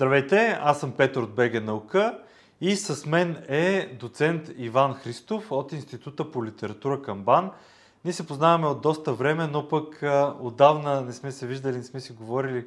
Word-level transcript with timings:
Здравейте, 0.00 0.58
аз 0.60 0.80
съм 0.80 0.92
Петър 0.92 1.22
от 1.22 1.34
БГ 1.34 1.64
Наука 1.64 2.22
и 2.60 2.76
с 2.76 3.06
мен 3.06 3.44
е 3.48 3.96
доцент 4.00 4.50
Иван 4.56 4.94
Христов 4.94 5.52
от 5.52 5.72
Института 5.72 6.30
по 6.30 6.44
литература 6.44 7.02
към 7.02 7.22
БАН. 7.22 7.50
Ние 8.04 8.12
се 8.12 8.26
познаваме 8.26 8.66
от 8.66 8.80
доста 8.80 9.12
време, 9.12 9.46
но 9.46 9.68
пък 9.68 10.02
отдавна 10.40 11.00
не 11.00 11.12
сме 11.12 11.32
се 11.32 11.46
виждали, 11.46 11.76
не 11.76 11.82
сме 11.82 12.00
си 12.00 12.12
говорили 12.12 12.66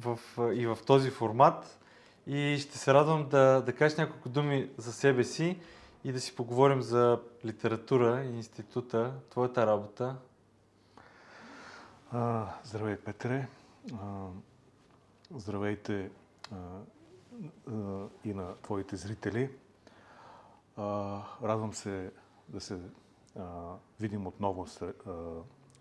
в, 0.00 0.18
и 0.54 0.66
в 0.66 0.78
този 0.86 1.10
формат. 1.10 1.78
И 2.26 2.58
ще 2.60 2.78
се 2.78 2.94
радвам 2.94 3.28
да, 3.28 3.62
да 3.66 3.72
кажеш 3.72 3.98
няколко 3.98 4.28
думи 4.28 4.70
за 4.76 4.92
себе 4.92 5.24
си 5.24 5.58
и 6.04 6.12
да 6.12 6.20
си 6.20 6.36
поговорим 6.36 6.82
за 6.82 7.20
литература 7.44 8.22
и 8.24 8.36
института, 8.36 9.12
твоята 9.30 9.66
работа. 9.66 10.16
А, 12.12 12.46
здравей, 12.64 12.96
Петре. 12.96 13.48
Здравейте 15.36 16.10
и 18.24 18.34
на 18.34 18.54
твоите 18.62 18.96
зрители. 18.96 19.50
Радвам 21.42 21.74
се 21.74 22.12
да 22.48 22.60
се 22.60 22.80
видим 24.00 24.26
отново 24.26 24.66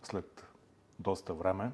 след, 0.03 0.45
доста 0.99 1.33
време. 1.33 1.71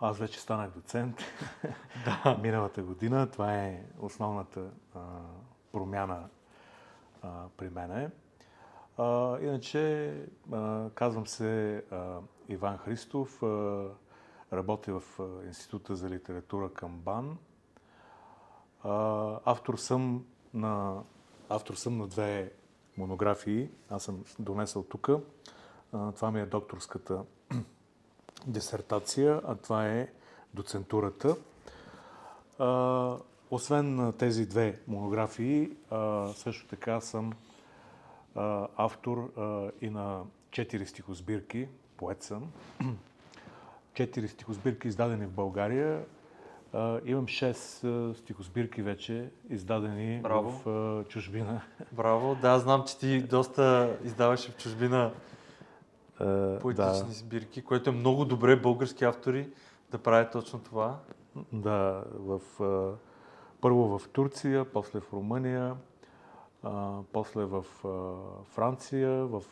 Аз 0.00 0.18
вече 0.18 0.40
станах 0.40 0.70
доцент 0.70 1.16
да. 2.04 2.38
миналата 2.42 2.82
година. 2.82 3.30
Това 3.30 3.54
е 3.54 3.84
основната 3.98 4.70
промяна 5.72 6.28
при 7.56 7.68
мене. 7.68 8.10
Иначе, 9.42 10.14
казвам 10.94 11.26
се 11.26 11.84
Иван 12.48 12.78
Христов, 12.78 13.42
работя 14.52 15.00
в 15.00 15.20
Института 15.46 15.96
за 15.96 16.10
литература 16.10 16.72
към 16.72 17.00
БАН. 17.00 17.38
Автор, 19.44 19.76
съм 19.76 20.24
на, 20.54 21.02
автор 21.48 21.74
съм 21.74 21.98
на 21.98 22.06
две 22.06 22.52
монографии. 22.96 23.68
Аз 23.90 24.02
съм 24.02 24.24
донесъл 24.38 24.82
тук. 24.82 25.10
Това 25.90 26.30
ми 26.30 26.40
е 26.40 26.46
докторската 26.46 27.22
дисертация, 28.46 29.40
а 29.44 29.54
това 29.54 29.86
е 29.86 30.08
доцентурата. 30.54 31.36
Освен 33.50 34.12
тези 34.18 34.46
две 34.46 34.80
монографии, 34.88 35.70
също 36.34 36.68
така 36.68 37.00
съм 37.00 37.32
автор 38.76 39.32
и 39.80 39.90
на 39.90 40.22
четири 40.50 40.86
стихосбирки, 40.86 41.68
поет 41.96 42.22
съм. 42.22 42.52
Четири 43.94 44.28
стихосбирки 44.28 44.88
издадени 44.88 45.26
в 45.26 45.30
България. 45.30 46.04
Имам 47.04 47.26
шест 47.26 47.84
стихосбирки 48.14 48.82
вече 48.82 49.30
издадени 49.50 50.20
Браво. 50.22 50.50
в 50.64 51.04
чужбина. 51.08 51.62
Браво, 51.92 52.34
да, 52.42 52.58
знам, 52.58 52.84
че 52.86 52.98
ти 52.98 53.22
доста 53.22 53.96
издаваш 54.04 54.50
в 54.50 54.56
чужбина 54.56 55.12
поетични 56.60 57.08
да. 57.08 57.12
сбирки, 57.12 57.62
което 57.62 57.90
е 57.90 57.92
много 57.92 58.24
добре 58.24 58.56
български 58.56 59.04
автори 59.04 59.48
да 59.90 59.98
правят 59.98 60.32
точно 60.32 60.58
това. 60.58 60.98
Да, 61.52 62.04
в, 62.14 62.40
първо 63.60 63.98
в 63.98 64.08
Турция, 64.08 64.64
после 64.64 65.00
в 65.00 65.12
Румъния, 65.12 65.76
после 67.12 67.44
в 67.44 67.64
Франция, 68.44 69.10
в 69.10 69.42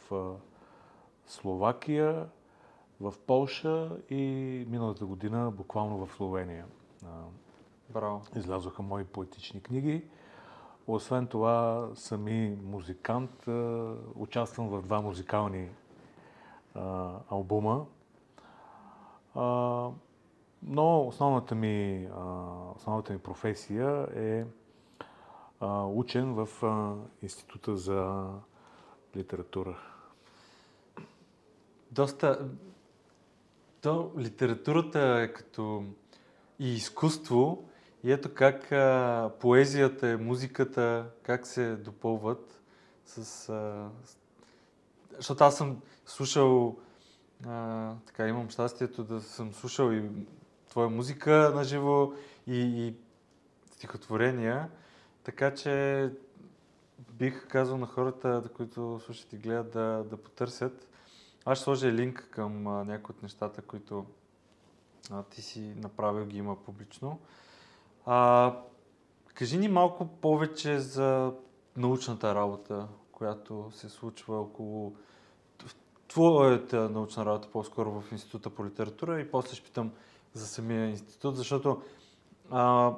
Словакия, 1.27 2.27
в 3.03 3.15
Полша 3.27 3.91
и 4.11 4.25
миналата 4.69 5.07
година 5.07 5.51
буквално 5.51 6.07
в 6.07 6.13
Словения. 6.15 6.67
Браво. 7.91 8.23
Излязоха 8.37 8.83
мои 8.83 9.05
поетични 9.05 9.63
книги. 9.63 10.05
Освен 10.87 11.27
това, 11.27 11.89
сами 11.95 12.59
музикант, 12.65 13.49
участвам 14.15 14.69
в 14.69 14.83
два 14.83 15.01
музикални 15.01 15.69
а, 16.75 17.13
албума. 17.31 17.87
А, 19.35 19.89
но 20.63 21.07
основната 21.07 21.55
ми, 21.55 22.09
а, 22.17 22.23
основната 22.77 23.13
ми 23.13 23.19
професия 23.19 24.09
е 24.15 24.45
а, 25.61 25.85
учен 25.85 26.35
в 26.35 26.49
а, 26.63 26.95
Института 27.23 27.77
за 27.77 28.31
литература. 29.17 29.79
Доста. 31.91 32.49
То, 33.83 34.13
литературата 34.19 35.01
е 35.01 35.33
като 35.33 35.85
и 36.59 36.75
изкуство, 36.75 37.69
и 38.05 38.13
ето 38.13 38.35
как 38.35 38.73
а, 38.73 39.31
поезията, 39.41 40.19
музиката, 40.19 41.07
как 41.23 41.47
се 41.47 41.77
допълват 41.77 42.61
с, 43.07 43.49
а, 43.49 43.89
защото 45.17 45.45
аз 45.45 45.57
съм 45.57 45.81
слушал, 46.07 46.79
а, 47.47 47.95
така 48.07 48.29
имам 48.29 48.51
щастието 48.51 49.05
да 49.05 49.21
съм 49.21 49.55
слушал 49.55 49.93
и 49.93 50.03
твоя 50.69 50.89
музика 50.89 51.53
на 51.55 51.65
живо 51.65 52.13
и, 52.47 52.59
и 52.59 52.95
стихотворения, 53.73 54.69
така 55.25 55.55
че 55.55 56.11
бих 57.13 57.49
казал 57.49 57.79
на 57.79 57.87
хората, 57.87 58.43
които 58.57 59.01
слушат 59.05 59.33
и 59.33 59.37
гледат, 59.37 59.73
да, 59.73 60.05
да 60.11 60.17
потърсят. 60.17 60.89
Аз 61.45 61.59
ще 61.59 61.65
сложа 61.65 61.93
линк 61.93 62.29
към 62.31 62.67
а, 62.67 62.85
някои 62.85 63.13
от 63.13 63.23
нещата, 63.23 63.63
които 63.63 64.07
а, 65.11 65.23
ти 65.23 65.43
си 65.43 65.75
направил, 65.77 66.27
ги 66.27 66.39
има 66.39 66.57
публично. 66.57 67.19
А, 68.07 68.57
кажи 69.35 69.59
ни 69.59 69.69
малко 69.69 70.07
повече 70.07 70.79
за 70.79 71.33
научната 71.77 72.35
работа, 72.35 72.89
която 73.13 73.71
се 73.75 73.89
случва 73.89 74.41
около 74.41 74.97
твоята 76.09 76.89
научна 76.89 77.27
работа 77.27 77.49
по-скоро 77.53 78.01
в 78.01 78.13
Института 78.13 78.51
по 78.51 78.67
литература 78.67 79.21
и 79.21 79.31
после 79.31 79.55
ще 79.55 79.65
питам 79.65 79.93
за 80.33 80.47
самия 80.47 80.91
институт, 80.91 81.37
защото 81.37 81.83
а, 82.51 82.93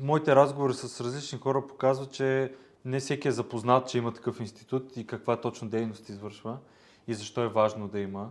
моите 0.00 0.36
разговори 0.36 0.74
с 0.74 1.00
различни 1.00 1.38
хора 1.38 1.66
показват, 1.66 2.12
че 2.12 2.54
не 2.84 3.00
всеки 3.00 3.28
е 3.28 3.32
запознат, 3.32 3.88
че 3.88 3.98
има 3.98 4.12
такъв 4.12 4.40
институт 4.40 4.96
и 4.96 5.06
каква 5.06 5.40
точно 5.40 5.68
дейност 5.68 6.08
извършва 6.08 6.58
и 7.06 7.14
защо 7.14 7.42
е 7.42 7.48
важно 7.48 7.88
да 7.88 8.00
има. 8.00 8.30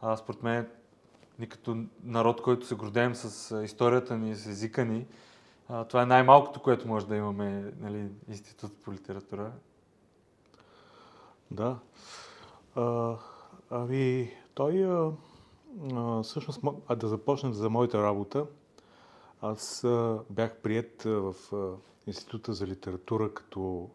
А, 0.00 0.16
според 0.16 0.42
мен, 0.42 0.68
ни 1.38 1.48
като 1.48 1.84
народ, 2.02 2.42
който 2.42 2.66
се 2.66 2.74
гордеем 2.74 3.14
с 3.14 3.60
историята 3.64 4.16
ни, 4.16 4.34
с 4.34 4.46
езика 4.46 4.84
ни, 4.84 5.06
а, 5.68 5.84
това 5.84 6.02
е 6.02 6.06
най-малкото, 6.06 6.62
което 6.62 6.88
може 6.88 7.06
да 7.06 7.16
имаме 7.16 7.72
нали, 7.80 8.08
институт 8.28 8.82
по 8.82 8.92
литература. 8.92 9.52
Да. 11.50 11.78
А, 12.74 13.16
Ами, 13.74 14.30
той 14.54 14.84
а, 14.84 15.12
а, 15.94 16.22
всъщност, 16.22 16.60
а 16.88 16.96
да 16.96 17.08
започнем 17.08 17.52
за 17.52 17.70
моята 17.70 18.02
работа. 18.02 18.46
Аз 19.40 19.84
а, 19.84 20.18
бях 20.30 20.56
прият 20.56 21.02
в 21.02 21.34
а, 21.52 21.72
Института 22.06 22.52
за 22.52 22.66
литература 22.66 23.34
като 23.34 23.90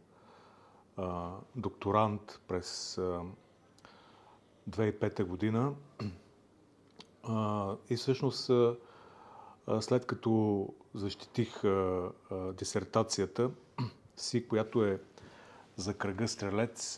а, 0.97 1.31
докторант 1.55 2.39
през 2.47 2.97
а, 2.97 3.21
2005 4.69 5.23
година. 5.23 5.73
И 7.89 7.95
всъщност, 7.95 8.51
след 9.79 10.05
като 10.05 10.67
защитих 10.93 11.61
дисертацията 12.53 13.51
си, 14.15 14.47
която 14.47 14.85
е 14.85 15.01
за 15.75 15.93
кръга 15.93 16.27
стрелец, 16.27 16.95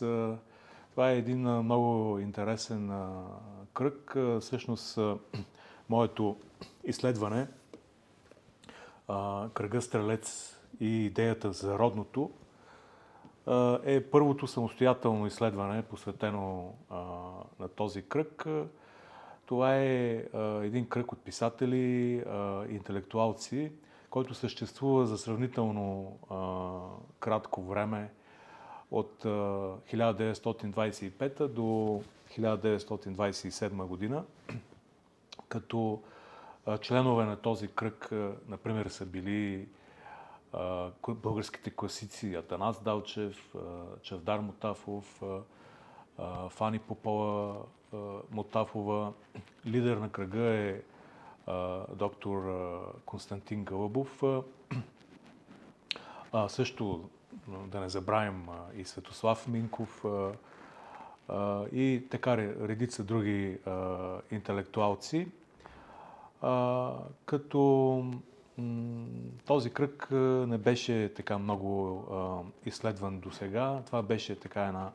това 0.90 1.10
е 1.10 1.18
един 1.18 1.40
много 1.40 2.18
интересен 2.18 2.92
кръг. 3.74 4.16
Всъщност, 4.40 4.98
моето 5.88 6.36
изследване, 6.84 7.48
кръга 9.54 9.82
Стрелец 9.82 10.56
и 10.80 11.04
идеята 11.04 11.52
за 11.52 11.78
родното, 11.78 12.30
е 13.84 14.00
първото 14.00 14.46
самостоятелно 14.46 15.26
изследване, 15.26 15.82
посветено 15.82 16.74
на 17.60 17.68
този 17.76 18.02
кръг. 18.02 18.46
Това 19.46 19.76
е 19.76 20.24
един 20.62 20.88
кръг 20.88 21.12
от 21.12 21.18
писатели, 21.18 22.14
интелектуалци, 22.68 23.72
който 24.10 24.34
съществува 24.34 25.06
за 25.06 25.18
сравнително 25.18 26.18
кратко 27.20 27.62
време 27.62 28.10
от 28.90 29.24
1925 29.24 31.48
до 31.48 32.02
1927 32.38 33.84
година, 33.84 34.24
като 35.48 36.00
членове 36.80 37.24
на 37.24 37.36
този 37.36 37.68
кръг, 37.68 38.10
например, 38.48 38.86
са 38.86 39.06
били 39.06 39.68
българските 41.08 41.70
класици 41.70 42.34
Атанас 42.34 42.82
Далчев, 42.82 43.54
Чавдар 44.02 44.38
Мотафов, 44.38 45.22
Фани 46.48 46.78
Попова 46.78 47.56
Мотафова. 48.30 49.12
Лидер 49.66 49.96
на 49.96 50.12
кръга 50.12 50.40
е 50.40 50.82
доктор 51.94 52.42
Константин 53.04 53.64
Гълъбов. 53.64 54.22
също 56.48 57.08
да 57.66 57.80
не 57.80 57.88
забравим 57.88 58.46
и 58.76 58.84
Светослав 58.84 59.48
Минков 59.48 60.04
и 61.72 62.06
така 62.10 62.36
редица 62.38 63.04
други 63.04 63.58
интелектуалци. 64.30 65.28
Като 67.24 68.04
този 69.46 69.70
кръг 69.70 70.08
не 70.48 70.58
беше 70.58 71.12
така 71.14 71.38
много 71.38 72.04
изследван 72.66 73.20
до 73.20 73.30
сега. 73.30 73.82
Това 73.86 74.02
беше 74.02 74.40
така 74.40 74.62
една 74.64 74.90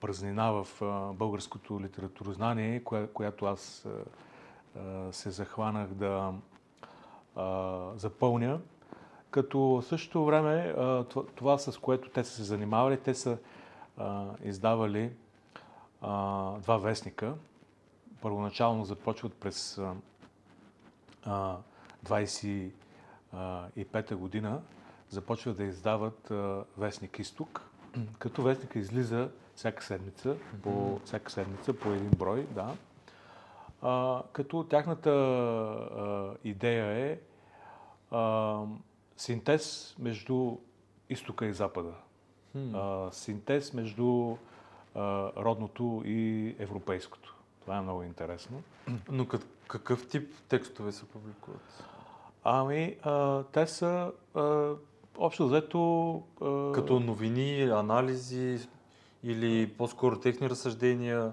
празнина 0.00 0.50
в 0.50 0.66
българското 1.14 1.80
литературознание, 1.80 2.84
която 3.14 3.46
аз 3.46 3.86
се 5.10 5.30
захванах 5.30 5.88
да 5.88 6.32
запълня. 7.96 8.60
Като 9.30 9.58
в 9.60 9.82
същото 9.82 10.24
време 10.24 10.74
това, 11.34 11.58
с 11.58 11.78
което 11.78 12.08
те 12.08 12.24
са 12.24 12.32
се 12.32 12.42
занимавали, 12.42 13.00
те 13.00 13.14
са 13.14 13.38
издавали 14.44 15.12
два 16.60 16.78
вестника. 16.82 17.34
Първоначално 18.22 18.84
започват 18.84 19.34
през 19.34 19.80
25-та 22.06 24.16
година, 24.16 24.60
започват 25.08 25.56
да 25.56 25.64
издават 25.64 26.32
вестник 26.78 27.18
Изток, 27.18 27.70
като 28.18 28.42
вестника 28.42 28.78
излиза 28.78 29.30
всяка 29.54 29.84
седмица, 29.84 30.36
по, 30.62 31.00
всяка 31.04 31.30
седмица 31.30 31.72
по 31.72 31.88
един 31.88 32.10
брой, 32.10 32.46
да. 32.54 32.76
А, 33.82 34.22
като 34.32 34.64
тяхната 34.64 35.10
а, 35.10 36.34
идея 36.44 36.86
е 36.86 37.18
а, 38.10 38.58
синтез 39.16 39.94
между 39.98 40.56
изтока 41.08 41.46
и 41.46 41.54
запада. 41.54 41.92
А, 42.74 43.08
синтез 43.12 43.72
между 43.72 44.36
а, 44.94 45.32
родното 45.36 46.02
и 46.04 46.54
европейското. 46.58 47.36
Това 47.60 47.76
е 47.76 47.80
много 47.80 48.02
интересно. 48.02 48.62
Но 49.10 49.26
какъв 49.70 50.08
тип 50.08 50.34
текстове 50.48 50.92
се 50.92 51.08
публикуват? 51.08 51.84
Ами, 52.44 52.96
а, 53.02 53.42
те 53.42 53.66
са 53.66 54.12
а, 54.34 54.72
общо 55.18 55.46
взето... 55.46 56.22
А... 56.40 56.72
Като 56.72 57.00
новини, 57.00 57.62
анализи 57.62 58.68
или 59.22 59.72
по-скоро 59.78 60.20
техни 60.20 60.50
разсъждения 60.50 61.32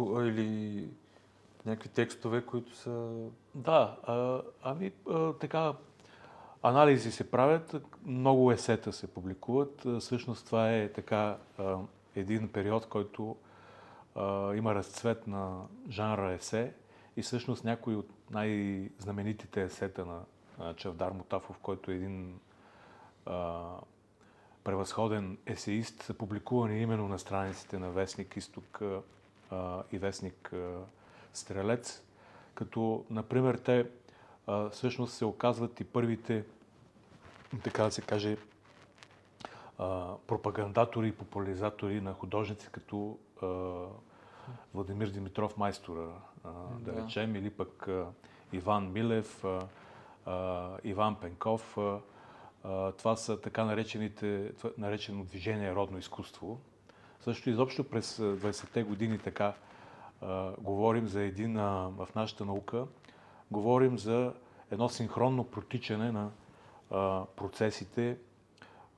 или 0.00 0.88
някакви 1.66 1.88
текстове, 1.88 2.46
които 2.46 2.76
са... 2.76 3.10
Да, 3.54 3.96
а, 4.02 4.40
ами 4.62 4.92
а, 5.10 5.32
така, 5.32 5.72
анализи 6.62 7.12
се 7.12 7.30
правят, 7.30 7.76
много 8.06 8.52
есета 8.52 8.92
се 8.92 9.06
публикуват. 9.06 9.86
Всъщност 10.00 10.46
това 10.46 10.72
е 10.72 10.92
така 10.92 11.36
един 12.16 12.48
период, 12.48 12.86
който 12.86 13.36
а, 14.14 14.54
има 14.54 14.74
разцвет 14.74 15.26
на 15.26 15.60
жанра 15.90 16.32
есе 16.32 16.72
и 17.16 17.22
всъщност 17.22 17.64
някои 17.64 17.96
от 17.96 18.08
най-знаменитите 18.30 19.62
есета 19.62 20.06
на 20.06 20.74
Чавдар 20.74 21.12
Мутафов, 21.12 21.58
който 21.58 21.90
е 21.90 21.94
един 21.94 22.40
а, 23.26 23.62
превъзходен 24.64 25.38
есеист, 25.46 26.02
са 26.02 26.14
публикувани 26.14 26.80
именно 26.80 27.08
на 27.08 27.18
страниците 27.18 27.78
на 27.78 27.90
Вестник 27.90 28.36
Изток 28.36 28.82
а, 29.50 29.82
и 29.92 29.98
Вестник 29.98 30.52
а, 30.52 30.78
Стрелец, 31.32 32.02
като, 32.54 33.04
например, 33.10 33.54
те 33.54 33.86
а, 34.46 34.70
всъщност 34.70 35.14
се 35.14 35.24
оказват 35.24 35.80
и 35.80 35.84
първите, 35.84 36.44
така 37.64 37.82
да 37.82 37.90
се 37.90 38.02
каже, 38.02 38.36
а, 39.78 40.14
пропагандатори 40.26 41.08
и 41.08 41.12
популяризатори 41.12 42.00
на 42.00 42.12
художници, 42.12 42.68
като 42.72 43.18
а, 43.42 43.46
Владимир 44.74 45.08
Димитров 45.08 45.56
Майстора, 45.56 46.08
да, 46.80 46.92
да 46.92 47.02
речем, 47.02 47.36
или 47.36 47.50
пък 47.50 47.88
Иван 48.52 48.92
Милев, 48.92 49.44
Иван 50.84 51.16
Пенков. 51.20 51.78
Това 52.98 53.16
са 53.16 53.40
така 53.40 53.64
наречените, 53.64 54.52
наречено 54.78 55.24
движение 55.24 55.74
родно 55.74 55.98
изкуство. 55.98 56.58
Също 57.20 57.50
изобщо 57.50 57.84
през 57.84 58.18
20-те 58.18 58.82
години 58.82 59.18
така 59.18 59.54
говорим 60.58 61.08
за 61.08 61.20
един, 61.22 61.54
в 61.56 62.08
нашата 62.14 62.44
наука, 62.44 62.86
говорим 63.50 63.98
за 63.98 64.32
едно 64.70 64.88
синхронно 64.88 65.44
протичане 65.44 66.12
на 66.12 66.30
процесите 67.36 68.16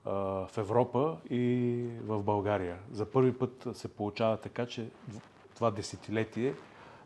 в 0.05 0.51
Европа 0.57 1.17
и 1.31 1.85
в 2.03 2.23
България. 2.23 2.79
За 2.93 3.11
първи 3.11 3.39
път 3.39 3.67
се 3.73 3.89
получава 3.89 4.37
така, 4.37 4.67
че 4.67 4.91
това 5.55 5.71
десетилетие, 5.71 6.55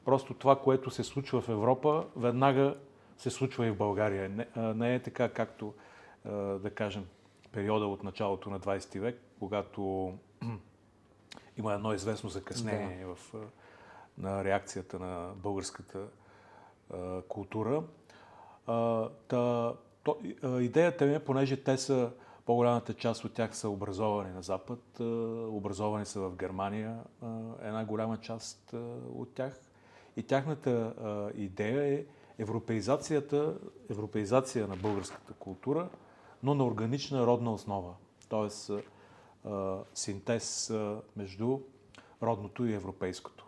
просто 0.05 0.35
това, 0.35 0.59
което 0.59 0.91
се 0.91 1.05
случва 1.05 1.41
в 1.41 1.49
Европа, 1.49 2.07
веднага 2.17 2.77
се 3.19 3.31
случва 3.31 3.67
и 3.67 3.71
в 3.71 3.77
България. 3.77 4.29
Не, 4.29 4.47
не 4.75 4.95
е 4.95 5.03
така, 5.03 5.29
както, 5.29 5.75
да 6.61 6.71
кажем, 6.75 7.07
периода 7.53 7.87
от 7.87 8.05
началото 8.05 8.51
на 8.51 8.61
20 8.61 9.01
век, 9.01 9.21
когато 9.39 10.13
има 11.59 11.75
едно 11.75 11.93
известно 11.93 12.31
закъснение 12.31 13.05
да. 13.07 13.15
в 13.15 13.35
на 14.19 14.45
реакцията 14.45 14.99
на 14.99 15.31
българската 15.37 15.99
а, 16.95 17.23
култура. 17.23 17.83
А, 18.67 19.09
та, 19.29 19.73
то, 20.03 20.19
а, 20.43 20.61
идеята 20.61 21.07
ми 21.07 21.15
е, 21.15 21.25
понеже 21.25 21.65
те 21.65 21.79
са, 21.79 22.11
по-голямата 22.47 22.95
част 22.95 23.25
от 23.25 23.35
тях 23.35 23.57
са 23.57 23.69
образовани 23.69 24.31
на 24.31 24.43
Запад, 24.43 25.01
а, 25.01 25.05
образовани 25.49 26.07
са 26.07 26.21
в 26.21 26.37
Германия, 26.37 26.99
а, 27.23 27.27
една 27.63 27.85
голяма 27.85 28.17
част 28.17 28.73
а, 28.75 28.77
от 29.15 29.35
тях. 29.35 29.61
И 30.17 30.23
тяхната 30.23 30.95
идея 31.37 31.95
е 31.95 32.05
европеизацията, 32.39 33.55
европеизация 33.91 34.69
на 34.69 34.77
българската 34.77 35.33
култура, 35.33 35.89
но 36.43 36.55
на 36.55 36.67
органична 36.67 37.27
родна 37.27 37.53
основа. 37.53 37.95
Тоест 38.29 38.71
синтез 39.95 40.73
между 41.17 41.59
родното 42.23 42.65
и 42.65 42.75
европейското. 42.75 43.47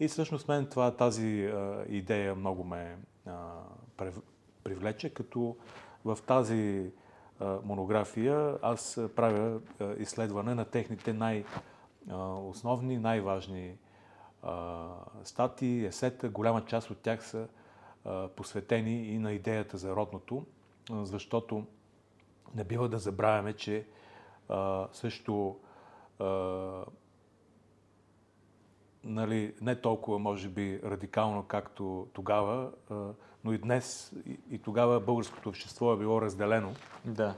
И 0.00 0.08
всъщност 0.08 0.48
мен 0.48 0.66
това, 0.66 0.96
тази 0.96 1.44
а, 1.44 1.84
идея 1.88 2.34
много 2.34 2.64
ме 2.64 2.98
а, 3.26 3.48
привлече, 4.64 5.14
като 5.14 5.56
в 6.04 6.18
тази 6.26 6.90
а, 7.40 7.58
монография 7.64 8.58
аз 8.62 9.00
правя 9.16 9.60
изследване 9.98 10.54
на 10.54 10.64
техните 10.64 11.12
най-основни, 11.12 12.98
най-важни 12.98 13.74
статии, 15.24 15.86
есета. 15.86 16.28
Голяма 16.28 16.64
част 16.64 16.90
от 16.90 16.98
тях 16.98 17.26
са 17.26 17.48
посветени 18.36 19.06
и 19.06 19.18
на 19.18 19.32
идеята 19.32 19.78
за 19.78 19.96
родното, 19.96 20.46
защото 20.90 21.66
не 22.54 22.64
бива 22.64 22.88
да 22.88 22.98
забравяме, 22.98 23.52
че 23.52 23.86
също 24.92 25.56
нали, 29.04 29.54
не 29.60 29.80
толкова, 29.80 30.18
може 30.18 30.48
би, 30.48 30.80
радикално, 30.84 31.42
както 31.42 32.08
тогава, 32.12 32.70
но 33.44 33.52
и 33.52 33.58
днес, 33.58 34.12
и, 34.50 34.58
тогава 34.58 35.00
българското 35.00 35.48
общество 35.48 35.92
е 35.92 35.98
било 35.98 36.22
разделено. 36.22 36.74
Да. 37.04 37.34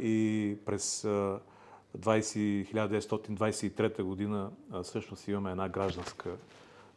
И 0.00 0.58
през 0.66 1.02
20, 1.02 1.40
1923 1.98 4.02
година 4.02 4.50
всъщност 4.82 5.28
имаме 5.28 5.50
една 5.50 5.68
гражданска 5.68 6.36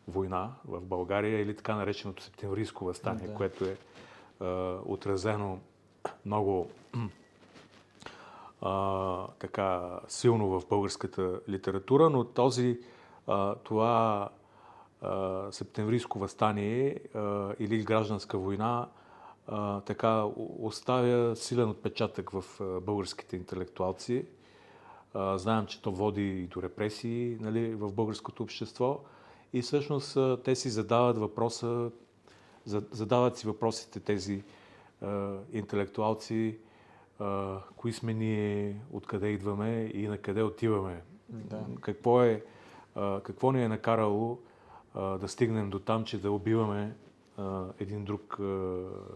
война 0.08 0.52
в 0.66 0.82
България 0.82 1.42
или 1.42 1.56
така 1.56 1.76
нареченото 1.76 2.24
септемврийско 2.24 2.86
възстание, 2.86 3.28
да. 3.28 3.34
което 3.34 3.66
е 3.66 3.78
отразено 4.86 5.60
много 6.26 6.70
а, 8.62 9.28
така 9.40 10.00
силно 10.08 10.60
в 10.60 10.68
българската 10.70 11.40
литература, 11.50 12.10
но 12.10 12.24
този 12.24 12.80
това 13.64 14.30
септемврийско 15.52 16.20
възстание 16.20 17.00
или 17.60 17.84
гражданска 17.84 18.38
война 18.38 18.88
така 19.86 20.24
оставя 20.60 21.36
силен 21.36 21.70
отпечатък 21.70 22.30
в 22.30 22.44
българските 22.82 23.36
интелектуалци. 23.36 24.26
Знаем, 25.16 25.66
че 25.66 25.82
то 25.82 25.92
води 25.92 26.44
и 26.44 26.48
до 26.48 26.62
репресии 26.62 27.38
нали, 27.42 27.76
в 27.76 27.94
българското 27.94 28.44
общество. 28.44 29.00
И 29.54 29.62
всъщност 29.62 30.18
те 30.44 30.56
си 30.56 30.70
задават 30.70 31.18
въпроса, 31.18 31.92
задават 32.66 33.38
си 33.38 33.48
въпросите 33.48 34.00
тези 34.00 34.44
интелектуалци, 35.54 36.58
кои 37.76 37.94
сме 37.94 38.14
ние, 38.14 38.82
откъде 38.92 39.28
идваме 39.28 39.92
и 39.94 40.08
на 40.08 40.18
къде 40.18 40.44
отиваме. 40.44 41.02
Да. 41.30 41.66
Какво 41.82 42.24
е 42.24 42.44
какво 43.24 43.52
ни 43.52 43.64
е 43.64 43.68
накарало 43.68 44.40
да 44.96 45.28
стигнем 45.28 45.70
до 45.70 45.80
там, 45.80 46.04
че 46.04 46.22
да 46.22 46.32
убиваме 46.32 46.96
един 47.80 48.06
друг 48.06 48.38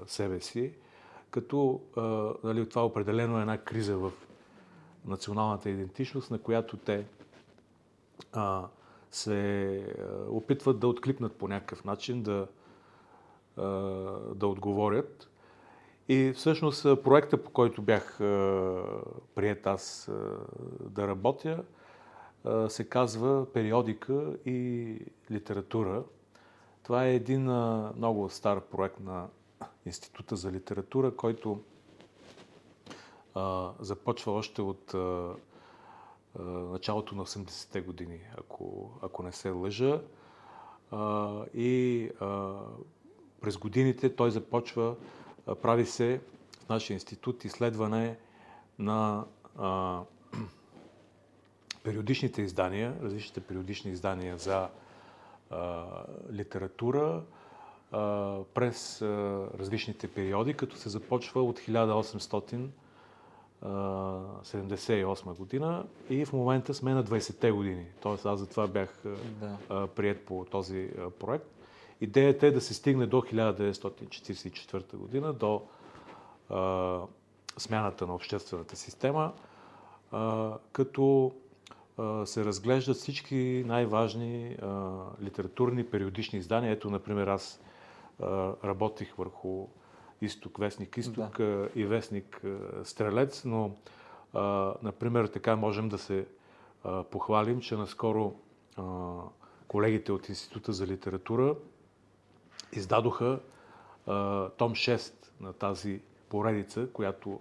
себе 0.05 0.41
си, 0.41 0.73
като 1.29 1.81
нали, 2.43 2.69
това 2.69 2.85
определено 2.85 3.37
е 3.37 3.41
една 3.41 3.57
криза 3.57 3.97
в 3.97 4.11
националната 5.05 5.69
идентичност, 5.69 6.31
на 6.31 6.39
която 6.39 6.77
те 6.77 7.05
а, 8.33 8.67
се 9.11 9.85
опитват 10.29 10.79
да 10.79 10.87
откликнат 10.87 11.35
по 11.35 11.47
някакъв 11.47 11.83
начин, 11.83 12.23
да, 12.23 12.47
а, 13.57 13.63
да 14.35 14.47
отговорят. 14.47 15.29
И 16.09 16.33
всъщност 16.35 16.83
проекта, 17.03 17.43
по 17.43 17.51
който 17.51 17.81
бях 17.81 18.21
а, 18.21 18.83
прият 19.35 19.67
аз 19.67 20.07
а, 20.07 20.37
да 20.89 21.07
работя, 21.07 21.63
а, 22.43 22.69
се 22.69 22.89
казва 22.89 23.53
Периодика 23.53 24.33
и 24.45 24.97
литература. 25.31 26.03
Това 26.83 27.05
е 27.05 27.15
един 27.15 27.49
а, 27.49 27.93
много 27.97 28.29
стар 28.29 28.61
проект 28.61 28.99
на 28.99 29.27
Института 29.85 30.35
за 30.35 30.51
литература, 30.51 31.15
който 31.15 31.61
а, 33.35 33.71
започва 33.79 34.31
още 34.31 34.61
от 34.61 34.93
а, 34.93 34.97
а, 34.97 36.41
началото 36.43 37.15
на 37.15 37.25
80-те 37.25 37.81
години, 37.81 38.19
ако, 38.37 38.89
ако 39.01 39.23
не 39.23 39.31
се 39.31 39.49
лъжа. 39.49 40.01
А, 40.91 41.45
и 41.53 42.09
а, 42.19 42.53
през 43.41 43.57
годините 43.57 44.15
той 44.15 44.31
започва, 44.31 44.95
а, 45.47 45.55
прави 45.55 45.85
се 45.85 46.21
в 46.65 46.69
нашия 46.69 46.95
институт 46.95 47.45
изследване 47.45 48.17
на 48.79 49.25
а, 49.57 50.01
периодичните 51.83 52.41
издания, 52.41 52.95
различните 53.01 53.41
периодични 53.41 53.91
издания 53.91 54.37
за 54.37 54.69
а, 55.49 55.85
литература 56.31 57.23
а, 57.91 58.37
през 58.53 59.01
а, 59.01 59.07
различните 59.59 60.07
периоди, 60.07 60.53
като 60.53 60.77
се 60.77 60.89
започва 60.89 61.43
от 61.43 61.59
1800 61.59 62.67
78 63.63 65.37
година 65.37 65.85
и 66.09 66.25
в 66.25 66.33
момента 66.33 66.73
сме 66.73 66.93
на 66.93 67.03
20-те 67.03 67.51
години. 67.51 67.85
Тоест 68.01 68.25
аз 68.25 68.39
затова 68.39 68.67
бях 68.67 69.03
да. 69.39 69.87
прият 69.87 70.25
по 70.25 70.45
този 70.51 70.89
проект. 71.19 71.45
Идеята 72.01 72.47
е 72.47 72.51
да 72.51 72.61
се 72.61 72.73
стигне 72.73 73.05
до 73.05 73.21
1944 73.21 74.95
година, 74.95 75.33
до 75.33 75.61
а, 76.49 76.99
смяната 77.57 78.07
на 78.07 78.15
обществената 78.15 78.75
система, 78.75 79.33
а, 80.11 80.53
като 80.71 81.31
а, 81.97 82.25
се 82.25 82.45
разглеждат 82.45 82.97
всички 82.97 83.63
най-важни 83.67 84.57
литературни 85.23 85.85
периодични 85.85 86.39
издания. 86.39 86.71
Ето, 86.71 86.89
например, 86.89 87.27
аз 87.27 87.61
работих 88.63 89.15
върху 89.15 89.67
изток, 90.21 90.57
вестник 90.57 90.97
изток 90.97 91.37
да. 91.37 91.69
и 91.75 91.85
вестник 91.85 92.41
стрелец, 92.83 93.45
но 93.45 93.75
а, 94.33 94.73
например 94.83 95.25
така 95.25 95.55
можем 95.55 95.89
да 95.89 95.97
се 95.97 96.27
а, 96.83 97.03
похвалим, 97.03 97.61
че 97.61 97.75
наскоро 97.75 98.33
а, 98.77 98.83
колегите 99.67 100.11
от 100.11 100.29
Института 100.29 100.73
за 100.73 100.87
литература 100.87 101.55
издадоха 102.73 103.39
том 104.57 104.73
6 104.73 105.13
на 105.39 105.53
тази 105.53 106.01
поредица, 106.29 106.87
която 106.93 107.39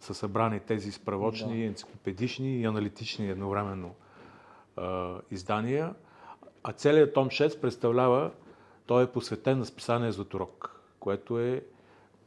са 0.00 0.14
събрани 0.14 0.60
тези 0.60 0.92
справочни, 0.92 1.58
да. 1.58 1.64
енциклопедични 1.64 2.60
и 2.60 2.64
аналитични 2.64 3.30
едновременно 3.30 3.94
издания. 5.30 5.94
А 6.62 6.72
целият 6.72 7.14
том 7.14 7.28
6 7.28 7.60
представлява, 7.60 8.30
той 8.86 9.04
е 9.04 9.06
посветен 9.06 9.58
на 9.58 9.64
списание 9.64 10.12
Златорок, 10.12 10.80
което 11.00 11.38
е 11.38 11.62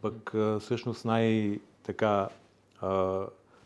пък 0.01 0.33
всъщност 0.59 1.05
най-така 1.05 2.29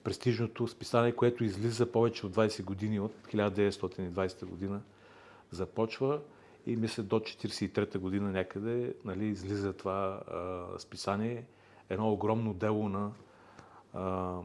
престижното 0.03 0.67
списание, 0.67 1.11
което 1.11 1.43
излиза 1.43 1.91
повече 1.91 2.25
от 2.25 2.35
20 2.35 2.63
години, 2.63 2.99
от 2.99 3.11
1920 3.33 4.45
година 4.45 4.81
започва 5.51 6.19
и 6.67 6.75
мисля 6.75 7.03
до 7.03 7.19
1943 7.19 7.97
година 7.97 8.31
някъде 8.31 8.93
нали, 9.05 9.25
излиза 9.25 9.73
това 9.73 10.21
а, 10.27 10.63
списание. 10.79 11.45
Едно 11.89 12.11
огромно 12.11 12.53
дело 12.53 12.89
на 12.89 13.11
а, 13.93 14.37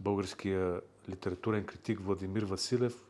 българския 0.00 0.80
литературен 1.10 1.64
критик 1.64 2.00
Владимир 2.00 2.42
Василев, 2.42 3.04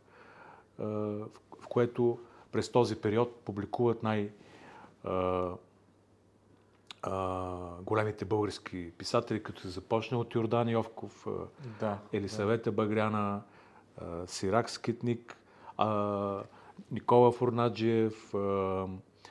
а, 0.79 0.85
в, 0.85 1.29
в 1.61 1.69
което 1.69 2.19
през 2.53 2.73
този 2.73 2.97
период 2.97 3.37
публикуват 3.45 4.03
най- 4.03 4.31
а, 5.05 5.51
а, 7.07 7.57
големите 7.83 8.25
български 8.25 8.91
писатели, 8.99 9.43
като 9.43 9.61
се 9.63 9.69
започне 9.69 10.17
от 10.17 10.35
Йордан 10.35 10.69
Йовков, 10.69 11.27
да, 11.81 11.99
Елисавета 12.13 12.71
да. 12.71 12.77
Багряна, 12.77 13.43
а, 13.99 14.27
Сирак 14.27 14.71
Скитник, 14.71 15.37
а, 15.77 16.43
Никола 16.91 17.33
Фурнаджиев, 17.33 18.35
а, 18.35 18.87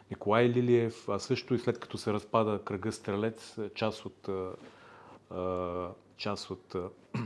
Николай 0.10 0.50
Лилиев, 0.50 1.10
а 1.10 1.20
също 1.20 1.54
и 1.54 1.60
след 1.60 1.80
като 1.80 1.98
се 1.98 2.14
разпада 2.14 2.60
кръга 2.66 2.92
Стрелец, 2.92 3.58
част 3.76 4.06
от, 4.06 4.30
а, 5.32 5.90
част 6.18 6.52
от 6.52 6.76
а, 6.76 6.90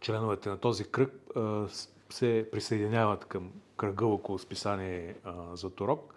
членовете 0.00 0.48
на 0.48 0.58
този 0.58 0.84
кръг 0.84 1.12
а, 1.36 1.66
се 2.10 2.48
присъединяват 2.52 3.24
към 3.24 3.50
кръга 3.76 4.06
около 4.06 4.38
списание 4.38 5.14
а, 5.24 5.56
за 5.56 5.70
Турок. 5.70 6.14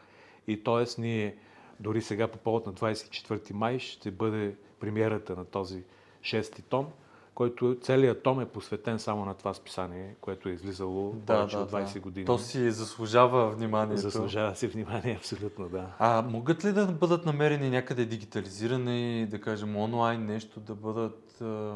И 0.48 0.64
т.е. 0.64 1.02
ние 1.02 1.36
дори 1.80 2.02
сега 2.02 2.28
по 2.28 2.38
повод 2.38 2.66
на 2.66 2.74
24 2.74 3.54
май 3.54 3.80
ще 3.80 4.12
бъде 4.12 4.56
премиерата 4.80 5.36
на 5.36 5.46
този 5.46 5.84
шести 6.22 6.62
том, 6.62 6.88
който 7.36 7.78
целият 7.82 8.24
том 8.24 8.42
е 8.42 8.46
посветен 8.46 9.00
само 9.00 9.26
на 9.26 9.34
това 9.34 9.54
списание, 9.54 10.16
което 10.22 10.50
е 10.50 10.52
излизало 10.52 11.12
да, 11.12 11.34
повече 11.34 11.58
да, 11.58 11.64
от 11.64 11.72
20 11.72 11.94
да. 11.94 12.00
години. 12.00 12.26
То 12.26 12.38
си 12.38 12.72
заслужава 12.72 13.50
вниманието. 13.50 14.02
Заслужава 14.02 14.56
си 14.56 14.68
внимание, 14.68 15.16
абсолютно, 15.16 15.70
да. 15.70 15.88
А 16.00 16.22
могат 16.22 16.66
ли 16.66 16.72
да 16.72 16.86
бъдат 16.86 17.26
намерени 17.26 17.70
някъде 17.70 18.06
дигитализирани, 18.06 19.28
да 19.28 19.42
кажем 19.42 19.76
онлайн 19.76 20.26
нещо, 20.26 20.60
да 20.60 20.76
бъдат 20.76 21.42
е, 21.42 21.72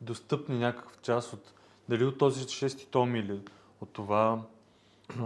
достъпни 0.00 0.58
някакъв 0.58 0.98
част 1.02 1.32
от, 1.32 1.52
дали 1.88 2.04
от 2.04 2.18
този 2.18 2.48
шести 2.48 2.86
том 2.86 3.16
или 3.16 3.40
от 3.80 3.90
това 3.92 4.42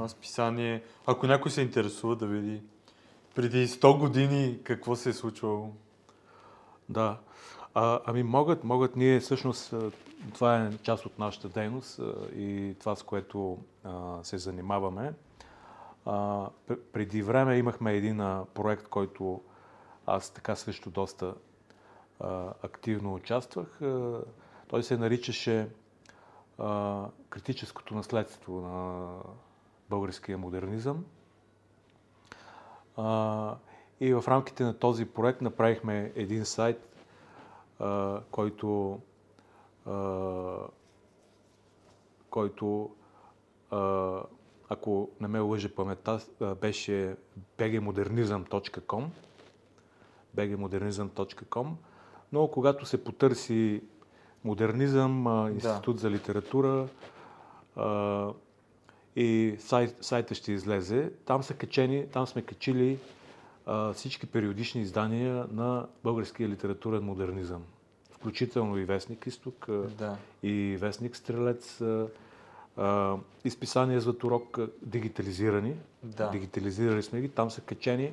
списание, 0.09 0.83
ако 1.07 1.27
някой 1.27 1.51
се 1.51 1.61
интересува 1.61 2.17
да 2.17 2.27
види 2.27 2.63
преди 3.35 3.69
100 3.69 3.99
години 3.99 4.59
какво 4.65 4.97
се 4.97 5.09
е 5.09 5.13
случвало? 5.13 5.71
Да. 6.89 7.19
А, 7.75 8.01
ами 8.07 8.23
могат, 8.23 8.65
могат 8.65 8.97
ние 8.97 9.21
всъщност, 9.21 9.75
това 10.35 10.57
е 10.57 10.79
част 10.83 11.07
от 11.07 11.19
нашата 11.19 11.49
дейност 11.49 12.01
и 12.37 12.75
това 12.81 12.97
с 12.97 13.03
което 13.03 13.59
а, 13.85 14.19
се 14.23 14.39
занимаваме. 14.39 15.13
А, 16.07 16.47
преди 16.93 17.23
време 17.23 17.57
имахме 17.57 17.93
един 17.93 18.21
а, 18.21 18.45
проект, 18.55 18.89
който 18.89 19.41
аз 20.07 20.31
така 20.31 20.57
също 20.57 20.91
доста 20.91 21.35
а, 22.21 22.53
активно 22.63 23.15
участвах. 23.15 23.83
А, 23.83 24.21
той 24.69 24.83
се 24.83 24.97
наричаше 24.97 25.69
а, 26.59 27.05
Критическото 27.29 27.95
наследство 27.95 28.61
на 28.61 29.09
българския 29.91 30.39
модернизъм. 30.39 31.05
А, 32.97 33.57
и 34.01 34.15
в 34.15 34.25
рамките 34.29 34.65
на 34.65 34.79
този 34.79 35.05
проект 35.05 35.43
направихме 35.43 36.13
един 36.15 36.45
сайт, 36.45 36.89
а, 37.79 38.21
който, 38.31 39.01
а, 39.87 40.57
който 42.31 42.91
а, 43.71 44.21
ако 44.69 45.11
не 45.21 45.29
ме 45.29 45.41
лъжи 45.41 45.75
паметта, 45.75 46.21
беше 46.61 47.17
bgmodernizm.com 47.59 49.05
bgmodernizm.com 50.37 51.67
но 52.33 52.49
когато 52.49 52.87
се 52.87 53.05
потърси 53.05 53.83
модернизъм, 54.45 55.27
Институт 55.53 55.97
да. 55.97 56.01
за 56.01 56.11
литература, 56.11 56.89
и 59.17 59.57
сайт, 59.59 59.97
сайта 60.01 60.35
ще 60.35 60.53
излезе. 60.53 61.11
Там 61.25 61.43
са 61.43 61.55
качени, 61.55 62.07
там 62.13 62.27
сме 62.27 62.43
качили 62.43 62.99
а, 63.67 63.93
всички 63.93 64.27
периодични 64.27 64.81
издания 64.81 65.47
на 65.53 65.87
българския 66.05 66.49
литературен 66.49 67.05
модернизъм. 67.05 67.63
Включително 68.11 68.79
и 68.79 68.85
Вестник 68.85 69.27
Изток, 69.27 69.67
да. 69.99 70.17
и 70.43 70.77
Вестник 70.81 71.17
Стрелец, 71.17 71.81
а, 71.81 72.07
а, 72.77 73.17
изписания 73.45 74.01
за 74.01 74.19
Турок 74.19 74.59
дигитализирани. 74.83 75.75
Да. 76.03 76.31
Дигитализирали 76.31 77.03
сме 77.03 77.21
ги, 77.21 77.29
там 77.29 77.51
са 77.51 77.61
качени 77.61 78.13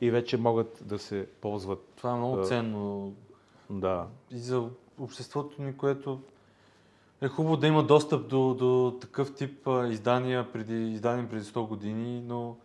и 0.00 0.10
вече 0.10 0.36
могат 0.36 0.82
да 0.84 0.98
се 0.98 1.26
ползват. 1.40 1.84
Това 1.96 2.10
е 2.10 2.14
много 2.14 2.44
ценно. 2.44 3.14
Да. 3.70 4.06
И 4.30 4.38
за 4.38 4.68
обществото 4.98 5.62
ни, 5.62 5.76
което 5.76 6.20
е 7.22 7.28
хубаво 7.28 7.56
да 7.56 7.66
има 7.66 7.82
достъп 7.82 8.28
до, 8.28 8.54
до 8.54 8.98
такъв 9.00 9.34
тип 9.34 9.68
издания, 9.90 10.52
преди, 10.52 10.92
издания 10.92 11.28
преди 11.28 11.44
100 11.44 11.68
години, 11.68 12.22
но 12.26 12.56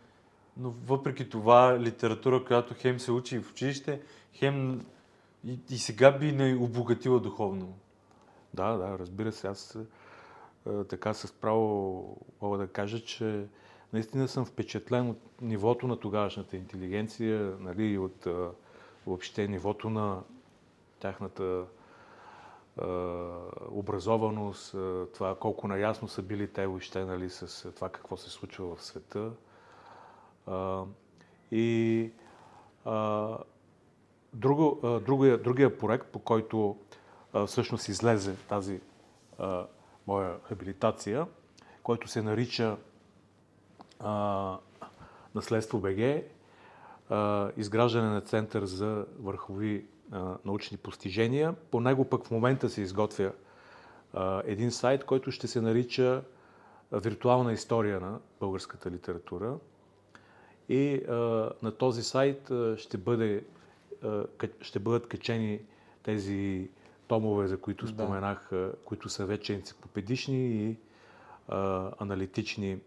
но 0.56 0.70
въпреки 0.86 1.28
това 1.28 1.78
литература, 1.80 2.44
която 2.44 2.74
хем 2.74 3.00
се 3.00 3.12
учи 3.12 3.38
в 3.38 3.50
училище, 3.50 4.00
хем 4.32 4.86
и, 5.44 5.58
и 5.70 5.78
сега 5.78 6.18
би 6.18 6.32
не 6.32 6.56
обогатила 6.56 7.20
духовно. 7.20 7.74
Да, 8.54 8.76
да, 8.76 8.98
разбира 8.98 9.32
се. 9.32 9.48
Аз 9.48 9.78
а, 10.66 10.84
така 10.84 11.14
с 11.14 11.32
право 11.32 12.16
мога 12.42 12.58
да 12.58 12.66
кажа, 12.66 13.04
че 13.04 13.46
наистина 13.92 14.28
съм 14.28 14.44
впечатлен 14.44 15.10
от 15.10 15.18
нивото 15.42 15.86
на 15.86 15.96
тогавашната 15.96 16.56
интелигенция, 16.56 17.56
нали, 17.60 17.98
от 17.98 18.26
а, 18.26 18.50
въобще 19.06 19.48
нивото 19.48 19.90
на 19.90 20.20
тяхната 21.00 21.64
образованост, 23.70 24.70
това 25.14 25.34
колко 25.40 25.68
наясно 25.68 26.08
са 26.08 26.22
били 26.22 26.52
те 26.52 26.66
въобще 26.66 27.04
нали, 27.04 27.30
с 27.30 27.72
това 27.72 27.88
какво 27.88 28.16
се 28.16 28.30
случва 28.30 28.76
в 28.76 28.82
света. 28.82 29.30
И 31.52 32.10
друго, 34.34 34.80
другия, 35.06 35.38
другия 35.38 35.78
проект, 35.78 36.06
по 36.06 36.18
който 36.18 36.76
всъщност 37.46 37.88
излезе 37.88 38.36
тази 38.48 38.80
моя 40.06 40.40
хабилитация, 40.42 41.26
който 41.82 42.08
се 42.08 42.22
нарича 42.22 42.76
Наследство 45.34 45.78
БГ, 45.78 46.24
изграждане 47.56 48.08
на 48.08 48.20
център 48.20 48.64
за 48.64 49.06
върхови 49.18 49.86
а, 50.12 50.36
научни 50.44 50.76
постижения. 50.76 51.54
По 51.70 51.80
него 51.80 52.04
пък 52.04 52.26
в 52.26 52.30
момента 52.30 52.70
се 52.70 52.82
изготвя 52.82 53.32
а, 54.14 54.42
един 54.44 54.70
сайт, 54.70 55.04
който 55.04 55.30
ще 55.30 55.46
се 55.46 55.60
нарича 55.60 56.22
Виртуална 56.92 57.52
история 57.52 58.00
на 58.00 58.18
българската 58.40 58.90
литература. 58.90 59.58
И 60.68 60.94
а, 61.08 61.12
на 61.62 61.72
този 61.78 62.02
сайт 62.02 62.50
ще, 62.76 62.98
бъде, 62.98 63.44
ще 64.60 64.78
бъдат 64.78 65.06
качени 65.08 65.60
тези 66.02 66.70
томове, 67.08 67.46
за 67.46 67.60
които 67.60 67.88
споменах, 67.88 68.48
да. 68.50 68.72
които 68.84 69.08
са 69.08 69.26
вече 69.26 69.54
енциклопедични 69.54 70.46
и 70.46 70.76
аналитични 71.98 72.78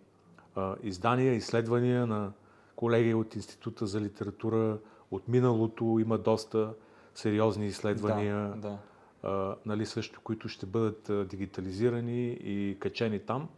издания, 0.83 1.33
изследвания 1.33 2.07
на 2.07 2.31
колеги 2.75 3.13
от 3.13 3.35
Института 3.35 3.87
за 3.87 4.01
литература 4.01 4.77
от 5.11 5.27
миналото. 5.27 5.97
Има 6.01 6.17
доста 6.17 6.73
сериозни 7.15 7.67
изследвания, 7.67 8.53
да, 8.55 8.77
да. 9.23 9.55
Нали, 9.65 9.85
също, 9.85 10.21
които 10.21 10.49
ще 10.49 10.65
бъдат 10.65 11.29
дигитализирани 11.29 12.27
и 12.29 12.77
качени 12.79 13.19
там. 13.19 13.49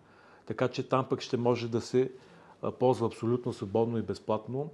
Така 0.46 0.68
че 0.68 0.90
там 0.90 1.10
пък 1.10 1.22
ще 1.22 1.38
може 1.38 1.68
да 1.68 1.82
се 1.82 2.12
ползва 2.80 3.08
абсолютно 3.08 3.54
свободно 3.54 3.98
и 3.98 4.02
безплатно. 4.02 4.70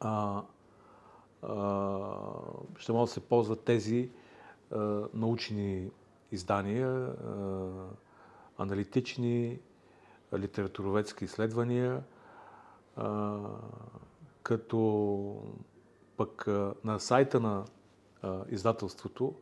А, 0.00 0.42
а, 1.42 1.98
ще 2.78 2.92
може 2.92 3.08
да 3.10 3.12
се 3.12 3.20
ползват 3.20 3.64
тези 3.64 4.10
а, 4.70 4.78
научни 5.14 5.90
издания, 6.32 7.12
аналитични, 8.58 9.58
литературоведски 10.38 11.24
изследвания, 11.24 12.02
като 14.42 15.42
пък 16.22 16.46
на 16.84 16.98
сайта 16.98 17.40
на 17.40 17.64
издателството 18.50 19.34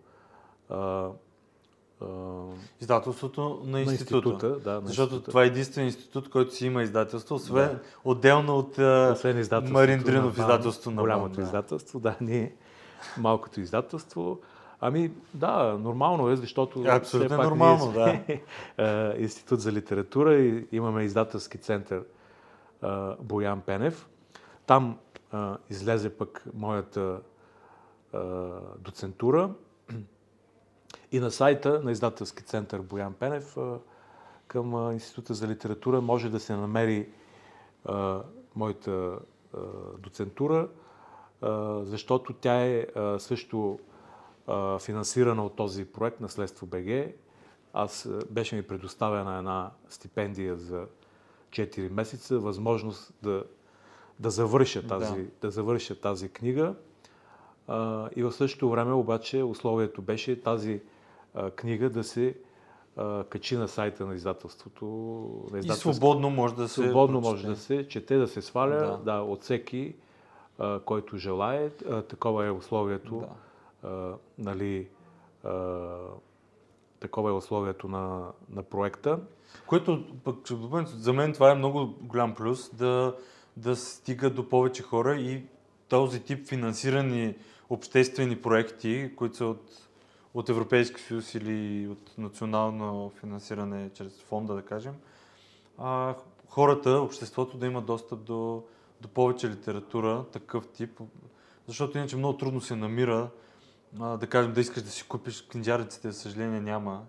Издателството 2.81 3.63
на 3.65 3.81
института. 3.81 4.29
На 4.29 4.33
института 4.33 4.61
да, 4.61 4.81
на 4.81 4.87
Защото 4.87 5.15
института. 5.15 5.31
това 5.31 5.43
е 5.43 5.47
единствен 5.47 5.85
институт, 5.85 6.31
който 6.31 6.55
си 6.55 6.67
има 6.67 6.83
издателство, 6.83 7.35
освен 7.35 7.69
да. 7.69 7.81
отделно 8.05 8.59
от 8.59 8.79
освен 9.13 9.49
Марин 9.71 10.03
Дринов 10.03 10.37
на 10.37 10.43
издателство 10.43 10.91
на 10.91 11.03
Голямото 11.03 11.35
да. 11.37 11.43
издателство, 11.43 12.01
да, 12.01 12.17
ние 12.21 12.55
малкото 13.19 13.61
издателство. 13.61 14.41
Ами 14.81 15.13
да, 15.35 15.79
нормално 15.81 16.31
е, 16.31 16.37
защото 16.37 16.85
Абсолютно 16.89 17.29
все 17.29 17.37
пак 17.37 17.47
нормално, 17.47 17.93
ние 17.93 18.43
да. 18.77 19.15
Институт 19.19 19.61
за 19.61 19.73
литература 19.73 20.35
и 20.35 20.67
имаме 20.73 21.03
издателски 21.05 21.59
център 21.59 22.03
Боян 23.21 23.61
Пенев. 23.61 24.09
Там 24.67 24.99
излезе 25.71 26.17
пък 26.17 26.45
моята 26.55 27.21
а, 28.13 28.21
доцентура 28.79 29.51
и 31.13 31.21
на 31.21 31.31
сайта 31.31 31.81
на 31.85 31.93
издателски 31.93 32.43
център 32.43 32.81
Боян 32.81 33.15
Пенев 33.15 33.57
а, 33.57 33.79
към 34.47 34.93
Института 34.93 35.35
за 35.35 35.49
литература 35.49 36.01
може 36.01 36.31
да 36.31 36.41
се 36.41 36.57
намери 36.57 37.09
моята 38.57 39.19
доцентура, 39.99 40.69
защото 41.83 42.33
тя 42.33 42.67
е 42.67 42.87
също 43.19 43.79
финансирана 44.81 45.45
от 45.45 45.57
този 45.57 45.85
проект 45.85 46.21
Наследство 46.21 46.67
БГ. 46.67 47.15
Аз 47.73 48.09
беше 48.31 48.57
ми 48.57 48.63
предоставена 48.63 49.39
една 49.39 49.71
стипендия 49.89 50.57
за 50.57 50.87
4 51.51 51.91
месеца, 51.91 52.39
възможност 52.39 53.15
да, 53.23 53.45
да, 54.21 54.31
завърша, 54.31 54.87
тази, 54.87 55.23
да. 55.23 55.29
да 55.41 55.51
завърша 55.51 56.01
тази 56.01 56.29
книга. 56.29 56.75
А, 57.69 58.09
и 58.17 58.23
в 58.23 58.33
същото 58.33 58.71
време 58.71 58.93
обаче 58.93 59.43
условието 59.43 60.03
беше 60.03 60.43
тази 60.43 60.81
а, 61.35 61.51
книга 61.51 61.91
да 61.91 62.05
се 62.05 62.35
а, 62.97 63.25
качи 63.25 63.57
на 63.57 63.69
сайта 63.69 64.07
на 64.07 64.15
издателството. 64.15 64.85
На 65.53 65.59
издателство. 65.59 65.91
И 65.91 65.95
свободно 65.95 66.31
може 66.31 66.55
да 66.55 66.69
се 66.69 66.83
Свободно 66.83 67.21
може 67.21 67.47
да 67.47 67.57
се 67.57 67.89
чете, 67.89 68.17
да 68.17 68.29
се 68.29 68.43
сваля 68.43 68.77
да. 68.77 68.97
Да, 69.13 69.21
от 69.21 69.43
всеки, 69.43 69.95
а, 70.59 70.81
който 70.81 71.17
желае. 71.17 71.71
А, 71.91 72.03
такова 72.03 72.47
е 72.47 72.51
условието. 72.51 73.17
Да. 73.83 73.89
А, 73.89 74.15
нали, 74.39 74.89
а, 75.45 75.87
такова 77.01 77.31
е 77.31 77.33
условието 77.33 77.89
на, 77.89 78.27
на 78.51 78.63
проекта. 78.63 79.19
Което 79.67 80.05
пък 80.25 80.37
за 80.85 81.13
мен 81.13 81.33
това 81.33 81.51
е 81.51 81.55
много 81.55 81.95
голям 82.01 82.35
плюс 82.35 82.75
да, 82.75 83.17
да 83.57 83.77
стига 83.77 84.31
до 84.31 84.49
повече 84.49 84.83
хора 84.83 85.17
и 85.17 85.45
този 85.89 86.21
тип 86.21 86.49
финансирани 86.49 87.35
обществени 87.71 88.43
проекти, 88.43 89.13
които 89.17 89.37
са 89.37 89.47
от, 89.47 89.89
от 90.35 90.49
Европейски 90.49 91.01
съюз 91.01 91.35
или 91.35 91.89
от 91.89 92.19
национално 92.19 93.13
финансиране 93.21 93.91
чрез 93.95 94.23
фонда, 94.23 94.55
да 94.55 94.63
кажем, 94.63 94.95
а, 95.79 96.15
хората, 96.49 96.91
обществото 96.91 97.59
да 97.59 97.67
има 97.67 97.83
достъп 97.83 98.25
до, 98.25 98.65
до 99.01 99.09
повече 99.09 99.51
литература, 99.51 100.25
такъв 100.33 100.69
тип, 100.69 101.01
защото 101.67 101.99
иначе 101.99 102.17
много 102.17 102.39
трудно 102.39 102.61
се 102.61 102.77
намира, 102.77 103.31
а, 104.01 104.17
да 104.17 104.27
кажем, 104.27 104.53
да 104.53 104.61
искаш 104.61 104.83
да 104.83 104.91
си 104.91 105.09
купиш 105.09 105.43
книжариците, 105.43 106.11
за 106.11 106.21
съжаление 106.21 106.61
няма 106.61 107.03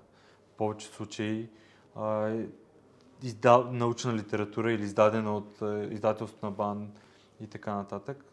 в 0.47 0.57
повече 0.57 0.87
случаи 0.87 1.49
а, 1.95 2.33
изда, 3.23 3.57
научна 3.71 4.13
литература 4.13 4.71
или 4.71 4.83
издадена 4.83 5.37
от 5.37 5.61
а, 5.61 5.87
издателството 5.91 6.45
на 6.45 6.51
БАН 6.51 6.91
и 7.41 7.47
така 7.47 7.75
нататък. 7.75 8.25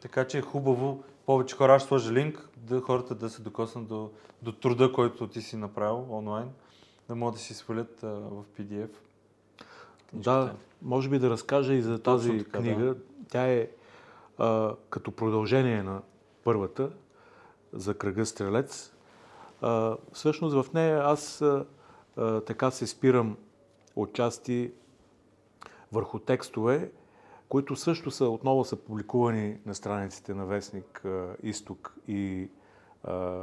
Така 0.00 0.26
че 0.26 0.38
е 0.38 0.42
хубаво 0.42 1.04
повече 1.26 1.56
хора, 1.56 1.74
аз 1.74 1.82
ще 1.82 1.88
сложа 1.88 2.12
линк, 2.12 2.48
да 2.56 2.80
хората 2.80 3.14
да 3.14 3.30
се 3.30 3.42
докоснат 3.42 3.88
до, 3.88 4.10
до 4.42 4.52
труда, 4.52 4.92
който 4.92 5.28
ти 5.28 5.42
си 5.42 5.56
направил 5.56 6.06
онлайн, 6.10 6.48
да 7.08 7.14
могат 7.14 7.34
да 7.34 7.40
си 7.40 7.54
свалят 7.54 8.02
а, 8.02 8.06
в 8.08 8.44
PDF. 8.58 8.90
Да, 10.12 10.54
може 10.82 11.08
би 11.08 11.18
да 11.18 11.30
разкажа 11.30 11.74
и 11.74 11.82
за 11.82 11.98
тази 11.98 12.38
така, 12.38 12.58
книга. 12.58 12.84
Да. 12.84 12.96
Тя 13.28 13.46
е 13.46 13.68
а, 14.38 14.74
като 14.90 15.10
продължение 15.10 15.82
на 15.82 16.02
първата 16.44 16.90
за 17.72 17.94
кръга 17.94 18.26
Стрелец. 18.26 18.92
А, 19.60 19.96
всъщност 20.12 20.54
в 20.54 20.72
нея 20.72 21.02
аз 21.04 21.42
а, 21.42 21.64
така 22.46 22.70
се 22.70 22.86
спирам 22.86 23.36
отчасти 23.96 24.72
върху 25.92 26.18
текстове, 26.18 26.90
които 27.48 27.76
също 27.76 28.10
са, 28.10 28.28
отново 28.28 28.64
са 28.64 28.76
публикувани 28.76 29.58
на 29.66 29.74
страниците 29.74 30.34
на 30.34 30.46
Вестник 30.46 31.04
Изток 31.42 31.96
и 32.08 32.48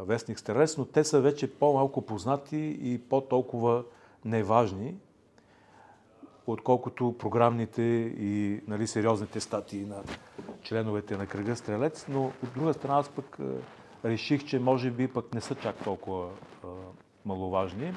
Вестник 0.06 0.40
Стерес, 0.40 0.78
но 0.78 0.86
те 0.86 1.04
са 1.04 1.22
вече 1.22 1.54
по-малко 1.54 2.02
познати 2.02 2.78
и 2.82 3.02
по-толкова 3.10 3.84
неважни, 4.26 4.96
отколкото 6.48 7.16
програмните 7.20 7.82
и 8.20 8.62
нали, 8.68 8.88
сериозните 8.88 9.40
статии 9.40 9.86
на 9.86 10.04
членовете 10.62 11.18
на 11.18 11.28
кръга 11.28 11.56
Стрелец, 11.56 12.06
но 12.10 12.26
от 12.26 12.54
друга 12.56 12.74
страна 12.74 13.00
аз 13.00 13.10
пък 13.10 13.38
реших, 14.06 14.46
че 14.46 14.60
може 14.60 14.92
би 14.92 15.08
пък 15.08 15.34
не 15.34 15.42
са 15.42 15.56
чак 15.56 15.84
толкова 15.84 16.30
маловажни. 17.26 17.94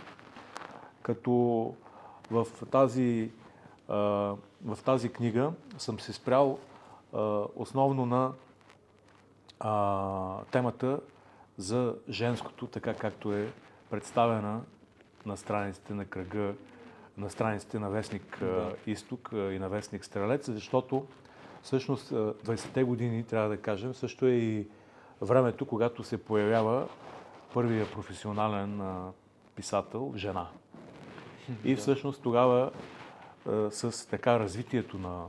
Като 1.03 1.75
в 2.31 2.47
тази, 2.71 3.31
в 3.89 4.79
тази 4.85 5.09
книга 5.09 5.53
съм 5.79 6.01
се 6.01 6.13
спрял 6.13 6.59
основно 7.57 8.07
на 8.07 8.33
темата 10.51 11.01
за 11.59 11.95
женското, 12.09 12.67
така 12.67 12.95
както 12.95 13.33
е 13.33 13.53
представена 13.91 14.61
на 15.27 15.37
страниците 15.37 15.95
на 15.95 16.05
кръга, 16.05 16.55
на 17.17 17.31
страниците 17.31 17.79
на 17.79 17.91
Вестник 17.91 18.39
да. 18.41 18.75
Изток 18.87 19.29
и 19.33 19.59
на 19.59 19.69
Вестник 19.69 20.05
Стрелец, 20.05 20.51
защото 20.51 21.07
Всъщност 21.67 22.11
20-те 22.11 22.83
години, 22.83 23.25
трябва 23.25 23.49
да 23.49 23.57
кажем, 23.57 23.95
също 23.95 24.27
е 24.27 24.31
и 24.31 24.67
времето, 25.21 25.67
когато 25.67 26.05
се 26.05 26.25
появява 26.25 26.89
първия 27.55 27.91
професионален 27.91 28.83
писател, 29.55 30.13
жена. 30.17 30.49
И 31.65 31.77
всъщност 31.77 32.23
тогава 32.23 32.71
с 33.71 34.09
така 34.11 34.39
развитието 34.39 34.99
на 34.99 35.25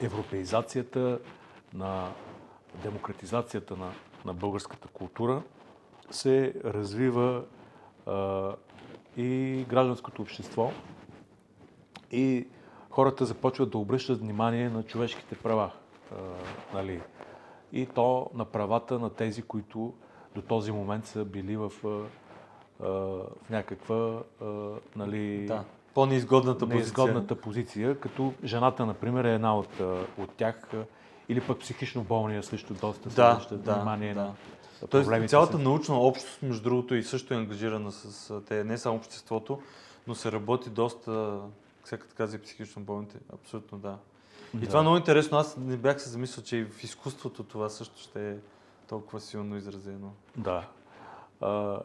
европеизацията, 0.00 1.18
на 1.74 2.08
демократизацията 2.82 3.76
на, 3.76 3.92
на 4.24 4.34
българската 4.34 4.88
култура, 4.88 5.42
се 6.10 6.54
развива 6.64 7.44
а, 8.06 8.52
и 9.16 9.64
гражданското 9.68 10.22
общество. 10.22 10.72
И 12.12 12.48
хората 12.90 13.24
започват 13.24 13.70
да 13.70 13.78
обръщат 13.78 14.20
внимание 14.20 14.68
на 14.68 14.82
човешките 14.82 15.34
права. 15.34 15.70
А, 16.12 16.16
нали? 16.74 17.00
И 17.72 17.86
то 17.86 18.30
на 18.34 18.44
правата 18.44 18.98
на 18.98 19.10
тези, 19.10 19.42
които 19.42 19.94
до 20.34 20.42
този 20.42 20.72
момент 20.72 21.06
са 21.06 21.24
били 21.24 21.56
в, 21.56 21.72
а, 21.84 21.88
в 22.80 23.50
някаква 23.50 24.22
нали, 24.96 25.46
да. 25.46 25.64
По-неизгодната, 25.94 26.66
неизгодната 26.66 27.34
позиция. 27.34 27.88
позиция, 27.88 28.00
като 28.00 28.32
жената, 28.44 28.86
например, 28.86 29.24
е 29.24 29.34
една 29.34 29.58
от, 29.58 29.80
от 30.18 30.30
тях, 30.36 30.70
или 31.28 31.40
пък 31.40 31.58
психично 31.58 32.02
болния 32.02 32.42
също 32.42 32.74
доста 32.74 33.08
да, 33.08 33.46
да, 33.52 33.74
внимание 33.74 34.14
да. 34.14 34.20
на 34.20 34.34
Тоест, 34.90 35.28
цялата 35.28 35.56
с... 35.56 35.60
научна 35.60 35.98
общност, 35.98 36.42
между 36.42 36.62
другото, 36.62 36.94
и 36.94 37.02
също 37.02 37.34
е 37.34 37.36
ангажирана 37.36 37.92
с 37.92 38.40
те, 38.48 38.64
не 38.64 38.78
само 38.78 38.96
обществото, 38.96 39.62
но 40.06 40.14
се 40.14 40.32
работи 40.32 40.70
доста, 40.70 41.40
всяка 41.84 42.08
така 42.08 42.26
за 42.26 42.38
психично 42.38 42.82
болните. 42.82 43.18
Абсолютно 43.34 43.78
да. 43.78 43.98
И 44.54 44.58
да. 44.58 44.66
това 44.66 44.78
е 44.78 44.82
много 44.82 44.96
интересно. 44.96 45.38
Аз 45.38 45.56
не 45.56 45.76
бях 45.76 46.02
се 46.02 46.10
замислил, 46.10 46.44
че 46.44 46.56
и 46.56 46.64
в 46.64 46.84
изкуството 46.84 47.42
това 47.42 47.68
също 47.68 48.00
ще 48.00 48.30
е 48.30 48.36
толкова 48.88 49.20
силно 49.20 49.56
изразено. 49.56 50.10
Да. 50.36 50.68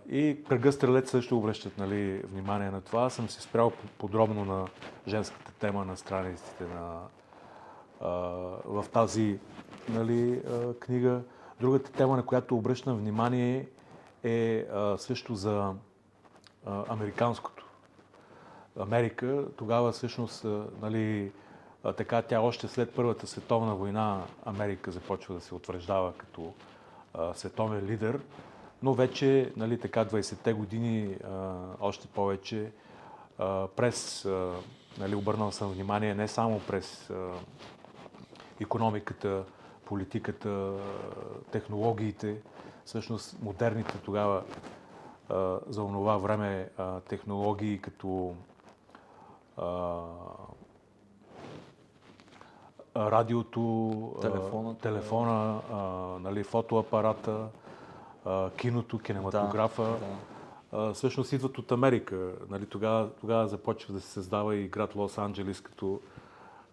И 0.09 0.43
кръга 0.49 0.71
стрелец 0.71 1.09
също 1.11 1.37
обръщат 1.37 1.77
нали, 1.77 2.17
внимание 2.17 2.71
на 2.71 2.81
това. 2.81 3.03
Аз 3.03 3.13
съм 3.13 3.29
се 3.29 3.41
спрял 3.41 3.71
подробно 3.97 4.45
на 4.45 4.67
женската 5.07 5.51
тема 5.53 5.85
на 5.85 5.97
страниците 5.97 6.63
на, 6.63 6.99
а, 8.01 8.09
в 8.65 8.85
тази 8.93 9.39
нали, 9.89 10.41
а, 10.49 10.73
книга. 10.73 11.21
Другата 11.59 11.91
тема, 11.91 12.15
на 12.15 12.25
която 12.25 12.57
обръщам 12.57 12.97
внимание 12.97 13.67
е 14.23 14.65
а, 14.73 14.97
също 14.97 15.35
за 15.35 15.73
американското. 16.65 17.65
Америка 18.79 19.45
тогава 19.57 19.91
всъщност, 19.91 20.45
нали, 20.81 21.31
така 21.97 22.21
тя 22.21 22.41
още 22.41 22.67
след 22.67 22.95
Първата 22.95 23.27
световна 23.27 23.75
война 23.75 24.23
Америка 24.45 24.91
започва 24.91 25.35
да 25.35 25.41
се 25.41 25.55
утвърждава 25.55 26.13
като 26.17 26.53
световен 27.33 27.85
лидер, 27.85 28.19
но 28.85 28.93
вече 28.93 29.53
нали, 29.57 29.79
така 29.79 30.05
20-те 30.05 30.53
години 30.53 31.17
а, 31.23 31.55
още 31.79 32.07
повече 32.07 32.71
а, 33.37 33.67
през, 33.67 34.25
а, 34.25 34.53
нали, 34.99 35.15
обърнал 35.15 35.51
съм 35.51 35.71
внимание 35.71 36.15
не 36.15 36.27
само 36.27 36.59
през 36.59 37.09
а, 37.09 37.31
економиката, 38.61 39.43
политиката, 39.85 40.73
технологиите, 41.51 42.37
всъщност 42.85 43.37
модерните 43.41 43.97
тогава 43.97 44.43
за 45.69 45.81
това 45.81 46.17
време 46.17 46.69
технологии 47.09 47.79
като 47.79 48.35
радиото, 52.95 54.15
телефона, 54.21 54.77
телефона 54.77 55.61
нали, 56.21 56.43
фотоапарата, 56.43 57.47
киното, 58.57 58.99
кинематографа. 58.99 59.97
Да, 60.71 60.85
да. 60.87 60.93
всъщност 60.93 61.33
идват 61.33 61.57
от 61.57 61.71
Америка. 61.71 62.31
Нали, 62.49 62.65
тогава, 62.65 63.09
тогава 63.21 63.47
започва 63.47 63.93
да 63.93 64.01
се 64.01 64.09
създава 64.09 64.55
и 64.55 64.67
град 64.67 64.93
Лос-Анджелес 64.93 65.63
като 65.63 65.99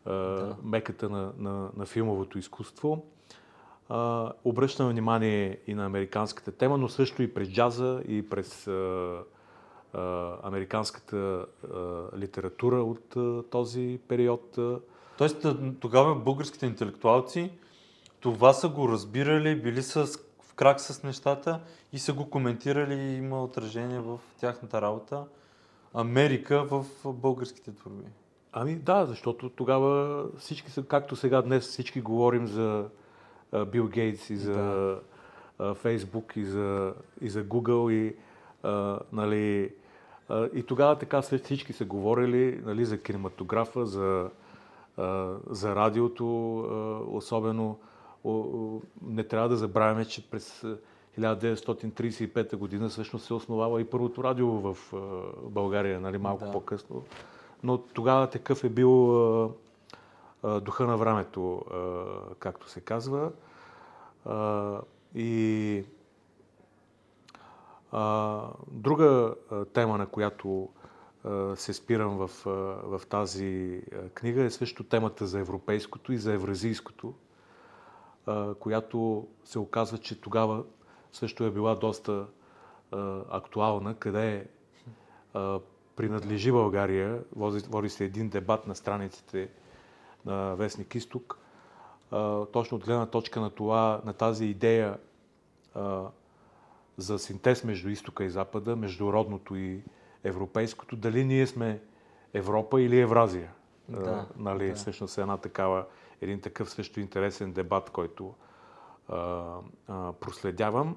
да. 0.07 0.57
меката 0.65 1.09
на, 1.09 1.33
на, 1.39 1.69
на 1.77 1.87
филмовото 1.87 2.39
изкуство. 2.39 3.05
А, 3.89 4.33
обръщам 4.45 4.89
внимание 4.89 5.59
и 5.67 5.75
на 5.75 5.87
американската 5.87 6.53
тема, 6.53 6.79
но 6.79 6.89
също 6.89 7.23
и 7.23 7.35
през 7.35 7.49
джаза 7.49 8.03
и 8.09 8.29
през 8.29 8.67
а, 8.67 9.19
а, 9.95 10.37
американската 10.43 11.17
а, 11.17 11.47
литература 12.19 12.77
от 12.77 13.17
а, 13.17 13.43
този 13.51 14.01
период. 14.09 14.59
Тоест 15.19 15.47
тогава 15.81 16.15
българските 16.15 16.67
интелектуалци 16.67 17.51
това 18.23 18.53
са 18.53 18.69
го 18.69 18.89
разбирали, 18.89 19.57
били 19.57 19.83
са 19.83 20.07
крак 20.63 20.81
с 20.81 21.03
нещата 21.03 21.61
и 21.93 21.99
са 21.99 22.13
го 22.13 22.31
коментирали 22.31 22.95
и 22.95 23.17
има 23.17 23.45
отражение 23.45 24.01
в 24.01 24.19
тяхната 24.41 24.83
работа. 24.83 25.25
Америка 25.95 26.65
в 26.65 26.85
българските 27.05 27.75
творби. 27.75 28.05
Ами 28.53 28.75
да, 28.75 29.07
защото 29.07 29.49
тогава 29.49 30.25
всички 30.39 30.71
са, 30.71 30.83
както 30.83 31.17
сега 31.17 31.43
днес 31.43 31.69
всички 31.69 32.01
говорим 32.01 32.47
за 32.47 32.85
Бил 33.67 33.89
Гейтс 33.89 34.31
и 34.31 34.37
за 34.37 34.53
да. 34.53 35.75
Фейсбук 35.75 36.33
и 36.37 36.45
за, 36.45 36.95
и 37.21 37.29
за 37.29 37.45
Google 37.45 37.93
и, 37.93 38.17
а, 38.63 38.99
нали, 39.13 39.75
а, 40.29 40.49
и 40.55 40.63
тогава 40.63 40.99
така 40.99 41.23
всички 41.23 41.73
са 41.73 41.85
говорили 41.85 42.61
нали, 42.65 42.85
за 42.85 43.03
кинематографа, 43.03 43.87
за, 43.87 44.31
а, 44.97 45.35
за 45.51 45.75
радиото, 45.75 46.59
а, 46.59 47.17
особено 47.17 47.79
не 49.03 49.25
трябва 49.25 49.49
да 49.49 49.57
забравяме, 49.57 50.05
че 50.05 50.31
през 50.31 50.65
1935 51.19 52.57
година 52.57 52.89
всъщност 52.89 53.27
се 53.27 53.35
основава 53.35 53.81
и 53.81 53.85
първото 53.85 54.25
радио 54.25 54.49
в 54.49 54.77
България, 55.43 56.01
нали, 56.01 56.19
малко 56.19 56.45
да. 56.45 56.53
по-късно 56.53 57.05
но 57.63 57.79
тогава 57.79 58.31
такъв 58.31 58.65
е 58.65 58.69
бил 58.69 58.95
духа 60.61 60.87
на 60.87 60.97
времето, 60.97 61.63
както 62.39 62.69
се 62.69 62.81
казва. 62.81 63.31
И 65.15 65.85
друга 68.69 69.35
тема, 69.73 69.99
на 69.99 70.07
която 70.07 70.69
се 71.55 71.73
спирам 71.73 72.17
в, 72.17 72.31
в 72.85 73.01
тази 73.09 73.83
книга, 74.15 74.43
е 74.43 74.51
също 74.51 74.85
темата 74.85 75.27
за 75.27 75.39
европейското 75.39 76.13
и 76.13 76.19
за 76.19 76.33
евразийското, 76.33 77.15
която 78.59 79.27
се 79.45 79.59
оказва, 79.59 79.99
че 79.99 80.21
тогава 80.21 80.65
също 81.13 81.45
е 81.45 81.51
била 81.51 81.75
доста 81.75 82.27
актуална, 83.31 83.95
къде 83.95 84.47
принадлежи 85.97 86.53
България. 86.53 87.23
Води, 87.37 87.89
се 87.89 88.05
един 88.05 88.29
дебат 88.29 88.67
на 88.67 88.75
страниците 88.75 89.49
на 90.27 90.55
Вестник 90.55 90.95
Исток. 90.95 91.39
точно 92.53 92.77
от 92.77 92.85
гледна 92.85 93.07
точка 93.07 93.41
на 93.41 93.51
това, 93.51 94.01
на 94.05 94.13
тази 94.13 94.45
идея 94.45 94.99
за 96.97 97.19
синтез 97.19 97.65
между 97.65 97.89
изтока 97.89 98.25
и 98.25 98.31
запада, 98.31 98.77
между 98.77 99.13
родното 99.13 99.57
и 99.57 99.81
европейското, 100.25 100.97
дали 100.97 101.25
ние 101.25 101.47
сме 101.47 101.81
Европа 102.35 102.83
или 102.83 103.01
Евразия. 103.01 103.51
Да, 103.89 104.27
нали, 104.37 104.69
да. 104.69 104.75
Всъщност 104.75 105.19
е 105.19 105.21
една 105.21 105.37
такава, 105.37 105.85
един 106.23 106.41
такъв 106.41 106.71
също 106.71 107.01
интересен 107.01 107.53
дебат, 107.53 107.91
който 107.91 108.35
а, 109.09 109.57
а, 109.89 110.13
проследявам. 110.13 110.97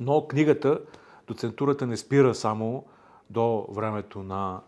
Но 0.00 0.28
книгата, 0.28 0.80
доцентурата 1.26 1.86
не 1.86 1.96
спира 1.96 2.34
само 2.34 2.84
до 3.30 3.66
времето 3.70 4.22
на 4.22 4.60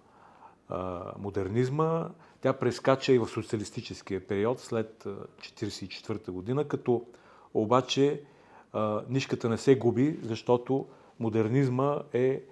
а, 0.68 1.02
модернизма. 1.18 2.08
Тя 2.40 2.52
прескача 2.52 3.12
и 3.12 3.18
в 3.18 3.28
социалистическия 3.28 4.26
период 4.26 4.60
след 4.60 5.04
1944 5.04 6.30
година, 6.30 6.68
като 6.68 7.06
обаче 7.54 8.22
а, 8.72 9.02
нишката 9.08 9.48
не 9.48 9.58
се 9.58 9.78
губи, 9.78 10.18
защото 10.22 10.86
модернизма 11.20 12.02
е 12.12 12.42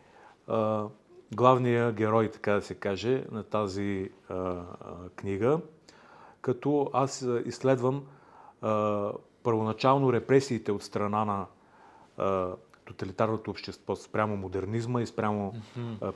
а, 0.47 0.87
главният 1.35 1.95
герой, 1.95 2.31
така 2.31 2.53
да 2.53 2.63
се 2.63 2.75
каже, 2.75 3.25
на 3.31 3.43
тази 3.43 4.11
а, 4.29 4.35
а, 4.35 4.65
книга. 5.17 5.61
Като 6.43 6.91
аз 6.93 7.27
изследвам 7.45 8.03
а, 8.63 9.13
първоначално 9.43 10.13
репресиите 10.13 10.73
от 10.73 10.83
страна 10.83 11.25
на 11.25 11.47
а, 12.17 12.53
тоталитарното 12.85 13.51
общество 13.51 13.97
спрямо 13.97 14.37
модернизма 14.37 15.03
и 15.03 15.07
спрямо 15.07 15.55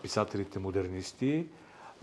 писателите 0.03 0.59
модернисти. 0.59 1.47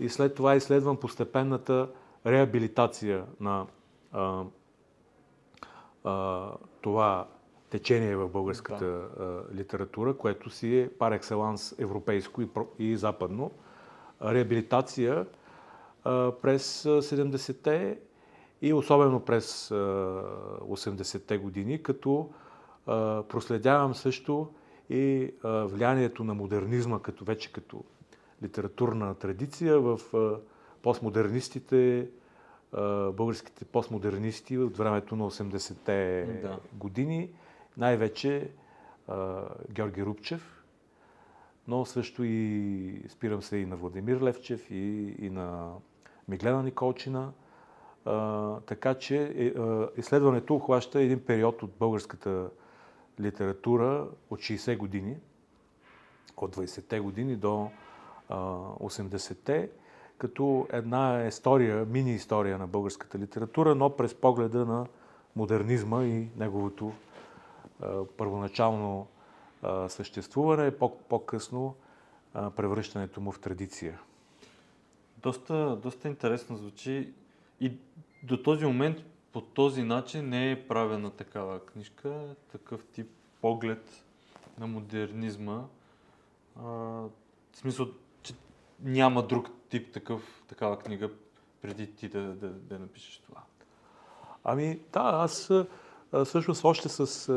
И 0.00 0.08
след 0.08 0.34
това 0.34 0.54
изследвам 0.54 0.96
постепенната 0.96 1.88
реабилитация 2.26 3.24
на 3.40 3.66
а, 4.12 4.44
а, 6.04 6.50
това 6.80 7.26
течение 7.70 8.16
в 8.16 8.28
българската 8.28 8.84
а, 8.84 9.54
литература, 9.54 10.16
което 10.16 10.50
си 10.50 10.78
е 10.78 10.90
пар 10.98 11.12
екселанс 11.12 11.74
европейско 11.78 12.42
и, 12.42 12.48
и 12.78 12.96
западно. 12.96 13.50
Реабилитация 14.22 15.26
а, 16.04 16.32
през 16.42 16.82
70-те 16.84 17.98
и 18.62 18.72
особено 18.72 19.20
през 19.20 19.68
80-те 19.68 21.38
години, 21.38 21.82
като 21.82 22.30
проследявам 23.28 23.94
също 23.94 24.48
и 24.90 25.34
влиянието 25.44 26.24
на 26.24 26.34
модернизма 26.34 27.02
като 27.02 27.24
вече 27.24 27.52
като 27.52 27.84
литературна 28.42 29.14
традиция 29.14 29.80
в 29.80 30.00
постмодернистите, 30.82 32.08
българските 33.12 33.64
постмодернисти 33.64 34.58
от 34.58 34.76
времето 34.76 35.16
на 35.16 35.30
80-те 35.30 36.24
да. 36.42 36.58
години, 36.72 37.30
най-вече 37.76 38.50
Георги 39.70 40.04
Рубчев, 40.04 40.64
но 41.68 41.84
също 41.84 42.24
и 42.24 43.02
спирам 43.08 43.42
се 43.42 43.56
и 43.56 43.66
на 43.66 43.76
Владимир 43.76 44.20
Левчев 44.20 44.70
и, 44.70 45.14
и 45.18 45.30
на 45.30 45.72
Миглена 46.28 46.62
Николчина. 46.62 47.32
Така 48.66 48.94
че 48.94 49.32
е, 49.36 49.46
а, 49.46 49.88
изследването 49.96 50.54
охваща 50.54 51.00
един 51.00 51.24
период 51.24 51.62
от 51.62 51.70
българската 51.78 52.50
литература 53.20 54.06
от 54.30 54.40
60 54.40 54.76
години, 54.76 55.16
от 56.36 56.56
20-те 56.56 57.00
години 57.00 57.36
до 57.36 57.70
а, 58.28 58.36
80-те, 58.80 59.70
като 60.18 60.66
една 60.72 61.24
история, 61.26 61.84
мини 61.84 62.14
история 62.14 62.58
на 62.58 62.66
българската 62.66 63.18
литература, 63.18 63.74
но 63.74 63.96
през 63.96 64.14
погледа 64.14 64.66
на 64.66 64.86
модернизма 65.36 66.04
и 66.04 66.28
неговото 66.36 66.92
първоначално 68.16 69.06
а, 69.62 69.88
съществуване, 69.88 70.70
по- 70.70 70.98
по-късно 70.98 71.74
превръщането 72.56 73.20
му 73.20 73.32
в 73.32 73.40
традиция. 73.40 74.00
Доста, 75.18 75.76
доста 75.82 76.08
интересно 76.08 76.56
звучи 76.56 77.12
и 77.64 77.72
до 78.22 78.42
този 78.42 78.66
момент 78.66 78.98
по 79.32 79.40
този 79.40 79.82
начин 79.82 80.28
не 80.28 80.50
е 80.50 80.68
правена 80.68 81.10
такава 81.10 81.66
книжка, 81.66 82.34
такъв 82.52 82.84
тип 82.84 83.10
поглед 83.40 84.04
на 84.58 84.66
модернизма. 84.66 85.64
А, 86.56 86.62
в 86.62 87.10
смисъл, 87.54 87.88
че 88.22 88.34
няма 88.80 89.26
друг 89.26 89.48
тип 89.68 89.92
такъв, 89.92 90.42
такава 90.48 90.78
книга 90.78 91.10
преди 91.62 91.94
ти 91.94 92.08
да, 92.08 92.22
да, 92.22 92.48
да 92.48 92.78
напишеш 92.78 93.18
това. 93.18 93.40
Ами 94.44 94.80
да, 94.92 95.00
аз 95.00 95.50
всъщност 96.24 96.64
още 96.64 96.88
с 96.88 97.28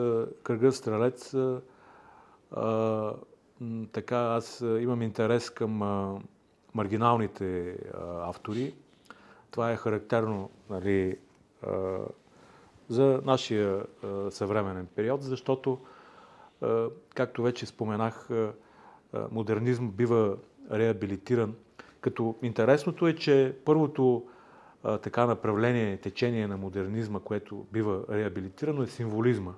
кръга 0.43 0.71
Стрелец 0.71 1.35
а, 2.51 3.13
така 3.91 4.17
аз 4.17 4.61
имам 4.61 5.01
интерес 5.01 5.49
към 5.49 5.81
а, 5.81 6.19
маргиналните 6.73 7.69
а, 7.71 8.29
автори. 8.29 8.75
Това 9.51 9.71
е 9.71 9.77
характерно 9.77 10.49
нали, 10.69 11.17
за 12.89 13.21
нашия 13.25 13.83
съвременен 14.29 14.87
период, 14.95 15.23
защото, 15.23 15.79
както 17.15 17.43
вече 17.43 17.65
споменах, 17.65 18.29
модернизм 19.31 19.87
бива 19.87 20.37
реабилитиран. 20.71 21.55
Като 22.01 22.35
интересното 22.41 23.07
е, 23.07 23.15
че 23.15 23.55
първото 23.65 24.27
така 25.01 25.25
направление, 25.25 25.97
течение 25.97 26.47
на 26.47 26.57
модернизма, 26.57 27.19
което 27.19 27.65
бива 27.71 28.03
реабилитирано 28.09 28.83
е 28.83 28.87
символизма, 28.87 29.53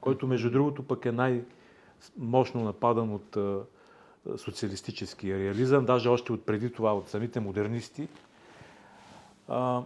който 0.00 0.26
между 0.26 0.50
другото 0.50 0.82
пък 0.82 1.06
е 1.06 1.12
най- 1.12 1.44
мощно 2.18 2.64
нападан 2.64 3.14
от 3.14 3.36
социалистическия 4.36 5.38
реализъм, 5.38 5.84
даже 5.84 6.08
още 6.08 6.32
от 6.32 6.46
преди 6.46 6.72
това 6.72 6.94
от 6.94 7.08
самите 7.08 7.40
модернисти. 7.40 8.08
А, 9.48 9.82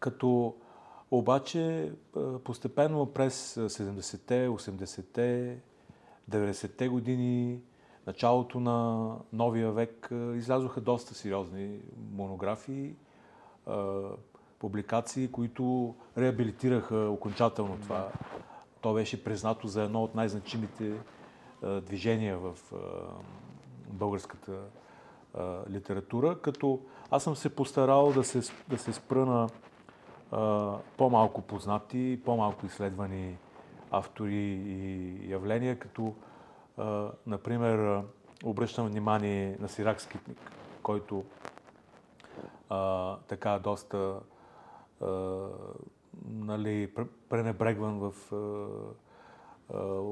като 0.00 0.54
обаче 1.10 1.92
постепенно 2.44 3.06
през 3.06 3.54
70-те, 3.54 4.48
80-те, 4.48 5.58
90-те 6.30 6.88
години, 6.88 7.60
началото 8.06 8.60
на 8.60 9.08
новия 9.32 9.72
век, 9.72 10.08
излязоха 10.34 10.80
доста 10.80 11.14
сериозни 11.14 11.78
монографии, 12.12 12.94
публикации, 14.58 15.28
които 15.28 15.94
реабилитираха 16.18 16.96
окончателно 16.96 17.78
това. 17.82 18.08
То 18.80 18.94
беше 18.94 19.24
признато 19.24 19.68
за 19.68 19.82
едно 19.82 20.02
от 20.02 20.14
най-значимите 20.14 20.92
движения 21.62 22.38
в 22.38 22.56
българската 23.88 24.52
литература, 25.70 26.38
като 26.42 26.80
аз 27.10 27.22
съм 27.22 27.36
се 27.36 27.56
постарал 27.56 28.12
да 28.12 28.24
се, 28.24 28.52
да 28.68 28.78
се 28.78 28.92
спра 28.92 29.26
на 29.26 29.48
по-малко 30.96 31.42
познати, 31.42 32.20
по-малко 32.24 32.66
изследвани 32.66 33.36
автори 33.90 34.34
и 34.34 35.30
явления, 35.30 35.78
като, 35.78 36.14
например, 37.26 38.02
обръщам 38.44 38.86
внимание 38.86 39.56
на 39.60 39.68
Сирак 39.68 40.00
Скитник, 40.00 40.38
който 40.82 41.24
а, 42.68 43.16
така 43.16 43.58
доста 43.58 44.20
а, 45.00 45.06
нали, 46.28 46.90
пренебрегван 47.28 47.98
в, 47.98 48.12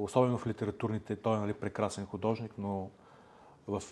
особено 0.03 0.39
в 0.39 0.47
литературните, 0.47 1.17
той 1.17 1.37
е 1.37 1.41
нали, 1.41 1.53
прекрасен 1.53 2.07
художник, 2.07 2.53
но 2.59 2.91
в 3.69 3.83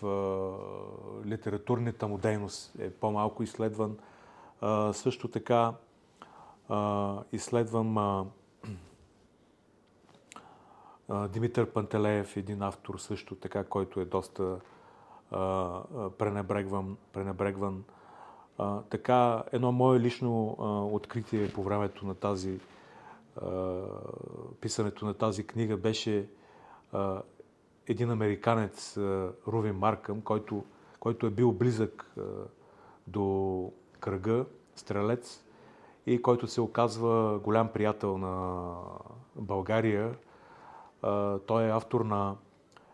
литературната 1.25 2.07
му 2.07 2.17
дейност 2.17 2.75
е 2.79 2.89
по-малко 2.89 3.43
изследван. 3.43 3.97
Също 4.93 5.27
така 5.27 5.73
изследвам 7.31 8.25
Димитър 11.29 11.71
Пантелеев, 11.71 12.37
един 12.37 12.61
автор 12.61 12.97
също 12.97 13.35
така, 13.35 13.63
който 13.63 13.99
е 13.99 14.05
доста 14.05 14.59
пренебрегван, 16.17 16.97
пренебрегван 17.13 17.83
а, 18.57 18.81
така, 18.81 19.43
едно 19.51 19.71
мое 19.71 19.99
лично 19.99 20.57
а, 20.59 20.63
откритие 20.95 21.51
по 21.51 21.63
времето 21.63 22.05
на 22.05 22.15
тази 22.15 22.59
а, 23.41 23.81
писането 24.61 25.05
на 25.05 25.13
тази 25.13 25.47
книга 25.47 25.77
беше 25.77 26.27
а, 26.91 27.21
един 27.87 28.11
американец, 28.11 28.97
а, 28.97 29.31
Рувин 29.47 29.75
Маркъм, 29.75 30.21
който, 30.21 30.63
който 30.99 31.25
е 31.25 31.29
бил 31.29 31.51
близък 31.51 32.15
до 33.07 33.71
кръга, 33.99 34.45
стрелец, 34.75 35.43
и 36.05 36.21
който 36.21 36.47
се 36.47 36.61
оказва 36.61 37.39
голям 37.39 37.67
приятел 37.67 38.17
на 38.17 38.73
България. 39.35 40.15
Той 41.45 41.63
е 41.63 41.71
автор 41.71 42.01
на 42.01 42.35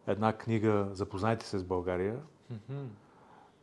една 0.07 0.33
книга 0.33 0.87
Запознайте 0.91 1.45
се 1.45 1.57
с 1.57 1.63
България, 1.63 2.19
mm-hmm. 2.53 2.85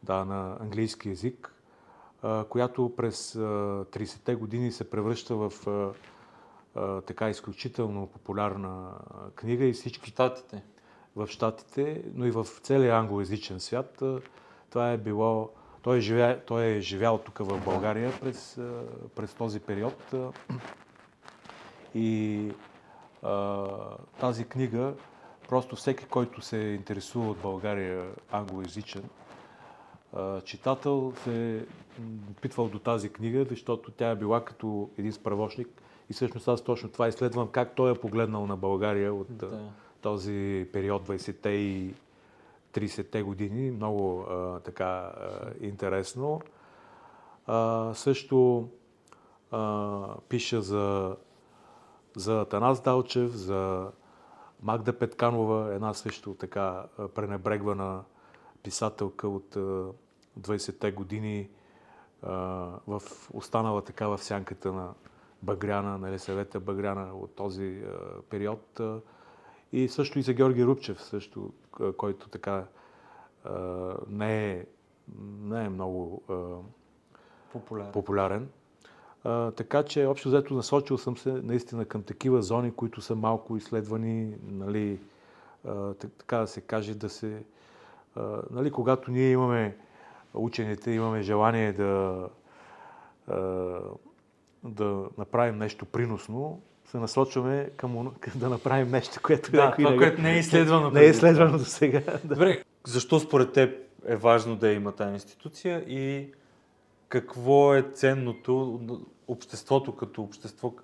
да, 0.02 0.24
на 0.24 0.56
английски 0.60 1.08
язик 1.08 1.56
която 2.48 2.92
през 2.96 3.32
30-те 3.34 4.34
години 4.34 4.72
се 4.72 4.90
превръща 4.90 5.36
в 5.36 5.52
така 7.06 7.30
изключително 7.30 8.06
популярна 8.06 8.90
книга 9.34 9.64
и 9.64 9.72
всички... 9.72 10.10
Штатите. 10.10 10.62
В 11.16 11.26
Штатите, 11.26 12.02
но 12.14 12.26
и 12.26 12.30
в 12.30 12.46
целия 12.62 12.96
англоязичен 12.96 13.60
свят. 13.60 14.02
Това 14.70 14.92
е 14.92 14.96
било... 14.96 15.50
Той 15.82 15.96
е, 15.96 16.00
живя... 16.00 16.40
той 16.46 16.64
е 16.64 16.80
живял 16.80 17.18
тук 17.18 17.38
в 17.38 17.64
България 17.64 18.12
през, 18.20 18.60
през 19.14 19.34
този 19.34 19.60
период. 19.60 20.14
И 21.94 22.50
а, 23.22 23.66
тази 24.20 24.44
книга, 24.44 24.94
просто 25.48 25.76
всеки, 25.76 26.04
който 26.04 26.40
се 26.40 26.56
интересува 26.56 27.30
от 27.30 27.38
България 27.38 28.06
англоязичен, 28.30 29.04
читател 30.44 31.12
се 31.24 31.56
е 31.56 31.60
опитвал 32.30 32.68
до 32.68 32.78
тази 32.78 33.08
книга, 33.08 33.44
защото 33.50 33.90
тя 33.90 34.10
е 34.10 34.16
била 34.16 34.44
като 34.44 34.90
един 34.98 35.12
справочник 35.12 35.68
и 36.10 36.12
всъщност 36.12 36.48
аз 36.48 36.64
точно 36.64 36.88
това 36.88 37.08
изследвам 37.08 37.48
как 37.48 37.74
той 37.74 37.90
е 37.90 37.94
погледнал 37.94 38.46
на 38.46 38.56
България 38.56 39.14
от 39.14 39.26
да. 39.30 39.70
Този 40.06 40.68
период 40.72 41.08
20-те 41.08 41.48
и 41.48 41.94
30-те 42.72 43.22
години. 43.22 43.70
Много 43.70 44.20
а, 44.20 44.60
така 44.60 44.84
а, 44.84 45.12
интересно. 45.60 46.40
А, 47.46 47.90
също 47.94 48.68
а, 49.50 50.16
пиша 50.28 50.62
за, 50.62 51.16
за 52.16 52.44
Танас 52.44 52.80
Далчев, 52.82 53.30
за 53.30 53.90
Магда 54.62 54.98
Петканова, 54.98 55.74
една 55.74 55.94
също 55.94 56.34
така 56.34 56.84
пренебрегвана 57.14 58.04
писателка 58.62 59.28
от 59.28 59.54
20-те 60.40 60.92
години 60.92 61.48
в 62.86 63.02
останала 63.32 63.82
така 63.82 64.08
в 64.08 64.18
сянката 64.18 64.72
на 64.72 64.94
Багряна, 65.42 65.98
нали, 65.98 66.18
съвета 66.18 66.60
Багряна 66.60 67.14
от 67.14 67.34
този 67.34 67.82
период. 68.30 68.80
И 69.72 69.88
също 69.88 70.18
и 70.18 70.22
за 70.22 70.32
Георги 70.32 70.64
Рубчев, 70.64 71.02
също, 71.02 71.52
който 71.96 72.28
така 72.28 72.64
не 74.08 74.52
е, 74.52 74.64
не 75.40 75.64
е 75.64 75.68
много 75.68 76.22
популярен. 77.52 77.92
популярен. 77.92 78.48
А, 79.24 79.50
така 79.50 79.82
че, 79.82 80.06
общо 80.06 80.28
взето, 80.28 80.54
насочил 80.54 80.98
съм 80.98 81.16
се 81.16 81.32
наистина 81.32 81.84
към 81.84 82.02
такива 82.02 82.42
зони, 82.42 82.72
които 82.72 83.00
са 83.00 83.14
малко 83.14 83.56
изследвани, 83.56 84.34
нали, 84.48 85.00
а, 85.64 85.94
така 85.94 86.38
да 86.38 86.46
се 86.46 86.60
каже, 86.60 86.94
да 86.94 87.08
се... 87.08 87.42
А, 88.16 88.42
нали, 88.50 88.70
когато 88.70 89.10
ние 89.10 89.30
имаме, 89.30 89.76
учените, 90.34 90.90
имаме 90.90 91.22
желание 91.22 91.72
да, 91.72 92.28
а, 93.28 93.36
да 94.64 95.04
направим 95.18 95.58
нещо 95.58 95.86
приносно, 95.86 96.60
се 96.86 96.98
насочваме 96.98 97.70
към, 97.76 98.14
към 98.20 98.32
да 98.36 98.48
направим 98.48 98.90
нещо, 98.90 99.20
което 99.22 99.52
да, 99.52 99.74
това, 99.76 99.90
не, 99.90 99.96
което 99.96 100.22
не 100.22 100.34
е 100.34 100.38
изследвано. 100.38 100.90
Не 100.90 101.00
е 101.00 101.08
изследвано 101.08 101.58
до 101.58 101.64
сега. 101.64 102.02
Добре, 102.24 102.62
защо 102.86 103.20
според 103.20 103.52
теб 103.52 103.86
е 104.06 104.16
важно 104.16 104.56
да 104.56 104.72
има 104.72 104.92
тази 104.92 105.12
институция 105.12 105.84
и 105.88 106.32
какво 107.08 107.74
е 107.74 107.82
ценното 107.82 108.80
обществото 109.28 109.96
като 109.96 110.22
общество, 110.22 110.74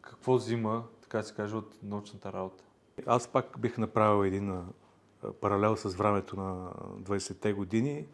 какво 0.00 0.34
взима, 0.34 0.82
така 1.02 1.22
се 1.22 1.34
каже, 1.34 1.56
от 1.56 1.74
научната 1.82 2.32
работа? 2.32 2.64
Аз 3.06 3.28
пак 3.28 3.58
бих 3.58 3.78
направил 3.78 4.24
един 4.26 4.62
паралел 5.40 5.76
с 5.76 5.94
времето 5.94 6.36
на 6.36 6.70
20-те 7.02 7.52
години, 7.52 8.06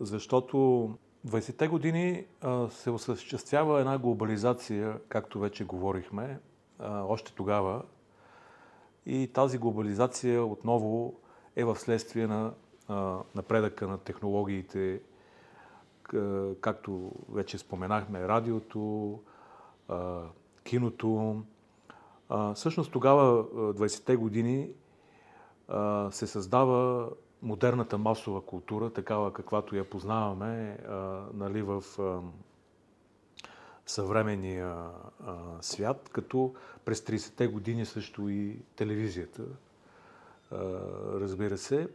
защото 0.00 0.90
20-те 1.26 1.68
години 1.68 2.24
се 2.70 2.90
осъществява 2.90 3.80
една 3.80 3.98
глобализация, 3.98 4.98
както 5.08 5.40
вече 5.40 5.64
говорихме, 5.64 6.38
още 6.84 7.34
тогава. 7.34 7.82
И 9.06 9.30
тази 9.34 9.58
глобализация 9.58 10.44
отново 10.44 11.14
е 11.56 11.64
в 11.64 11.76
следствие 11.76 12.26
на 12.26 12.52
напредъка 13.34 13.88
на 13.88 13.98
технологиите, 13.98 15.00
както 16.60 17.12
вече 17.28 17.58
споменахме, 17.58 18.28
радиото, 18.28 19.18
киното. 20.64 21.42
Всъщност 22.54 22.92
тогава, 22.92 23.44
20-те 23.44 24.16
години, 24.16 24.70
се 26.10 26.26
създава 26.26 27.10
модерната 27.42 27.98
масова 27.98 28.40
култура, 28.40 28.90
такава 28.90 29.32
каквато 29.32 29.76
я 29.76 29.90
познаваме 29.90 30.78
нали, 31.34 31.62
в 31.62 31.84
съвременния 33.86 34.76
свят, 35.60 36.10
като 36.12 36.54
през 36.84 37.00
30-те 37.00 37.46
години 37.46 37.86
също 37.86 38.28
и 38.28 38.56
телевизията, 38.76 39.42
разбира 41.20 41.58
се. 41.58 41.88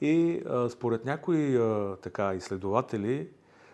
И 0.00 0.42
а, 0.46 0.68
според 0.68 1.04
някои 1.04 1.56
а, 1.56 1.96
така, 2.02 2.34
изследователи, 2.34 3.28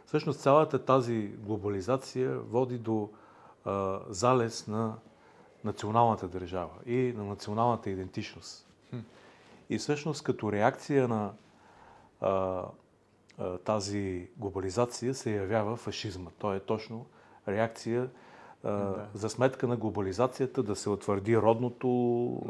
всъщност 0.07 0.40
цялата 0.40 0.85
тази 0.85 1.27
глобализация 1.27 2.38
води 2.38 2.79
до 2.79 3.11
а, 3.64 4.01
залез 4.09 4.66
на 4.66 4.95
националната 5.64 6.29
държава 6.29 6.71
и 6.87 7.12
на 7.16 7.25
националната 7.25 7.90
идентичност. 7.90 8.68
И 9.70 9.79
всъщност 9.79 10.25
като 10.25 10.53
реакция 10.53 11.09
на 11.09 11.33
а, 12.20 12.62
а, 13.38 13.59
тази 13.59 14.29
глобализация 14.37 15.14
се 15.14 15.37
явява 15.37 15.77
фашизма. 15.77 16.31
То 16.38 16.55
е 16.55 16.61
точно 16.61 17.07
реакция 17.48 18.11
а, 18.64 18.70
да. 18.70 19.07
за 19.14 19.29
сметка 19.29 19.66
на 19.66 19.77
глобализацията 19.77 20.62
да 20.62 20.77
се 20.77 20.90
утвърди 20.90 21.38
родното, 21.38 21.88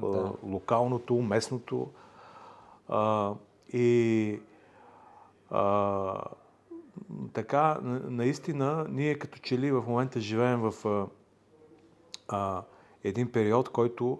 да. 0.02 0.48
локалното, 0.48 1.14
местното. 1.14 1.90
И 3.72 4.40
така, 7.32 7.78
наистина, 8.04 8.86
ние 8.88 9.18
като 9.18 9.38
че 9.38 9.58
ли 9.58 9.70
в 9.72 9.84
момента 9.86 10.20
живеем 10.20 10.60
в 10.60 11.06
един 13.04 13.32
период, 13.32 13.68
който 13.68 14.18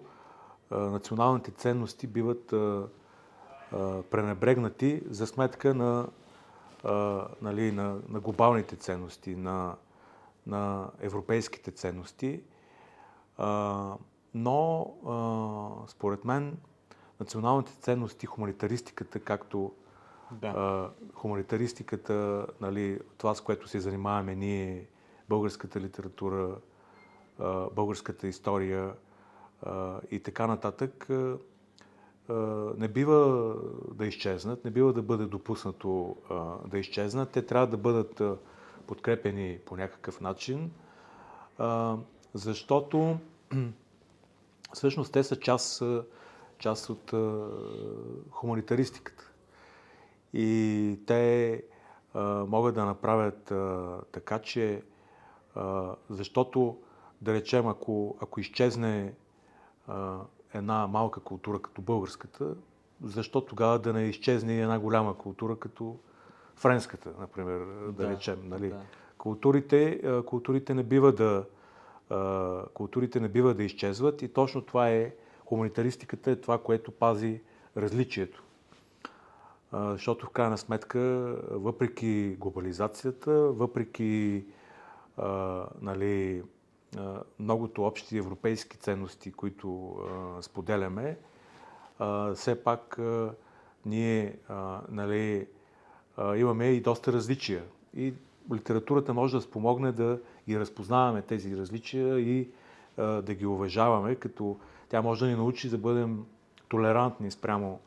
националните 0.73 1.51
ценности 1.51 2.07
биват 2.07 2.53
пренебрегнати 4.11 5.01
за 5.09 5.27
сметка 5.27 5.73
на, 5.73 6.07
нали, 7.41 7.71
на, 7.71 7.99
на 8.09 8.19
глобалните 8.19 8.75
ценности, 8.75 9.35
на, 9.35 9.75
на 10.47 10.89
европейските 10.99 11.71
ценности. 11.71 12.41
Но, 14.35 14.93
според 15.87 16.25
мен, 16.25 16.57
националните 17.19 17.73
ценности, 17.73 18.25
хуманитаристиката, 18.25 19.19
както 19.19 19.71
да. 20.31 20.89
хуманитаристиката, 21.13 22.47
нали, 22.61 22.99
това 23.17 23.35
с 23.35 23.41
което 23.41 23.67
се 23.67 23.79
занимаваме 23.79 24.35
ние, 24.35 24.87
българската 25.29 25.79
литература, 25.79 26.55
българската 27.75 28.27
история 28.27 28.93
и 30.11 30.19
така 30.19 30.47
нататък, 30.47 31.07
не 32.77 32.87
бива 32.87 33.53
да 33.93 34.05
изчезнат, 34.05 34.65
не 34.65 34.71
бива 34.71 34.93
да 34.93 35.01
бъде 35.01 35.25
допуснато 35.25 36.15
да 36.67 36.79
изчезнат. 36.79 37.29
Те 37.29 37.45
трябва 37.45 37.67
да 37.67 37.77
бъдат 37.77 38.21
подкрепени 38.87 39.59
по 39.65 39.77
някакъв 39.77 40.21
начин, 40.21 40.71
защото 42.33 43.17
всъщност 44.73 45.13
те 45.13 45.23
са 45.23 45.39
част 45.39 45.83
част 46.63 46.89
от 46.89 47.13
хуманитаристиката. 48.31 49.31
И 50.33 50.99
те 51.07 51.63
могат 52.47 52.75
да 52.75 52.85
направят 52.85 53.53
така, 54.11 54.39
че 54.39 54.83
защото, 56.09 56.77
да 57.21 57.33
речем, 57.33 57.67
ако, 57.67 58.17
ако 58.21 58.39
изчезне 58.39 59.13
една 60.53 60.87
малка 60.87 61.19
култура 61.19 61.59
като 61.59 61.81
българската, 61.81 62.55
защо 63.03 63.41
тогава 63.41 63.79
да 63.79 63.93
не 63.93 64.03
изчезне 64.03 64.61
една 64.61 64.79
голяма 64.79 65.17
култура 65.17 65.55
като 65.55 65.97
френската, 66.55 67.13
например, 67.19 67.65
да, 67.85 67.91
да 67.91 68.09
речем. 68.09 68.39
Нали? 68.43 68.69
Да. 68.69 68.81
Културите, 69.17 70.01
културите, 70.25 70.73
не 70.73 70.83
бива 70.83 71.11
да, 71.11 71.45
културите 72.73 73.19
не 73.19 73.29
бива 73.29 73.53
да 73.53 73.63
изчезват 73.63 74.21
и 74.21 74.27
точно 74.27 74.61
това 74.61 74.89
е 74.89 75.13
хуманитаристиката 75.45 76.31
е 76.31 76.35
това, 76.35 76.57
което 76.57 76.91
пази 76.91 77.41
различието. 77.77 78.43
Защото 79.73 80.25
в 80.25 80.29
крайна 80.29 80.57
сметка, 80.57 80.99
въпреки 81.51 82.35
глобализацията, 82.39 83.31
въпреки 83.31 84.45
нали, 85.81 86.43
многото 87.39 87.83
общи 87.83 88.17
европейски 88.17 88.77
ценности, 88.77 89.31
които 89.31 89.95
споделяме, 90.41 91.17
все 92.35 92.63
пак 92.63 92.99
ние 93.85 94.37
нали, 94.89 95.47
имаме 96.35 96.65
и 96.65 96.81
доста 96.81 97.13
различия. 97.13 97.63
И 97.95 98.13
литературата 98.53 99.13
може 99.13 99.35
да 99.35 99.41
спомогне 99.41 99.91
да 99.91 100.19
ги 100.47 100.59
разпознаваме 100.59 101.21
тези 101.21 101.57
различия 101.57 102.19
и 102.19 102.49
да 102.97 103.33
ги 103.33 103.45
уважаваме, 103.45 104.15
като 104.15 104.57
тя 104.89 105.01
може 105.01 105.25
да 105.25 105.31
ни 105.31 105.37
научи 105.37 105.69
да 105.69 105.77
бъдем 105.77 106.25
толерантни 106.67 107.31
спрямо 107.31 107.79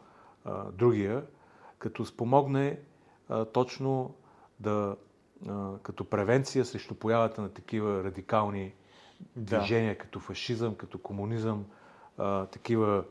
а, 0.44 0.64
другия, 0.72 1.26
като 1.78 2.04
спомогне 2.04 2.78
а, 3.28 3.44
точно 3.44 4.14
да, 4.60 4.96
а, 5.48 5.78
като 5.82 6.04
превенция 6.04 6.64
срещу 6.64 6.94
появата 6.94 7.42
на 7.42 7.48
такива 7.48 8.04
радикални 8.04 8.72
да. 9.36 9.58
движения, 9.58 9.98
като 9.98 10.20
фашизъм, 10.20 10.74
като 10.74 10.98
комунизъм, 10.98 11.64
а, 12.18 12.46
такива 12.46 13.04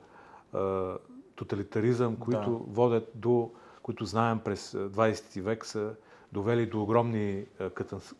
а, 0.54 0.94
тоталитаризъм, 1.36 2.16
които 2.16 2.52
да. 2.52 2.74
водят 2.74 3.12
до, 3.16 3.52
които 3.82 4.06
знаем 4.06 4.40
през 4.40 4.72
20 4.72 5.42
век 5.42 5.66
са 5.66 5.96
довели 6.32 6.66
до 6.66 6.84
огромни 6.84 7.46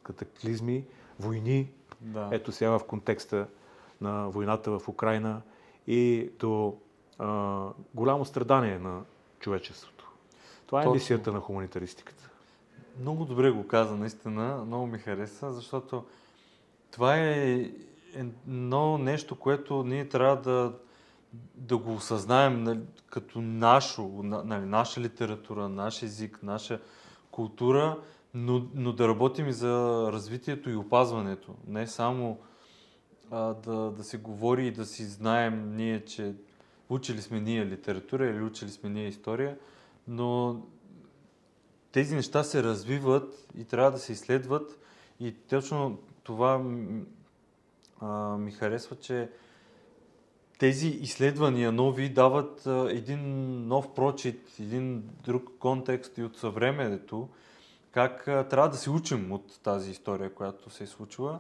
катаклизми, 0.04 0.86
войни. 1.20 1.72
Да. 2.02 2.30
Ето 2.32 2.52
сега 2.52 2.80
в 2.80 2.84
контекста 2.84 3.48
на 4.02 4.30
войната 4.30 4.80
в 4.80 4.88
Украина 4.88 5.42
и 5.88 6.32
до 6.40 6.78
а, 7.20 7.68
голямо 7.94 8.26
страдание 8.26 8.80
на 8.80 9.02
човечеството. 9.40 10.12
Това 10.68 10.84
е 10.84 10.88
мисията 10.90 11.32
на 11.32 11.40
хуманитаристиката. 11.40 12.30
Много 13.00 13.26
добре 13.26 13.52
го 13.52 13.68
каза, 13.68 13.96
наистина. 13.96 14.64
Много 14.66 14.88
ми 14.88 14.98
хареса, 14.98 15.54
защото 15.54 16.04
това 16.96 17.18
е 17.18 17.72
едно 18.14 18.98
нещо, 18.98 19.36
което 19.36 19.84
ние 19.84 20.10
трябва 20.10 20.36
да, 20.36 20.74
да 21.56 21.78
го 21.78 21.94
осъзнаем 21.94 22.64
нали, 22.64 22.80
като 23.10 23.42
нашо, 23.42 24.08
нали, 24.24 24.66
наша 24.66 25.02
литература, 25.02 25.70
наш 25.70 26.04
език, 26.04 26.40
наша 26.44 26.80
култура, 27.32 28.00
но, 28.34 28.68
но 28.74 28.94
да 28.94 29.08
работим 29.08 29.48
и 29.48 29.54
за 29.54 30.08
развитието 30.14 30.70
и 30.70 30.76
опазването. 30.76 31.56
Не 31.68 31.88
само 31.88 32.40
а, 33.32 33.54
да, 33.54 33.92
да 33.92 34.04
се 34.04 34.18
говори 34.18 34.68
и 34.68 34.72
да 34.72 34.86
си 34.86 35.04
знаем 35.06 35.76
ние, 35.76 36.06
че 36.06 36.34
учили 36.90 37.22
сме 37.22 37.40
ние 37.40 37.66
литература 37.66 38.26
или 38.26 38.42
учили 38.42 38.70
сме 38.70 38.90
ние 38.90 39.08
история, 39.08 39.58
но 40.08 40.62
тези 41.92 42.16
неща 42.16 42.44
се 42.44 42.64
развиват 42.64 43.48
и 43.58 43.66
трябва 43.66 43.92
да 43.92 44.00
се 44.00 44.12
изследват 44.12 44.80
И 45.20 45.32
точно 45.34 45.98
това 46.26 46.62
а, 48.02 48.38
ми 48.38 48.52
харесва, 48.52 48.96
че 48.96 49.30
тези 50.60 50.88
изследвания 50.88 51.72
нови 51.72 52.10
дават 52.10 52.68
а, 52.68 52.88
един 52.90 53.20
нов 53.68 53.94
прочит, 53.94 54.60
един 54.60 55.10
друг 55.24 55.52
контекст 55.60 56.18
и 56.18 56.24
от 56.24 56.38
съвремето, 56.38 57.30
как 57.92 58.28
а, 58.28 58.48
трябва 58.48 58.70
да 58.70 58.78
се 58.78 58.90
учим 58.90 59.32
от 59.32 59.60
тази 59.64 59.92
история, 59.92 60.34
която 60.34 60.70
се 60.70 60.84
е 60.84 60.88
случила. 60.88 61.40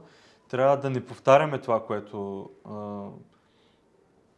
Трябва 0.50 0.78
да 0.78 0.90
не 0.90 1.06
повтаряме 1.06 1.62
това, 1.62 1.86
което 1.86 2.50
а, 2.66 3.06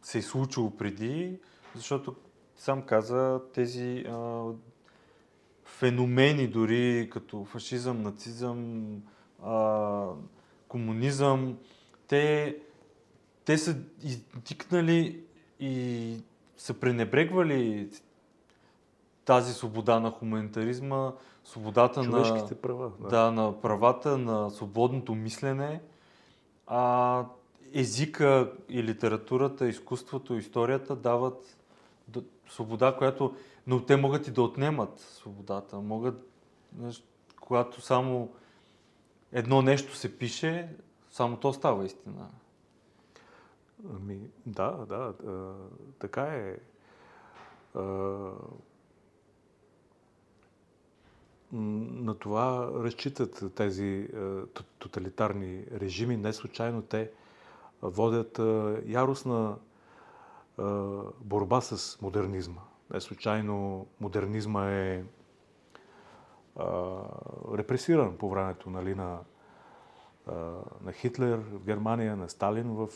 се 0.02 0.18
е 0.18 0.22
случило 0.22 0.76
преди, 0.76 1.38
защото 1.74 2.16
сам 2.56 2.82
каза, 2.82 3.40
тези 3.54 4.04
а, 4.08 4.44
феномени 5.64 6.46
дори 6.46 7.08
като 7.12 7.44
фашизъм, 7.44 8.02
нацизъм, 8.02 8.86
а, 9.42 10.06
комунизъм, 10.68 11.58
те, 12.08 12.56
те 13.44 13.58
са 13.58 13.76
изтикнали 14.02 15.20
и 15.60 16.22
са 16.56 16.74
пренебрегвали 16.74 17.90
тази 19.24 19.52
свобода 19.52 20.00
на 20.00 20.10
хуманитаризма, 20.10 21.12
свободата 21.44 22.02
на, 22.02 22.48
права, 22.62 22.90
да. 23.00 23.08
Да, 23.08 23.30
на 23.30 23.60
правата 23.60 24.18
на 24.18 24.50
свободното 24.50 25.14
мислене, 25.14 25.80
а 26.66 27.24
езика 27.74 28.52
и 28.68 28.82
литературата, 28.82 29.68
изкуството, 29.68 30.34
историята 30.34 30.96
дават 30.96 31.56
свобода, 32.50 32.96
която... 32.98 33.36
Но 33.66 33.84
те 33.84 33.96
могат 33.96 34.28
и 34.28 34.30
да 34.30 34.42
отнемат 34.42 34.98
свободата. 34.98 35.76
Могат, 35.76 36.30
когато 37.40 37.80
само 37.80 38.30
едно 39.32 39.62
нещо 39.62 39.96
се 39.96 40.18
пише, 40.18 40.68
само 41.10 41.36
то 41.36 41.52
става 41.52 41.84
истина. 41.84 42.28
Ами, 43.94 44.20
да, 44.46 44.70
да, 44.70 45.14
а, 45.26 45.54
така 45.98 46.22
е. 46.22 46.56
А, 47.74 47.80
на 51.52 52.14
това 52.14 52.70
разчитат 52.74 53.54
тези 53.54 54.08
а, 54.14 54.46
тоталитарни 54.78 55.64
режими. 55.72 56.16
Не 56.16 56.32
случайно 56.32 56.82
те 56.82 57.10
водят 57.82 58.38
а, 58.38 58.80
яростна 58.86 59.56
а, 60.58 60.64
борба 61.20 61.60
с 61.60 62.02
модернизма. 62.02 62.60
Не 62.94 63.00
случайно 63.00 63.86
модернизма 64.00 64.70
е 64.70 65.04
репресиран 67.54 68.16
по 68.16 68.30
времето 68.30 68.70
нали, 68.70 68.94
на 68.94 69.18
на 70.84 70.92
Хитлер 70.92 71.38
в 71.38 71.64
Германия, 71.64 72.16
на 72.16 72.28
Сталин 72.28 72.70
в 72.70 72.88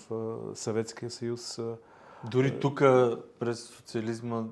Съветския 0.54 1.10
съюз. 1.10 1.60
Дори 2.30 2.60
тук 2.60 2.78
през 3.38 3.64
социализма 3.64 4.44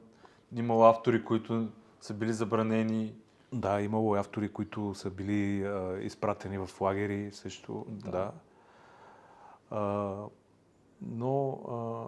имало 0.56 0.84
автори, 0.84 1.24
които 1.24 1.68
са 2.00 2.14
били 2.14 2.32
забранени. 2.32 3.14
Да, 3.52 3.80
имало 3.80 4.14
автори, 4.14 4.48
които 4.48 4.94
са 4.94 5.10
били 5.10 5.64
а, 5.64 5.98
изпратени 6.00 6.58
в 6.58 6.80
лагери 6.80 7.32
също. 7.32 7.86
Да. 7.88 8.10
да. 8.10 8.32
А, 9.70 10.14
но, 11.02 11.60
а, 11.68 12.06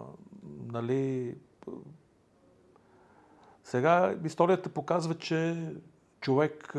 нали, 0.73 1.35
сега 3.63 4.15
историята 4.25 4.69
показва, 4.69 5.15
че 5.17 5.69
човек 6.23 6.69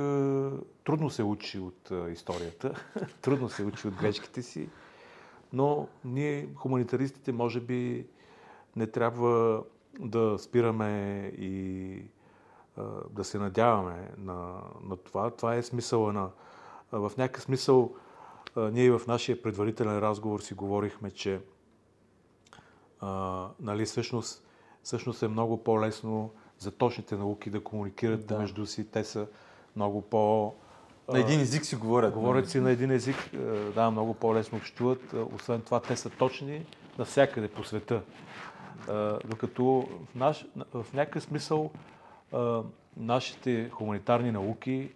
трудно 0.84 1.10
се 1.10 1.22
учи 1.22 1.58
от 1.58 1.90
историята, 2.12 2.84
трудно 3.22 3.48
се 3.48 3.62
учи 3.62 3.88
от 3.88 3.94
грешките 3.94 4.42
си, 4.42 4.68
но 5.52 5.88
ние, 6.04 6.48
хуманитаристите, 6.56 7.32
може 7.32 7.60
би 7.60 8.06
не 8.76 8.86
трябва 8.86 9.62
да 10.00 10.38
спираме 10.38 11.22
и 11.38 12.02
да 13.10 13.24
се 13.24 13.38
надяваме 13.38 14.10
на, 14.18 14.60
на 14.82 14.96
това. 14.96 15.30
Това 15.30 15.54
е 15.54 15.62
смисъла 15.62 16.12
на... 16.12 16.30
В 16.92 17.12
някакъв 17.18 17.42
смисъл 17.42 17.94
ние 18.56 18.90
в 18.90 19.06
нашия 19.06 19.42
предварителен 19.42 19.98
разговор 19.98 20.40
си 20.40 20.54
говорихме, 20.54 21.10
че 21.10 21.40
а, 23.00 23.48
нали, 23.60 23.84
всъщност, 23.84 24.46
всъщност 24.82 25.22
е 25.22 25.28
много 25.28 25.64
по-лесно 25.64 26.30
за 26.58 26.70
точните 26.70 27.16
науки 27.16 27.50
да 27.50 27.64
комуникират 27.64 28.26
да. 28.26 28.38
между 28.38 28.66
си. 28.66 28.90
Те 28.90 29.04
са 29.04 29.26
много 29.76 30.02
по... 30.02 30.54
На 31.12 31.20
един 31.20 31.40
език 31.40 31.64
си 31.64 31.76
говорят. 31.76 32.14
Говорят 32.14 32.48
си 32.48 32.60
на 32.60 32.70
един 32.70 32.90
език, 32.90 33.30
да, 33.74 33.90
много 33.90 34.14
по-лесно 34.14 34.58
общуват. 34.58 35.14
Освен 35.34 35.60
това, 35.60 35.80
те 35.80 35.96
са 35.96 36.10
точни 36.10 36.66
навсякъде 36.98 37.48
по 37.48 37.64
света. 37.64 38.02
Докато 39.24 39.64
в, 39.64 40.14
наш, 40.14 40.46
в 40.74 40.86
някакъв 40.94 41.22
смисъл 41.22 41.70
нашите 42.96 43.70
хуманитарни 43.70 44.32
науки, 44.32 44.92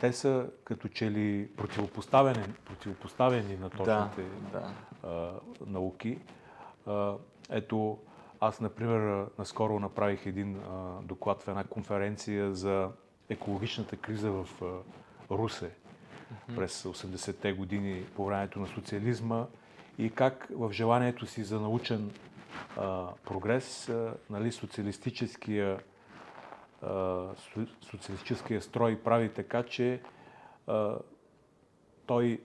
те 0.00 0.12
са 0.12 0.46
като 0.64 0.88
че 0.88 1.10
ли 1.10 1.48
противопоставени, 1.56 2.44
противопоставени 2.64 3.56
на 3.56 3.70
точните 3.70 4.28
да, 4.52 4.72
да. 5.02 5.32
науки. 5.66 6.18
ето, 7.50 7.98
аз, 8.40 8.60
например, 8.60 9.26
наскоро 9.38 9.80
направих 9.80 10.26
един 10.26 10.56
а, 10.56 11.02
доклад 11.02 11.42
в 11.42 11.48
една 11.48 11.64
конференция 11.64 12.54
за 12.54 12.90
екологичната 13.28 13.96
криза 13.96 14.30
в 14.30 14.48
а, 14.62 14.66
Русе 15.30 15.70
mm-hmm. 15.70 16.56
през 16.56 16.82
80-те 16.82 17.52
години 17.52 18.04
по 18.16 18.26
времето 18.26 18.58
на 18.58 18.66
социализма 18.66 19.46
и 19.98 20.10
как 20.10 20.48
в 20.50 20.72
желанието 20.72 21.26
си 21.26 21.44
за 21.44 21.60
научен 21.60 22.10
а, 22.76 23.06
прогрес, 23.24 23.92
нали, 24.30 24.52
социалистическия, 24.52 25.80
социалистическия 27.90 28.62
строй 28.62 29.00
прави 29.02 29.28
така, 29.28 29.62
че 29.62 30.00
той 32.06 32.40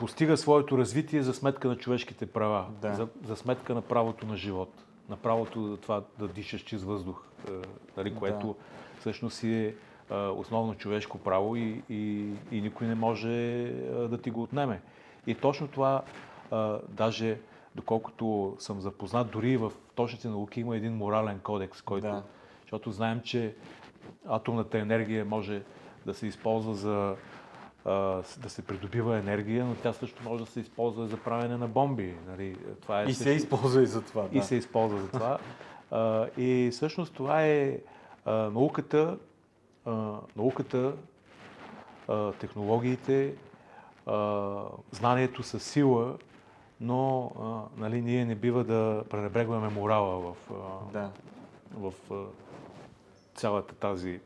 постига 0.00 0.36
своето 0.36 0.78
развитие 0.78 1.22
за 1.22 1.34
сметка 1.34 1.68
на 1.68 1.76
човешките 1.76 2.26
права, 2.26 2.66
да. 2.82 2.94
за, 2.94 3.08
за 3.24 3.36
сметка 3.36 3.74
на 3.74 3.82
правото 3.82 4.26
на 4.26 4.36
живот, 4.36 4.72
на 5.08 5.16
правото 5.16 5.66
за 5.66 5.76
това 5.76 6.02
да 6.18 6.28
дишаш 6.28 6.60
чист 6.60 6.84
въздух, 6.84 7.22
е, 7.48 7.52
нали, 7.96 8.14
което 8.14 8.46
да. 8.46 8.54
всъщност 9.00 9.36
си 9.36 9.74
е, 10.10 10.14
основно 10.14 10.74
човешко 10.74 11.18
право 11.18 11.56
и, 11.56 11.82
и, 11.90 12.32
и 12.52 12.60
никой 12.60 12.86
не 12.86 12.94
може 12.94 13.28
да 14.10 14.18
ти 14.22 14.30
го 14.30 14.42
отнеме. 14.42 14.80
И 15.26 15.34
точно 15.34 15.68
това, 15.68 16.02
е, 16.52 16.56
даже 16.88 17.38
доколкото 17.74 18.56
съм 18.58 18.80
запознат, 18.80 19.30
дори 19.30 19.56
в 19.56 19.72
точните 19.94 20.28
науки 20.28 20.60
има 20.60 20.76
един 20.76 20.96
морален 20.96 21.38
кодекс, 21.38 21.82
който, 21.82 22.06
да. 22.06 22.22
защото 22.62 22.92
знаем, 22.92 23.20
че 23.24 23.54
атомната 24.28 24.78
енергия 24.78 25.24
може 25.24 25.62
да 26.06 26.14
се 26.14 26.26
използва 26.26 26.74
за 26.74 27.16
да 27.84 28.48
се 28.48 28.62
придобива 28.62 29.18
енергия, 29.18 29.64
но 29.64 29.74
тя 29.74 29.92
също 29.92 30.22
може 30.24 30.44
да 30.44 30.50
се 30.50 30.60
използва 30.60 31.06
за 31.06 31.16
правене 31.16 31.56
на 31.56 31.68
бомби. 31.68 32.14
Нали? 32.28 32.56
Това 32.82 33.00
е 33.00 33.04
и 33.04 33.06
също... 33.06 33.22
се 33.22 33.30
използва 33.30 33.82
и 33.82 33.86
за 33.86 34.02
това. 34.02 34.22
Да. 34.22 34.38
И 34.38 34.42
се 34.42 34.54
използва 34.54 35.00
за 35.00 35.08
това. 35.08 35.38
а, 35.90 36.26
и 36.36 36.70
всъщност 36.72 37.14
това 37.14 37.42
е 37.42 37.78
а, 38.24 38.32
науката, 38.32 39.18
а, 39.84 40.14
науката 40.36 40.92
а, 42.08 42.32
технологиите, 42.32 43.34
а, 44.06 44.62
знанието 44.90 45.42
със 45.42 45.62
сила, 45.62 46.18
но 46.80 47.32
а, 47.40 47.80
нали, 47.80 48.02
ние 48.02 48.24
не 48.24 48.34
бива 48.34 48.64
да 48.64 49.04
пренебрегваме 49.10 49.68
морала 49.68 50.18
в, 50.18 50.36
а, 50.50 50.92
да. 50.92 51.10
в 51.74 51.92
а, 52.10 52.24
цялата 53.34 53.74
тази 53.74 54.20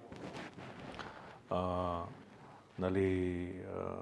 а, 1.51 1.99
Нали, 2.79 3.49
а... 3.77 3.95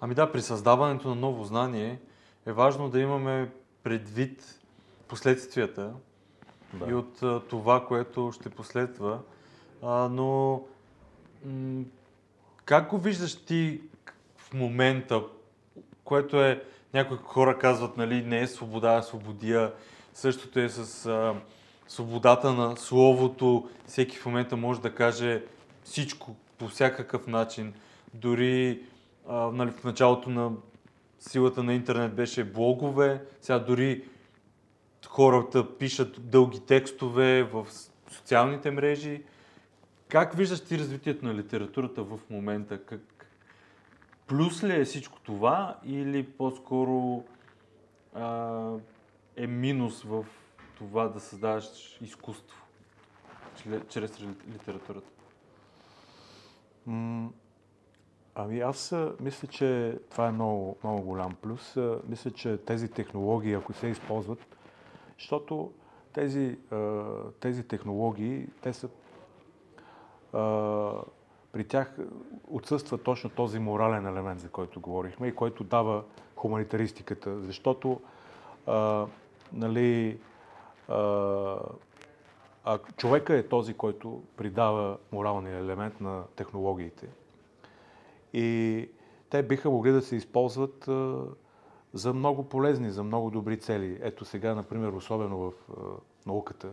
Ами 0.00 0.14
да, 0.14 0.32
при 0.32 0.42
създаването 0.42 1.08
на 1.08 1.14
ново 1.14 1.44
знание 1.44 1.98
е 2.46 2.52
важно 2.52 2.88
да 2.88 3.00
имаме 3.00 3.50
предвид 3.82 4.60
последствията 5.08 5.92
да. 6.74 6.90
и 6.90 6.94
от 6.94 7.22
а, 7.22 7.40
това, 7.40 7.86
което 7.86 8.32
ще 8.32 8.50
последва. 8.50 9.18
А, 9.82 10.08
но 10.08 10.62
м- 11.44 11.84
как 12.64 12.90
го 12.90 12.98
виждаш 12.98 13.44
ти 13.44 13.80
в 14.36 14.54
момента, 14.54 15.22
което 16.04 16.42
е, 16.42 16.64
някои 16.94 17.16
хора 17.16 17.58
казват, 17.58 17.96
нали, 17.96 18.22
не 18.22 18.40
е 18.40 18.46
свобода, 18.46 18.94
а 18.94 19.02
свободия. 19.02 19.72
Същото 20.14 20.60
е 20.60 20.68
с 20.68 21.06
а, 21.06 21.34
свободата 21.88 22.52
на 22.52 22.76
словото. 22.76 23.68
Всеки 23.86 24.16
в 24.16 24.26
момента 24.26 24.56
може 24.56 24.80
да 24.80 24.94
каже 24.94 25.44
всичко, 25.84 26.36
по 26.58 26.68
всякакъв 26.68 27.26
начин. 27.26 27.74
Дори 28.14 28.82
а, 29.28 29.50
нали, 29.50 29.70
в 29.70 29.84
началото 29.84 30.30
на 30.30 30.52
силата 31.20 31.62
на 31.62 31.74
интернет 31.74 32.14
беше 32.14 32.44
блогове, 32.44 33.24
сега 33.40 33.58
дори 33.58 34.04
хората 35.06 35.78
пишат 35.78 36.30
дълги 36.30 36.60
текстове 36.60 37.42
в 37.42 37.66
социалните 38.10 38.70
мрежи. 38.70 39.22
как 40.08 40.36
виждаш 40.36 40.64
ти 40.64 40.78
развитието 40.78 41.24
на 41.24 41.34
литературата 41.34 42.02
в 42.02 42.18
момента? 42.30 42.84
Как, 42.84 43.26
плюс 44.26 44.64
ли 44.64 44.80
е 44.80 44.84
всичко 44.84 45.20
това 45.20 45.76
или 45.84 46.26
по-скоро 46.26 47.24
а, 48.14 48.72
е 49.36 49.46
минус 49.46 50.02
в 50.02 50.24
това 50.78 51.08
да 51.08 51.20
създаваш 51.20 51.98
изкуство 52.00 52.56
чрез 53.88 54.20
литературата? 54.52 55.15
Ами 58.34 58.60
аз 58.60 58.94
мисля, 59.20 59.48
че 59.48 59.98
това 60.10 60.26
е 60.26 60.32
много, 60.32 60.76
много 60.84 61.02
голям 61.02 61.34
плюс. 61.42 61.76
Мисля, 62.08 62.30
че 62.30 62.56
тези 62.56 62.88
технологии, 62.88 63.54
ако 63.54 63.72
се 63.72 63.86
използват, 63.86 64.38
защото 65.18 65.72
тези, 66.12 66.58
тези 67.40 67.68
технологии, 67.68 68.46
те 68.62 68.72
са 68.72 68.88
при 71.52 71.64
тях 71.64 71.98
отсъства 72.48 72.98
точно 72.98 73.30
този 73.30 73.58
морален 73.58 74.06
елемент, 74.06 74.40
за 74.40 74.48
който 74.48 74.80
говорихме 74.80 75.28
и 75.28 75.34
който 75.34 75.64
дава 75.64 76.04
хуманитаристиката, 76.36 77.40
защото 77.40 78.00
а, 78.66 79.06
нали, 79.52 80.18
а, 80.88 80.96
а 82.68 82.78
човека 82.96 83.34
е 83.34 83.48
този, 83.48 83.74
който 83.74 84.22
придава 84.36 84.98
моралния 85.12 85.58
елемент 85.58 86.00
на 86.00 86.24
технологиите. 86.36 87.08
И 88.32 88.88
те 89.30 89.42
биха 89.42 89.70
могли 89.70 89.92
да 89.92 90.02
се 90.02 90.16
използват 90.16 90.88
за 91.92 92.12
много 92.14 92.48
полезни, 92.48 92.90
за 92.90 93.02
много 93.02 93.30
добри 93.30 93.60
цели. 93.60 93.98
Ето 94.02 94.24
сега, 94.24 94.54
например, 94.54 94.88
особено 94.88 95.38
в 95.38 95.52
науката, 96.26 96.68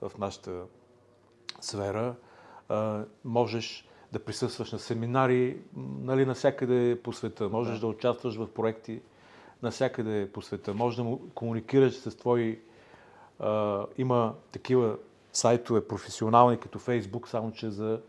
в 0.00 0.18
нашата 0.18 0.62
сфера, 1.60 2.14
можеш 3.24 3.88
да 4.12 4.24
присъстваш 4.24 4.72
на 4.72 4.78
семинари 4.78 5.58
нали, 6.00 6.26
навсякъде 6.26 7.00
по 7.02 7.12
света, 7.12 7.48
можеш 7.48 7.74
да. 7.74 7.80
да 7.80 7.86
участваш 7.86 8.36
в 8.36 8.48
проекти 8.54 9.00
навсякъде 9.62 10.32
по 10.32 10.42
света, 10.42 10.74
можеш 10.74 10.96
да 10.96 11.04
му 11.04 11.20
комуникираш 11.34 11.94
с 11.94 12.16
твои... 12.16 12.60
А, 13.38 13.86
има 13.98 14.34
такива 14.52 14.96
сайтове 15.34 15.88
професионални 15.88 16.58
като 16.58 16.78
Фейсбук, 16.78 17.28
само 17.28 17.52
че 17.52 17.70
за 17.70 18.00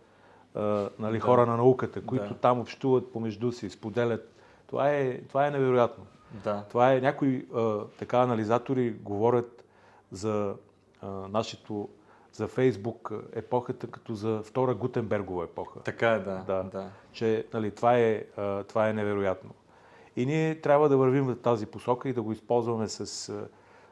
а, 0.55 0.89
нали, 0.99 1.17
да. 1.17 1.23
хора 1.23 1.45
на 1.45 1.57
науката, 1.57 2.01
които 2.01 2.34
да. 2.34 2.39
там 2.39 2.59
общуват 2.59 3.13
помежду 3.13 3.51
си, 3.51 3.69
споделят. 3.69 4.32
Това 4.67 4.89
е, 4.91 5.21
това 5.21 5.47
е 5.47 5.51
невероятно. 5.51 6.05
Да. 6.43 6.63
Това 6.69 6.93
е 6.93 7.01
някои 7.01 7.47
а, 7.55 7.80
така 7.99 8.17
анализатори 8.17 8.91
говорят 8.91 9.63
за 10.11 10.55
а, 11.01 11.07
нашето 11.07 11.89
за 12.32 12.47
Фейсбук 12.47 13.11
епохата 13.34 13.88
като 13.88 14.13
за 14.13 14.41
втора 14.43 14.76
Гутенбергова 14.76 15.43
епоха. 15.43 15.80
Така 15.80 16.11
е, 16.11 16.19
да. 16.19 16.43
да. 16.47 16.63
да. 16.63 16.89
Че 17.11 17.45
нали, 17.53 17.71
това, 17.71 17.97
е, 17.97 18.23
това 18.67 18.89
е 18.89 18.93
невероятно. 18.93 19.51
И 20.15 20.26
ние 20.26 20.61
трябва 20.61 20.89
да 20.89 20.97
вървим 20.97 21.26
в 21.26 21.36
тази 21.36 21.65
посока 21.65 22.09
и 22.09 22.13
да 22.13 22.21
го 22.21 22.32
използваме 22.32 22.88
с, 22.88 23.34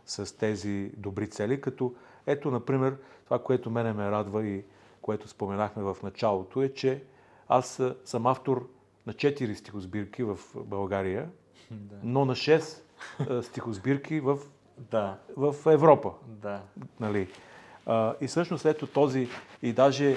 с 0.05 0.38
тези 0.38 0.91
добри 0.97 1.29
цели, 1.29 1.61
като 1.61 1.93
ето, 2.27 2.51
например, 2.51 2.95
това, 3.34 3.43
което 3.43 3.69
мене 3.69 3.93
ме 3.93 4.11
радва 4.11 4.47
и 4.47 4.63
което 5.01 5.27
споменахме 5.27 5.84
в 5.84 5.97
началото 6.03 6.61
е, 6.61 6.69
че 6.69 7.03
аз 7.47 7.81
съм 8.05 8.25
автор 8.25 8.69
на 9.07 9.13
4 9.13 9.53
стихосбирки 9.53 10.23
в 10.23 10.39
България, 10.55 11.29
да. 11.71 11.95
но 12.03 12.25
на 12.25 12.36
6 12.36 13.41
стихосбирки 13.41 14.19
в, 14.19 14.38
да. 14.77 15.17
в 15.38 15.55
Европа. 15.71 16.11
Да. 16.27 16.61
Нали? 16.99 17.27
А, 17.86 18.15
и 18.21 18.27
всъщност 18.27 18.65
ето 18.65 18.88
този, 18.88 19.29
и 19.61 19.73
даже 19.73 20.15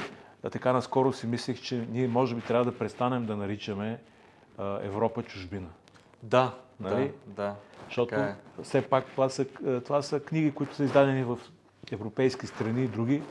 така 0.52 0.72
наскоро 0.72 1.12
си 1.12 1.26
мислех, 1.26 1.60
че 1.60 1.86
ние 1.90 2.08
може 2.08 2.34
би 2.34 2.40
трябва 2.40 2.64
да 2.64 2.78
престанем 2.78 3.26
да 3.26 3.36
наричаме 3.36 4.00
а, 4.58 4.78
Европа 4.82 5.22
чужбина. 5.22 5.68
Да, 6.22 6.54
нали? 6.80 7.12
да, 7.26 7.42
да. 7.42 7.54
Защото 7.86 8.14
е. 8.14 8.36
все 8.62 8.82
пак 8.82 9.04
това 9.04 9.28
са, 9.28 9.46
това 9.84 10.02
са 10.02 10.20
книги, 10.20 10.54
които 10.54 10.74
са 10.74 10.84
издадени 10.84 11.24
в 11.24 11.38
европейски 11.92 12.46
страни 12.46 12.84
и 12.84 12.88
други. 12.88 13.22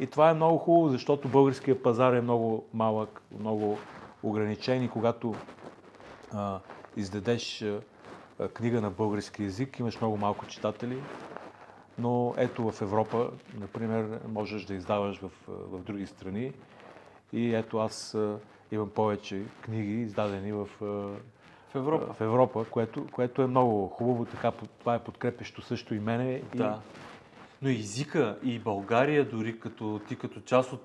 И 0.00 0.06
това 0.06 0.30
е 0.30 0.34
много 0.34 0.58
хубаво, 0.58 0.88
защото 0.88 1.28
българския 1.28 1.82
пазар 1.82 2.12
е 2.12 2.20
много 2.20 2.64
малък, 2.74 3.22
много 3.40 3.78
ограничен 4.22 4.84
и 4.84 4.88
когато 4.88 5.34
а, 6.32 6.60
издадеш 6.96 7.62
а, 7.62 7.80
книга 8.48 8.80
на 8.80 8.90
български 8.90 9.42
язик, 9.42 9.78
имаш 9.78 10.00
много 10.00 10.16
малко 10.16 10.46
читатели, 10.46 10.98
но 11.98 12.34
ето 12.36 12.70
в 12.70 12.82
Европа, 12.82 13.30
например, 13.60 14.20
можеш 14.28 14.64
да 14.64 14.74
издаваш 14.74 15.18
в, 15.18 15.30
в 15.48 15.78
други 15.78 16.06
страни. 16.06 16.52
И 17.32 17.54
ето 17.54 17.78
аз 17.78 18.16
имам 18.72 18.90
повече 18.90 19.42
книги, 19.60 19.92
издадени 19.92 20.52
в, 20.52 20.68
в 20.80 21.74
Европа, 21.74 22.14
в 22.14 22.20
Европа 22.20 22.64
което, 22.70 23.06
което 23.12 23.42
е 23.42 23.46
много 23.46 23.88
хубаво. 23.88 24.24
Така, 24.24 24.52
това 24.78 24.94
е 24.94 24.98
подкрепещо 24.98 25.62
също 25.62 25.94
и 25.94 26.00
мене. 26.00 26.42
Да. 26.54 26.64
И... 26.64 27.11
Но 27.62 27.68
езика, 27.68 28.38
и 28.42 28.58
България, 28.58 29.28
дори 29.28 29.60
като 29.60 30.00
ти 30.08 30.16
като 30.16 30.40
част 30.40 30.72
от 30.72 30.82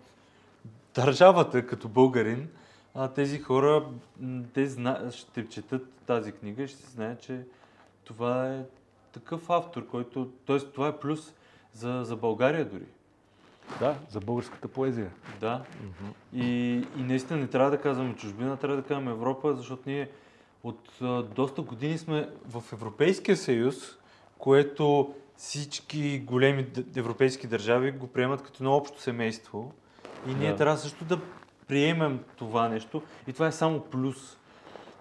държавата, 0.95 1.67
като 1.67 1.87
българин, 1.87 2.49
а 2.95 3.07
тези 3.07 3.39
хора, 3.39 3.85
те 4.53 4.67
зна... 4.67 5.11
ще 5.11 5.49
четат 5.49 5.87
тази 6.05 6.31
книга 6.31 6.63
и 6.63 6.67
ще 6.67 6.89
знаят, 6.89 7.21
че 7.21 7.41
това 8.03 8.53
е 8.53 8.63
такъв 9.11 9.49
автор, 9.49 9.87
който, 9.87 10.31
т.е. 10.45 10.59
това 10.59 10.87
е 10.87 10.97
плюс 10.97 11.33
за, 11.73 12.03
за 12.03 12.15
България 12.15 12.65
дори. 12.65 12.85
Да, 13.79 13.95
за 14.09 14.19
българската 14.19 14.67
поезия. 14.67 15.11
Да. 15.39 15.63
Mm-hmm. 15.63 16.41
И, 16.43 16.73
и 16.97 17.03
наистина 17.03 17.39
не 17.39 17.47
трябва 17.47 17.71
да 17.71 17.81
казваме 17.81 18.15
чужбина, 18.15 18.57
трябва 18.57 18.77
да 18.77 18.83
казваме 18.83 19.11
Европа, 19.11 19.53
защото 19.55 19.83
ние 19.85 20.09
от 20.63 20.89
а, 21.01 21.23
доста 21.23 21.61
години 21.61 21.97
сме 21.97 22.29
в 22.45 22.63
Европейския 22.73 23.37
съюз, 23.37 23.75
което 24.37 25.13
всички 25.37 26.19
големи 26.19 26.67
европейски 26.95 27.47
държави 27.47 27.91
го 27.91 28.07
приемат 28.07 28.43
като 28.43 28.63
едно 28.63 28.73
общо 28.73 29.01
семейство. 29.01 29.71
И 30.27 30.33
ние 30.33 30.51
да. 30.51 30.55
трябва 30.55 30.77
също 30.77 31.05
да 31.05 31.19
приемем 31.67 32.19
това 32.35 32.69
нещо. 32.69 33.01
И 33.27 33.33
това 33.33 33.47
е 33.47 33.51
само 33.51 33.79
плюс. 33.79 34.37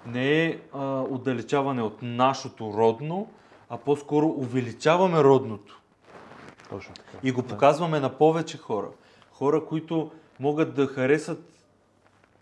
Не 0.07 0.45
е 0.45 0.59
а, 0.73 1.01
отдалечаване 1.01 1.83
от 1.83 2.03
нашото 2.03 2.73
родно, 2.73 3.31
а 3.69 3.79
по-скоро 3.79 4.27
увеличаваме 4.27 5.25
родното. 5.25 5.81
Точно 6.71 6.95
така. 6.95 7.19
И 7.23 7.33
го 7.33 7.43
показваме 7.43 7.97
да. 7.97 8.03
на 8.03 8.19
повече 8.19 8.59
хора. 8.59 8.89
Хора, 9.33 9.65
които 9.65 10.11
могат 10.41 10.75
да 10.75 10.87
харесат 10.87 11.45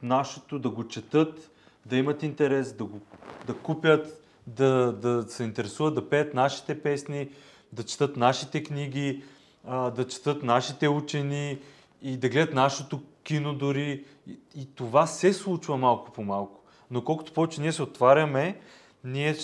нашето, 0.03 0.59
да 0.59 0.71
го 0.71 0.89
четат, 0.89 1.51
да 1.87 1.97
имат 1.97 2.23
интерес, 2.23 2.73
да, 2.73 2.85
го, 2.85 3.01
да 3.47 3.55
купят, 3.55 4.25
да, 4.47 4.93
да 4.93 5.25
се 5.29 5.45
интересуват, 5.45 5.95
да 5.95 6.09
пеят 6.09 6.35
нашите 6.35 6.83
песни, 6.83 7.29
да 7.75 7.83
четат 7.83 8.17
нашите 8.17 8.63
книги, 8.63 9.25
да 9.67 10.07
четат 10.09 10.43
нашите 10.43 10.89
учени 10.89 11.59
и 12.03 12.17
да 12.17 12.29
гледат 12.29 12.55
нашето 12.55 13.01
кино 13.23 13.55
дори. 13.55 14.05
И, 14.27 14.39
и 14.55 14.75
това 14.75 15.07
се 15.07 15.33
случва 15.33 15.77
малко 15.77 16.13
по 16.13 16.23
малко. 16.23 16.61
Но 16.91 17.05
колкото 17.05 17.33
повече 17.33 17.61
ние 17.61 17.73
се 17.73 17.83
отваряме, 17.83 18.61
ние 19.05 19.37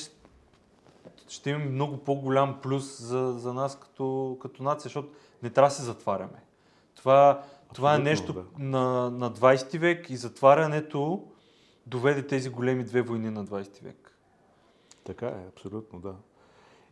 ще 1.29 1.51
имаме 1.51 1.65
много 1.65 1.97
по-голям 1.97 2.61
плюс 2.63 3.03
за, 3.03 3.33
за 3.39 3.55
нас 3.55 3.79
като, 3.81 4.39
като 4.43 4.63
нация, 4.63 4.83
защото 4.83 5.09
не 5.43 5.51
трябва 5.51 5.69
да 5.69 5.75
се 5.75 5.83
затваряме. 5.83 6.43
Това, 6.97 7.43
това 7.75 7.95
е 7.95 7.99
нещо 7.99 8.33
да. 8.33 8.45
на, 8.59 9.11
на 9.11 9.33
20 9.33 9.79
век 9.79 10.11
и 10.11 10.17
затварянето 10.17 11.25
доведе 11.87 12.27
тези 12.27 12.49
големи 12.49 12.85
две 12.85 13.03
войни 13.03 13.31
на 13.31 13.47
20 13.47 13.83
век. 13.83 14.17
Така 15.05 15.27
е, 15.27 15.49
абсолютно, 15.49 16.01
да. 16.01 16.15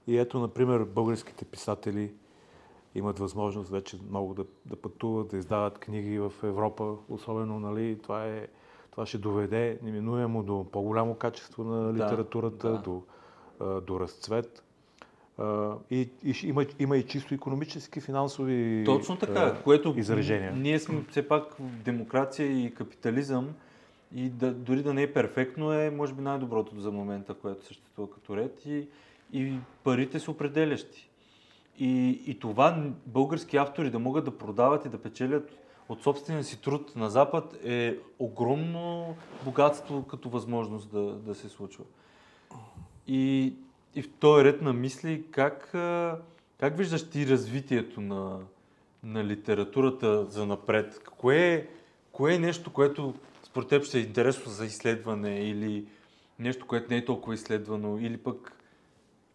И 0.08 0.18
ето, 0.18 0.38
например, 0.38 0.84
българските 0.84 1.44
писатели 1.44 2.12
имат 2.94 3.18
възможност 3.18 3.70
вече 3.70 3.96
много 4.10 4.34
да, 4.34 4.44
да 4.66 4.76
пътуват, 4.76 5.28
да 5.28 5.36
издават 5.36 5.78
книги 5.78 6.18
в 6.18 6.32
Европа, 6.42 6.94
особено, 7.08 7.60
нали, 7.60 7.98
това, 8.02 8.26
е, 8.26 8.46
това 8.90 9.06
ще 9.06 9.18
доведе 9.18 9.78
неминуемо 9.82 10.42
до 10.42 10.66
по-голямо 10.72 11.14
качество 11.14 11.64
на 11.64 11.94
литературата, 11.94 12.68
да, 12.68 12.74
да. 12.74 12.82
до 12.82 13.02
до 13.60 14.00
разцвет. 14.00 14.64
И, 15.90 16.08
и 16.24 16.34
има, 16.44 16.66
има 16.78 16.96
и 16.96 17.06
чисто 17.06 17.34
економически, 17.34 18.00
финансови 18.00 18.82
Точно 18.86 19.16
така, 19.16 19.60
което 19.64 19.94
изражения. 19.96 20.52
Ние 20.56 20.78
сме 20.78 21.04
все 21.10 21.28
пак 21.28 21.56
демокрация 21.60 22.64
и 22.64 22.74
капитализъм 22.74 23.48
и 24.14 24.28
да, 24.28 24.54
дори 24.54 24.82
да 24.82 24.94
не 24.94 25.02
е 25.02 25.12
перфектно, 25.12 25.72
е 25.72 25.90
може 25.90 26.12
би 26.14 26.22
най-доброто 26.22 26.80
за 26.80 26.90
момента, 26.90 27.34
което 27.34 27.66
съществува 27.66 28.10
като 28.10 28.36
ред 28.36 28.66
и, 28.66 28.88
и 29.32 29.54
парите 29.84 30.20
са 30.20 30.30
определящи. 30.30 31.08
И, 31.78 32.22
и 32.26 32.38
това 32.38 32.84
български 33.06 33.56
автори 33.56 33.90
да 33.90 33.98
могат 33.98 34.24
да 34.24 34.38
продават 34.38 34.84
и 34.84 34.88
да 34.88 34.98
печелят 34.98 35.58
от 35.88 36.02
собствения 36.02 36.44
си 36.44 36.60
труд 36.60 36.92
на 36.96 37.10
Запад 37.10 37.56
е 37.64 37.96
огромно 38.18 39.16
богатство 39.44 40.02
като 40.02 40.28
възможност 40.28 40.90
да, 40.90 41.00
да 41.00 41.34
се 41.34 41.48
случва. 41.48 41.84
И, 43.06 43.54
и 43.94 44.02
в 44.02 44.10
този 44.10 44.44
ред 44.44 44.62
на 44.62 44.72
мисли, 44.72 45.24
как, 45.30 45.68
как 46.58 46.76
виждаш 46.76 47.10
ти 47.10 47.26
развитието 47.26 48.00
на, 48.00 48.38
на 49.02 49.24
литературата 49.24 50.24
за 50.24 50.46
напред? 50.46 51.00
Кое 51.18 51.68
кое 52.18 52.34
е 52.34 52.38
нещо, 52.38 52.72
което 52.72 53.14
според 53.42 53.68
теб 53.68 53.84
ще 53.84 53.98
е 53.98 54.02
интересно 54.02 54.52
за 54.52 54.66
изследване 54.66 55.40
или 55.40 55.86
нещо, 56.38 56.66
което 56.66 56.90
не 56.90 56.96
е 56.96 57.04
толкова 57.04 57.34
изследвано 57.34 57.98
или 57.98 58.16
пък 58.16 58.57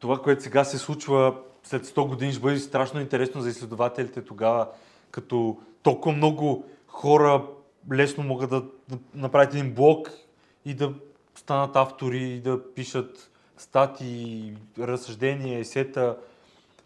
това, 0.04 0.22
което 0.22 0.44
сега 0.44 0.64
се 0.64 0.78
случва 0.78 1.36
след 1.64 1.86
100 1.86 2.08
години 2.08 2.32
ще 2.32 2.42
бъде 2.42 2.60
страшно 2.60 3.02
интересно 3.02 3.42
за 3.42 3.50
изследователите 3.50 4.26
тогава, 4.26 4.68
като 5.12 5.58
толкова 5.84 6.16
много 6.16 6.66
хора 6.88 7.44
лесно 7.94 8.24
могат 8.24 8.50
да 8.50 8.64
направят 9.16 9.54
един 9.54 9.74
блог 9.74 10.10
и 10.66 10.74
да 10.74 10.94
станат 11.36 11.76
автори 11.76 12.24
и 12.24 12.42
да 12.42 12.74
пишат 12.74 13.32
стати, 13.58 14.54
разсъждения, 14.80 15.60
есета. 15.60 16.18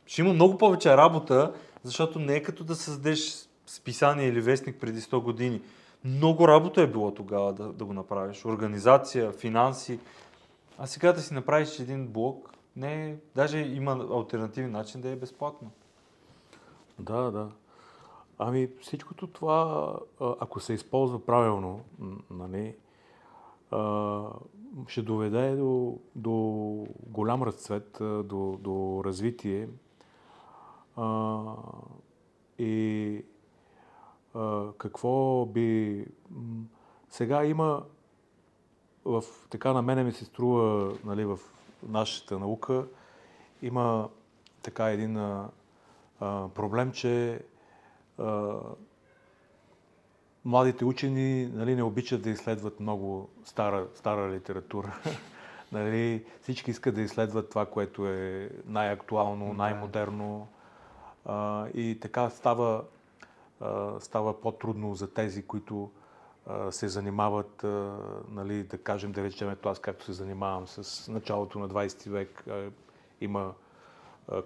Ще 0.05 0.21
има 0.21 0.33
много 0.33 0.57
повече 0.57 0.97
работа, 0.97 1.53
защото 1.83 2.19
не 2.19 2.35
е 2.35 2.43
като 2.43 2.63
да 2.63 2.75
създадеш 2.75 3.49
списание 3.67 4.27
или 4.27 4.41
вестник 4.41 4.75
преди 4.79 5.01
100 5.01 5.23
години. 5.23 5.61
Много 6.05 6.47
работа 6.47 6.81
е 6.81 6.87
било 6.87 7.13
тогава 7.13 7.53
да, 7.53 7.67
да 7.73 7.85
го 7.85 7.93
направиш. 7.93 8.45
Организация, 8.45 9.31
финанси. 9.31 9.99
А 10.77 10.87
сега 10.87 11.13
да 11.13 11.21
си 11.21 11.33
направиш 11.33 11.79
един 11.79 12.07
блог, 12.07 12.56
не, 12.77 13.17
даже 13.35 13.59
има 13.59 14.07
альтернативен 14.11 14.71
начин 14.71 15.01
да 15.01 15.09
е 15.09 15.15
безплатно. 15.15 15.71
Да, 16.99 17.31
да. 17.31 17.49
Ами 18.39 18.69
всичкото 18.81 19.27
това, 19.27 19.93
ако 20.19 20.59
се 20.59 20.73
използва 20.73 21.25
правилно, 21.25 21.81
нали, 22.31 22.75
ще 24.87 25.01
доведе 25.01 25.55
до, 25.55 25.99
до 26.15 26.33
голям 27.07 27.43
разцвет, 27.43 27.97
до, 27.99 28.57
до 28.61 29.01
развитие. 29.05 29.69
И 32.59 33.25
какво 34.77 35.45
би... 35.45 36.05
Сега 37.09 37.45
има 37.45 37.83
в, 39.05 39.23
така 39.49 39.73
на 39.73 39.81
мене 39.81 40.03
ми 40.03 40.11
се 40.11 40.25
струва 40.25 40.93
нали, 41.05 41.25
в 41.25 41.39
нашата 41.83 42.39
наука, 42.39 42.85
има 43.61 44.09
така 44.61 44.89
един 44.89 45.17
а, 45.17 45.49
проблем, 46.55 46.91
че 46.91 47.39
а, 48.19 48.55
младите 50.45 50.85
учени 50.85 51.45
нали, 51.53 51.75
не 51.75 51.83
обичат 51.83 52.21
да 52.21 52.29
изследват 52.29 52.79
много 52.79 53.29
стара, 53.43 53.87
стара 53.95 54.31
литература. 54.31 54.95
нали, 55.71 56.25
всички 56.41 56.71
искат 56.71 56.95
да 56.95 57.01
изследват 57.01 57.49
това, 57.49 57.65
което 57.65 58.07
е 58.07 58.49
най-актуално, 58.65 59.53
най-модерно. 59.53 60.47
И 61.73 61.97
така 62.01 62.29
става, 62.29 62.83
а, 63.61 63.99
става 63.99 64.41
по-трудно 64.41 64.95
за 64.95 65.13
тези, 65.13 65.43
които 65.45 65.91
се 66.71 66.87
занимават, 66.87 67.63
нали, 68.29 68.63
да 68.63 68.77
кажем, 68.77 69.11
да 69.11 69.23
речем, 69.23 69.55
аз 69.63 69.79
както 69.79 70.05
се 70.05 70.13
занимавам 70.13 70.67
с 70.67 71.07
началото 71.11 71.59
на 71.59 71.69
20 71.69 72.09
век. 72.09 72.45
Има 73.21 73.53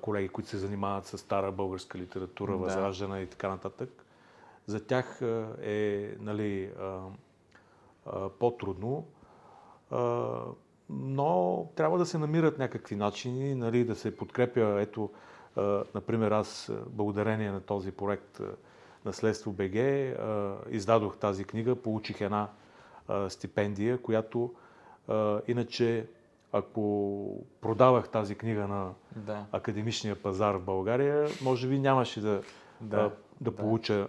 колеги, 0.01 0.29
които 0.29 0.49
се 0.49 0.57
занимават 0.57 1.05
с 1.05 1.17
стара 1.17 1.51
българска 1.51 1.97
литература, 1.97 2.51
да. 2.51 2.57
възраждана 2.57 3.21
и 3.21 3.27
така 3.27 3.49
нататък 3.49 4.05
за 4.65 4.85
тях 4.85 5.21
е 5.61 6.15
нали, 6.19 6.71
по-трудно. 8.39 9.07
Но 10.89 11.67
трябва 11.75 11.97
да 11.97 12.05
се 12.05 12.17
намират 12.17 12.57
някакви 12.57 12.95
начини, 12.95 13.55
нали, 13.55 13.85
да 13.85 13.95
се 13.95 14.17
подкрепя. 14.17 14.81
Ето, 14.81 15.09
например, 15.95 16.31
аз 16.31 16.71
благодарение 16.87 17.51
на 17.51 17.61
този 17.61 17.91
проект 17.91 18.41
Наследство 19.05 19.51
БГ 19.51 19.75
издадох 20.69 21.17
тази 21.17 21.43
книга, 21.43 21.75
получих 21.75 22.21
една 22.21 22.47
стипендия, 23.29 24.01
която 24.01 24.53
иначе 25.47 26.07
ако 26.53 27.43
продавах 27.61 28.09
тази 28.09 28.35
книга 28.35 28.67
на 28.67 28.89
да. 29.15 29.45
академичния 29.51 30.15
пазар 30.15 30.55
в 30.55 30.61
България, 30.61 31.29
може 31.43 31.67
би 31.67 31.79
нямаше 31.79 32.21
да, 32.21 32.41
да, 32.81 32.97
да, 32.97 33.11
да 33.41 33.55
получа 33.55 34.07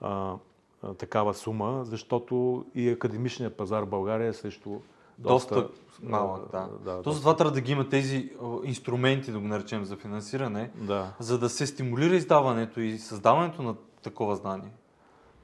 а, 0.00 0.34
а, 0.82 0.94
такава 0.94 1.34
сума, 1.34 1.84
защото 1.84 2.64
и 2.74 2.90
академичният 2.90 3.56
пазар 3.56 3.82
в 3.82 3.88
България 3.88 4.28
е 4.28 4.32
също 4.32 4.80
доста, 5.18 5.54
доста 5.54 5.70
малък. 6.02 6.52
Да. 6.52 6.68
да 6.84 7.02
То 7.02 7.12
затова 7.12 7.36
трябва 7.36 7.52
да 7.52 7.60
ги 7.60 7.72
има 7.72 7.88
тези 7.88 8.32
инструменти, 8.64 9.32
да 9.32 9.38
го 9.38 9.46
наречем, 9.46 9.84
за 9.84 9.96
финансиране, 9.96 10.70
да. 10.74 11.14
за 11.18 11.38
да 11.38 11.48
се 11.48 11.66
стимулира 11.66 12.16
издаването 12.16 12.80
и 12.80 12.98
създаването 12.98 13.62
на 13.62 13.74
такова 14.02 14.36
знание. 14.36 14.72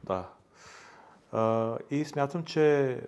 Да. 0.05 0.29
И 1.91 2.05
смятам, 2.05 2.45
че 2.45 3.01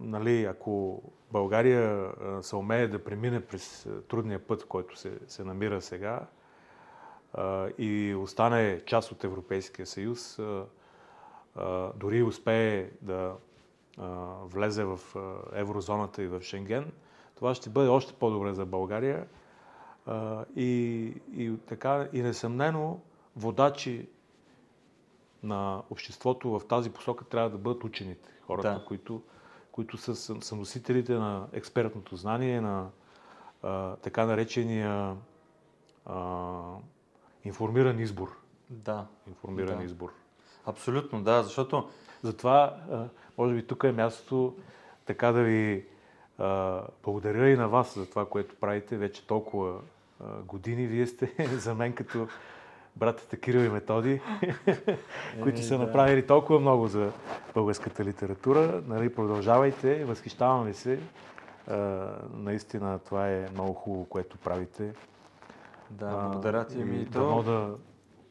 нали, 0.00 0.44
ако 0.44 1.02
България 1.32 2.12
се 2.42 2.56
умее 2.56 2.88
да 2.88 3.04
премине 3.04 3.40
през 3.40 3.88
трудния 4.08 4.46
път, 4.46 4.66
който 4.68 4.98
се, 4.98 5.18
се 5.28 5.44
намира 5.44 5.80
сега, 5.80 6.26
и 7.78 8.14
остане 8.18 8.84
част 8.84 9.12
от 9.12 9.24
Европейския 9.24 9.86
съюз, 9.86 10.40
дори 11.94 12.22
успее 12.22 12.90
да 13.02 13.34
влезе 14.42 14.84
в 14.84 15.00
еврозоната 15.52 16.22
и 16.22 16.28
в 16.28 16.42
Шенген, 16.42 16.92
това 17.34 17.54
ще 17.54 17.70
бъде 17.70 17.88
още 17.88 18.12
по-добре 18.12 18.54
за 18.54 18.66
България. 18.66 19.26
И, 20.56 21.12
и 21.36 21.56
така, 21.66 22.08
и 22.12 22.22
несъмнено, 22.22 23.00
водачи 23.36 24.08
на 25.44 25.82
обществото 25.90 26.50
в 26.50 26.66
тази 26.68 26.90
посока 26.90 27.24
трябва 27.24 27.50
да 27.50 27.58
бъдат 27.58 27.84
учените, 27.84 28.30
хората, 28.46 28.74
да. 28.74 28.84
които, 28.84 29.22
които 29.72 29.96
са, 29.96 30.16
са 30.42 30.56
носителите 30.56 31.14
на 31.14 31.46
експертното 31.52 32.16
знание, 32.16 32.60
на 32.60 32.90
а, 33.62 33.96
така 33.96 34.26
наречения 34.26 35.16
а, 36.06 36.60
информиран 37.44 38.00
избор. 38.00 38.36
Да. 38.70 39.06
Информиран 39.28 39.78
да. 39.78 39.84
избор. 39.84 40.12
Абсолютно, 40.66 41.22
да, 41.22 41.42
защото... 41.42 41.88
Затова, 42.22 42.76
може 43.38 43.54
би 43.54 43.66
тук 43.66 43.84
е 43.84 43.92
мястото 43.92 44.56
така 45.06 45.32
да 45.32 45.42
ви 45.42 45.86
благодаря 47.02 47.50
и 47.50 47.56
на 47.56 47.68
вас 47.68 47.94
за 47.94 48.10
това, 48.10 48.28
което 48.28 48.56
правите 48.60 48.96
вече 48.96 49.26
толкова 49.26 49.80
години. 50.44 50.86
Вие 50.86 51.06
сте 51.06 51.34
за 51.58 51.74
мен 51.74 51.92
като 51.92 52.28
братята 52.96 53.36
Кирил 53.36 53.60
и 53.60 53.68
Методи, 53.68 54.20
които 55.42 55.62
са 55.62 55.78
направили 55.78 56.26
толкова 56.26 56.60
много 56.60 56.88
за 56.88 57.12
българската 57.54 58.04
литература. 58.04 58.82
Нали, 58.86 59.14
продължавайте, 59.14 60.04
възхищавам 60.04 60.64
ви 60.64 60.74
се. 60.74 60.98
наистина 62.32 62.98
това 62.98 63.28
е 63.28 63.48
много 63.52 63.72
хубаво, 63.72 64.04
което 64.04 64.38
правите. 64.38 64.92
Да, 65.90 66.16
благодаря 66.16 66.66
ти. 66.66 66.80
Ами, 66.80 67.06
то... 67.12 67.42
Да, 67.42 67.74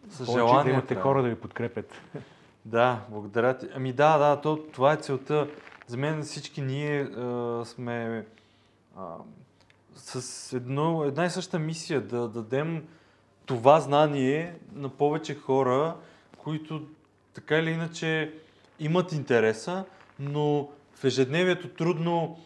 с 0.09 0.25
желание. 0.25 0.63
Да 0.63 0.69
имате 0.69 0.95
хора 0.95 1.21
да 1.21 1.29
ви 1.29 1.35
подкрепят. 1.35 1.93
Да, 2.65 3.01
благодаря 3.09 3.57
ти. 3.57 3.67
Ами 3.75 3.93
да, 3.93 4.17
да, 4.17 4.41
то, 4.41 4.57
това 4.57 4.93
е 4.93 4.97
целта. 4.97 5.47
За 5.87 5.97
мен 5.97 6.21
всички 6.21 6.61
ние 6.61 7.01
а, 7.01 7.61
сме 7.65 8.25
а, 8.97 9.15
с 9.95 10.53
едно, 10.53 11.03
една 11.03 11.25
и 11.25 11.29
съща 11.29 11.59
мисия 11.59 12.01
да 12.01 12.27
дадем 12.27 12.87
това 13.45 13.79
знание 13.79 14.55
на 14.75 14.89
повече 14.89 15.35
хора, 15.35 15.95
които 16.37 16.81
така 17.33 17.57
или 17.57 17.69
иначе 17.69 18.33
имат 18.79 19.11
интереса, 19.11 19.85
но 20.19 20.69
в 20.95 21.03
ежедневието 21.03 21.69
трудно 21.69 22.37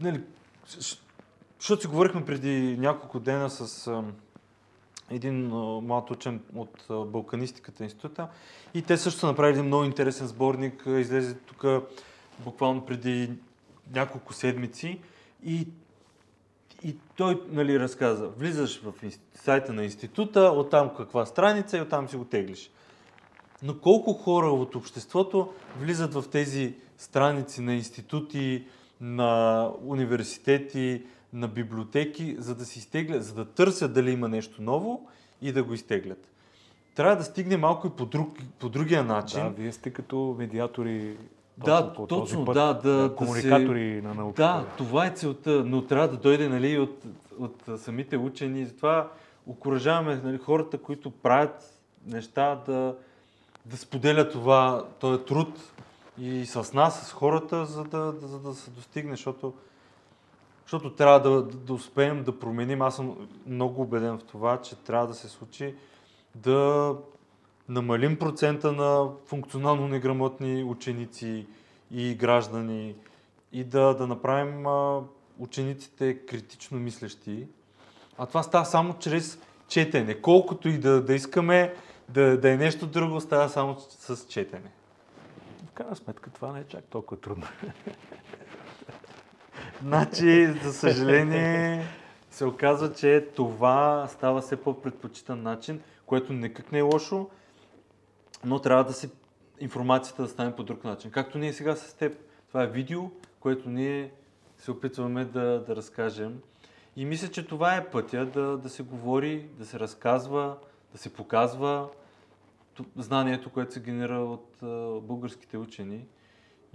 нали, 0.00 0.20
защото 1.58 1.82
си 1.82 1.88
говорихме 1.88 2.24
преди 2.24 2.76
няколко 2.78 3.20
дена 3.20 3.50
с 3.50 3.86
а, 3.86 4.04
един 5.10 5.52
а, 5.52 5.56
млад 5.80 6.10
учен 6.10 6.40
от 6.54 6.86
а, 6.90 7.04
Балканистиката 7.04 7.84
института 7.84 8.28
и 8.74 8.82
те 8.82 8.96
също 8.96 9.20
са 9.20 9.26
направили 9.26 9.54
един 9.58 9.66
много 9.66 9.84
интересен 9.84 10.26
сборник, 10.26 10.82
излезе 10.86 11.34
тук 11.34 11.64
буквално 12.38 12.86
преди 12.86 13.30
няколко 13.94 14.32
седмици 14.32 15.00
и, 15.44 15.68
и 16.84 16.96
той 17.16 17.42
нали, 17.48 17.80
разказа, 17.80 18.28
влизаш 18.28 18.82
в 18.82 18.92
сайта 19.34 19.72
на 19.72 19.84
института, 19.84 20.40
оттам 20.40 20.90
каква 20.96 21.26
страница 21.26 21.78
и 21.78 21.80
оттам 21.80 22.08
си 22.08 22.16
го 22.16 22.24
теглиш. 22.24 22.70
Но 23.62 23.78
колко 23.78 24.12
хора 24.12 24.46
от 24.46 24.74
обществото 24.74 25.52
влизат 25.80 26.14
в 26.14 26.24
тези 26.30 26.74
страници 26.98 27.60
на 27.60 27.74
институти, 27.74 28.64
на 29.00 29.70
университети, 29.84 31.02
на 31.32 31.48
библиотеки, 31.48 32.36
за 32.38 32.54
да 32.54 32.64
си 32.64 32.78
изтеглят, 32.78 33.24
за 33.24 33.34
да 33.34 33.44
търсят 33.44 33.92
дали 33.92 34.10
има 34.10 34.28
нещо 34.28 34.62
ново 34.62 35.08
и 35.42 35.52
да 35.52 35.62
го 35.62 35.74
изтеглят. 35.74 36.28
Трябва 36.94 37.16
да 37.16 37.24
стигне 37.24 37.56
малко 37.56 37.86
и 37.86 37.90
по, 37.90 38.06
друг, 38.06 38.38
по 38.58 38.68
другия 38.68 39.04
начин. 39.04 39.40
Да, 39.40 39.48
вие 39.48 39.72
сте 39.72 39.90
като 39.90 40.36
медиатори. 40.38 41.16
Да, 41.58 41.92
по 41.92 42.06
точно, 42.06 42.44
път, 42.44 42.54
да, 42.54 42.74
да. 42.74 43.14
Комуникатори 43.14 43.94
да 43.94 44.00
се... 44.00 44.08
на 44.08 44.14
науката. 44.14 44.42
Да, 44.42 44.64
това 44.76 45.06
е 45.06 45.10
целта, 45.10 45.64
но 45.66 45.82
трябва 45.82 46.08
да 46.08 46.16
дойде 46.16 46.48
нали, 46.48 46.78
от, 46.78 47.02
от 47.38 47.80
самите 47.80 48.16
учени. 48.16 48.66
Затова 48.66 49.10
окоръжаваме 49.46 50.20
нали, 50.24 50.38
хората, 50.38 50.78
които 50.78 51.10
правят 51.10 51.80
неща 52.06 52.62
да, 52.66 52.96
да 53.66 53.76
споделя 53.76 54.28
това, 54.28 54.84
този 55.00 55.24
труд 55.24 55.72
и 56.18 56.46
с 56.46 56.72
нас, 56.72 57.08
с 57.08 57.12
хората, 57.12 57.66
за 57.66 57.84
да, 57.84 58.12
да, 58.12 58.26
за 58.26 58.38
да 58.38 58.54
се 58.54 58.70
достигне, 58.70 59.10
защото, 59.10 59.54
защото 60.62 60.90
трябва 60.90 61.20
да, 61.20 61.42
да 61.42 61.72
успеем 61.72 62.24
да 62.24 62.38
променим. 62.38 62.82
Аз 62.82 62.96
съм 62.96 63.28
много 63.46 63.82
убеден 63.82 64.18
в 64.18 64.22
това, 64.22 64.60
че 64.60 64.76
трябва 64.76 65.06
да 65.06 65.14
се 65.14 65.28
случи 65.28 65.74
да 66.34 66.94
намалим 67.68 68.18
процента 68.18 68.72
на 68.72 69.08
функционално 69.26 69.88
неграмотни 69.88 70.64
ученици 70.64 71.46
и 71.90 72.14
граждани 72.14 72.94
и 73.52 73.64
да, 73.64 73.94
да 73.94 74.06
направим 74.06 74.66
а, 74.66 75.02
учениците 75.38 76.26
критично 76.26 76.78
мислещи. 76.78 77.46
А 78.18 78.26
това 78.26 78.42
става 78.42 78.64
само 78.64 78.94
чрез 78.98 79.38
четене. 79.68 80.14
Колкото 80.14 80.68
и 80.68 80.78
да, 80.78 81.02
да 81.02 81.14
искаме 81.14 81.74
да, 82.08 82.40
да 82.40 82.50
е 82.50 82.56
нещо 82.56 82.86
друго, 82.86 83.20
става 83.20 83.48
само 83.48 83.76
с 83.80 84.26
четене. 84.28 84.70
В 85.66 85.72
крайна 85.72 85.96
сметка 85.96 86.30
това 86.30 86.52
не 86.52 86.60
е 86.60 86.64
чак 86.64 86.84
толкова 86.84 87.20
трудно. 87.20 87.46
Значи, 89.82 90.46
за 90.62 90.72
съжаление, 90.72 91.84
се 92.30 92.44
оказва, 92.44 92.92
че 92.92 93.28
това 93.36 94.06
става 94.10 94.40
все 94.40 94.56
по-предпочитан 94.56 95.42
начин, 95.42 95.80
което 96.06 96.32
никак 96.32 96.72
не 96.72 96.78
е 96.78 96.82
лошо, 96.82 97.28
но 98.46 98.58
трябва 98.58 98.84
да 98.84 98.92
се 98.92 99.10
информацията 99.60 100.22
да 100.22 100.28
стане 100.28 100.56
по 100.56 100.62
друг 100.62 100.84
начин. 100.84 101.10
Както 101.10 101.38
ние 101.38 101.52
сега 101.52 101.76
с 101.76 101.94
теб. 101.94 102.18
Това 102.48 102.62
е 102.62 102.66
видео, 102.66 103.02
което 103.40 103.70
ние 103.70 104.12
се 104.58 104.70
опитваме 104.70 105.24
да, 105.24 105.64
да 105.66 105.76
разкажем. 105.76 106.40
И 106.96 107.04
мисля, 107.04 107.28
че 107.28 107.46
това 107.46 107.76
е 107.76 107.90
пътя 107.90 108.26
да, 108.26 108.58
да 108.58 108.68
се 108.68 108.82
говори, 108.82 109.48
да 109.58 109.66
се 109.66 109.78
разказва, 109.78 110.56
да 110.92 110.98
се 110.98 111.12
показва 111.12 111.88
знанието, 112.96 113.50
което 113.50 113.72
се 113.72 113.80
генера 113.80 114.18
от 114.18 114.62
а, 114.62 115.00
българските 115.00 115.58
учени. 115.58 116.04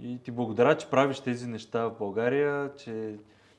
И 0.00 0.18
ти 0.22 0.30
благодаря, 0.30 0.76
че 0.76 0.90
правиш 0.90 1.20
тези 1.20 1.46
неща 1.46 1.84
в 1.84 1.98
България, 1.98 2.70
че, 2.76 3.16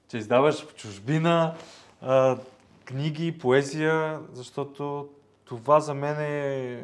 че 0.08 0.18
издаваш 0.18 0.66
в 0.66 0.76
чужбина 0.76 1.56
а, 2.02 2.38
книги, 2.86 3.38
поезия, 3.38 4.20
защото 4.34 5.10
това 5.46 5.80
за 5.80 5.94
мен 5.94 6.16
е 6.20 6.84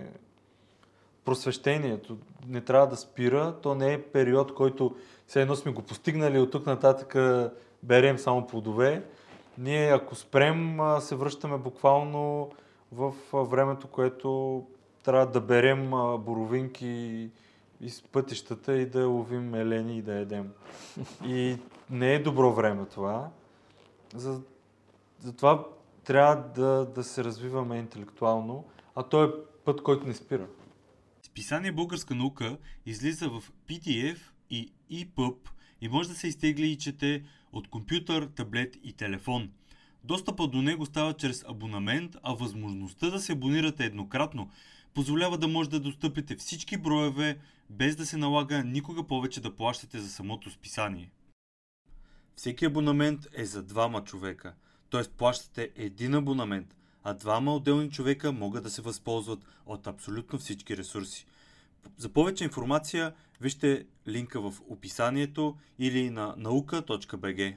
просвещението. 1.25 2.17
Не 2.47 2.61
трябва 2.61 2.87
да 2.87 2.95
спира. 2.95 3.55
То 3.61 3.75
не 3.75 3.93
е 3.93 4.01
период, 4.01 4.53
който 4.53 4.95
все 5.27 5.41
едно 5.41 5.55
сме 5.55 5.71
го 5.71 5.81
постигнали, 5.81 6.39
от 6.39 6.51
тук 6.51 6.65
нататък 6.65 7.15
берем 7.83 8.17
само 8.17 8.47
плодове. 8.47 9.03
Ние, 9.57 9.89
ако 9.89 10.15
спрем, 10.15 10.79
се 10.99 11.15
връщаме 11.15 11.57
буквално 11.57 12.51
в 12.91 13.13
времето, 13.33 13.87
което 13.87 14.63
трябва 15.03 15.25
да 15.25 15.41
берем 15.41 15.89
боровинки 16.19 17.29
из 17.81 18.01
пътищата 18.01 18.77
и 18.77 18.85
да 18.85 19.07
ловим 19.07 19.55
елени 19.55 19.97
и 19.97 20.01
да 20.01 20.13
едем. 20.13 20.51
И 21.25 21.57
не 21.89 22.13
е 22.13 22.19
добро 22.19 22.51
време 22.51 22.85
това. 22.85 23.29
За, 24.15 24.41
затова 25.19 25.65
трябва 26.03 26.35
да, 26.35 26.85
да 26.85 27.03
се 27.03 27.23
развиваме 27.23 27.77
интелектуално, 27.77 28.63
а 28.95 29.03
то 29.03 29.23
е 29.23 29.31
път, 29.65 29.83
който 29.83 30.07
не 30.07 30.13
спира. 30.13 30.45
Списание 31.39 31.71
Българска 31.71 32.15
наука 32.15 32.57
излиза 32.85 33.29
в 33.29 33.43
PDF 33.67 34.17
и 34.49 34.71
EPUB 34.91 35.35
и 35.81 35.89
може 35.89 36.09
да 36.09 36.15
се 36.15 36.27
изтегли 36.27 36.67
и 36.67 36.77
чете 36.77 37.23
от 37.51 37.67
компютър, 37.67 38.25
таблет 38.35 38.77
и 38.83 38.93
телефон. 38.93 39.51
Достъпа 40.03 40.47
до 40.47 40.61
него 40.61 40.85
става 40.85 41.13
чрез 41.13 41.45
абонамент, 41.47 42.15
а 42.23 42.33
възможността 42.33 43.09
да 43.09 43.19
се 43.19 43.31
абонирате 43.31 43.85
еднократно 43.85 44.51
позволява 44.93 45.37
да 45.37 45.47
може 45.47 45.69
да 45.69 45.79
достъпите 45.79 46.35
всички 46.35 46.77
броеве, 46.77 47.39
без 47.69 47.95
да 47.95 48.05
се 48.05 48.17
налага 48.17 48.63
никога 48.63 49.07
повече 49.07 49.41
да 49.41 49.55
плащате 49.55 49.99
за 49.99 50.09
самото 50.09 50.51
списание. 50.51 51.11
Всеки 52.35 52.65
абонамент 52.65 53.27
е 53.33 53.45
за 53.45 53.63
двама 53.63 54.03
човека, 54.03 54.53
т.е. 54.91 55.03
плащате 55.17 55.69
един 55.75 56.13
абонамент, 56.13 56.75
а 57.09 57.13
двама 57.13 57.55
отделни 57.55 57.91
човека 57.91 58.31
могат 58.31 58.63
да 58.63 58.69
се 58.69 58.81
възползват 58.81 59.39
от 59.65 59.87
абсолютно 59.87 60.39
всички 60.39 60.77
ресурси. 60.77 61.25
За 61.97 62.09
повече 62.09 62.43
информация 62.43 63.13
вижте 63.41 63.85
линка 64.07 64.41
в 64.41 64.53
описанието 64.69 65.55
или 65.79 66.09
на 66.09 66.35
наука.bg. 66.37 67.55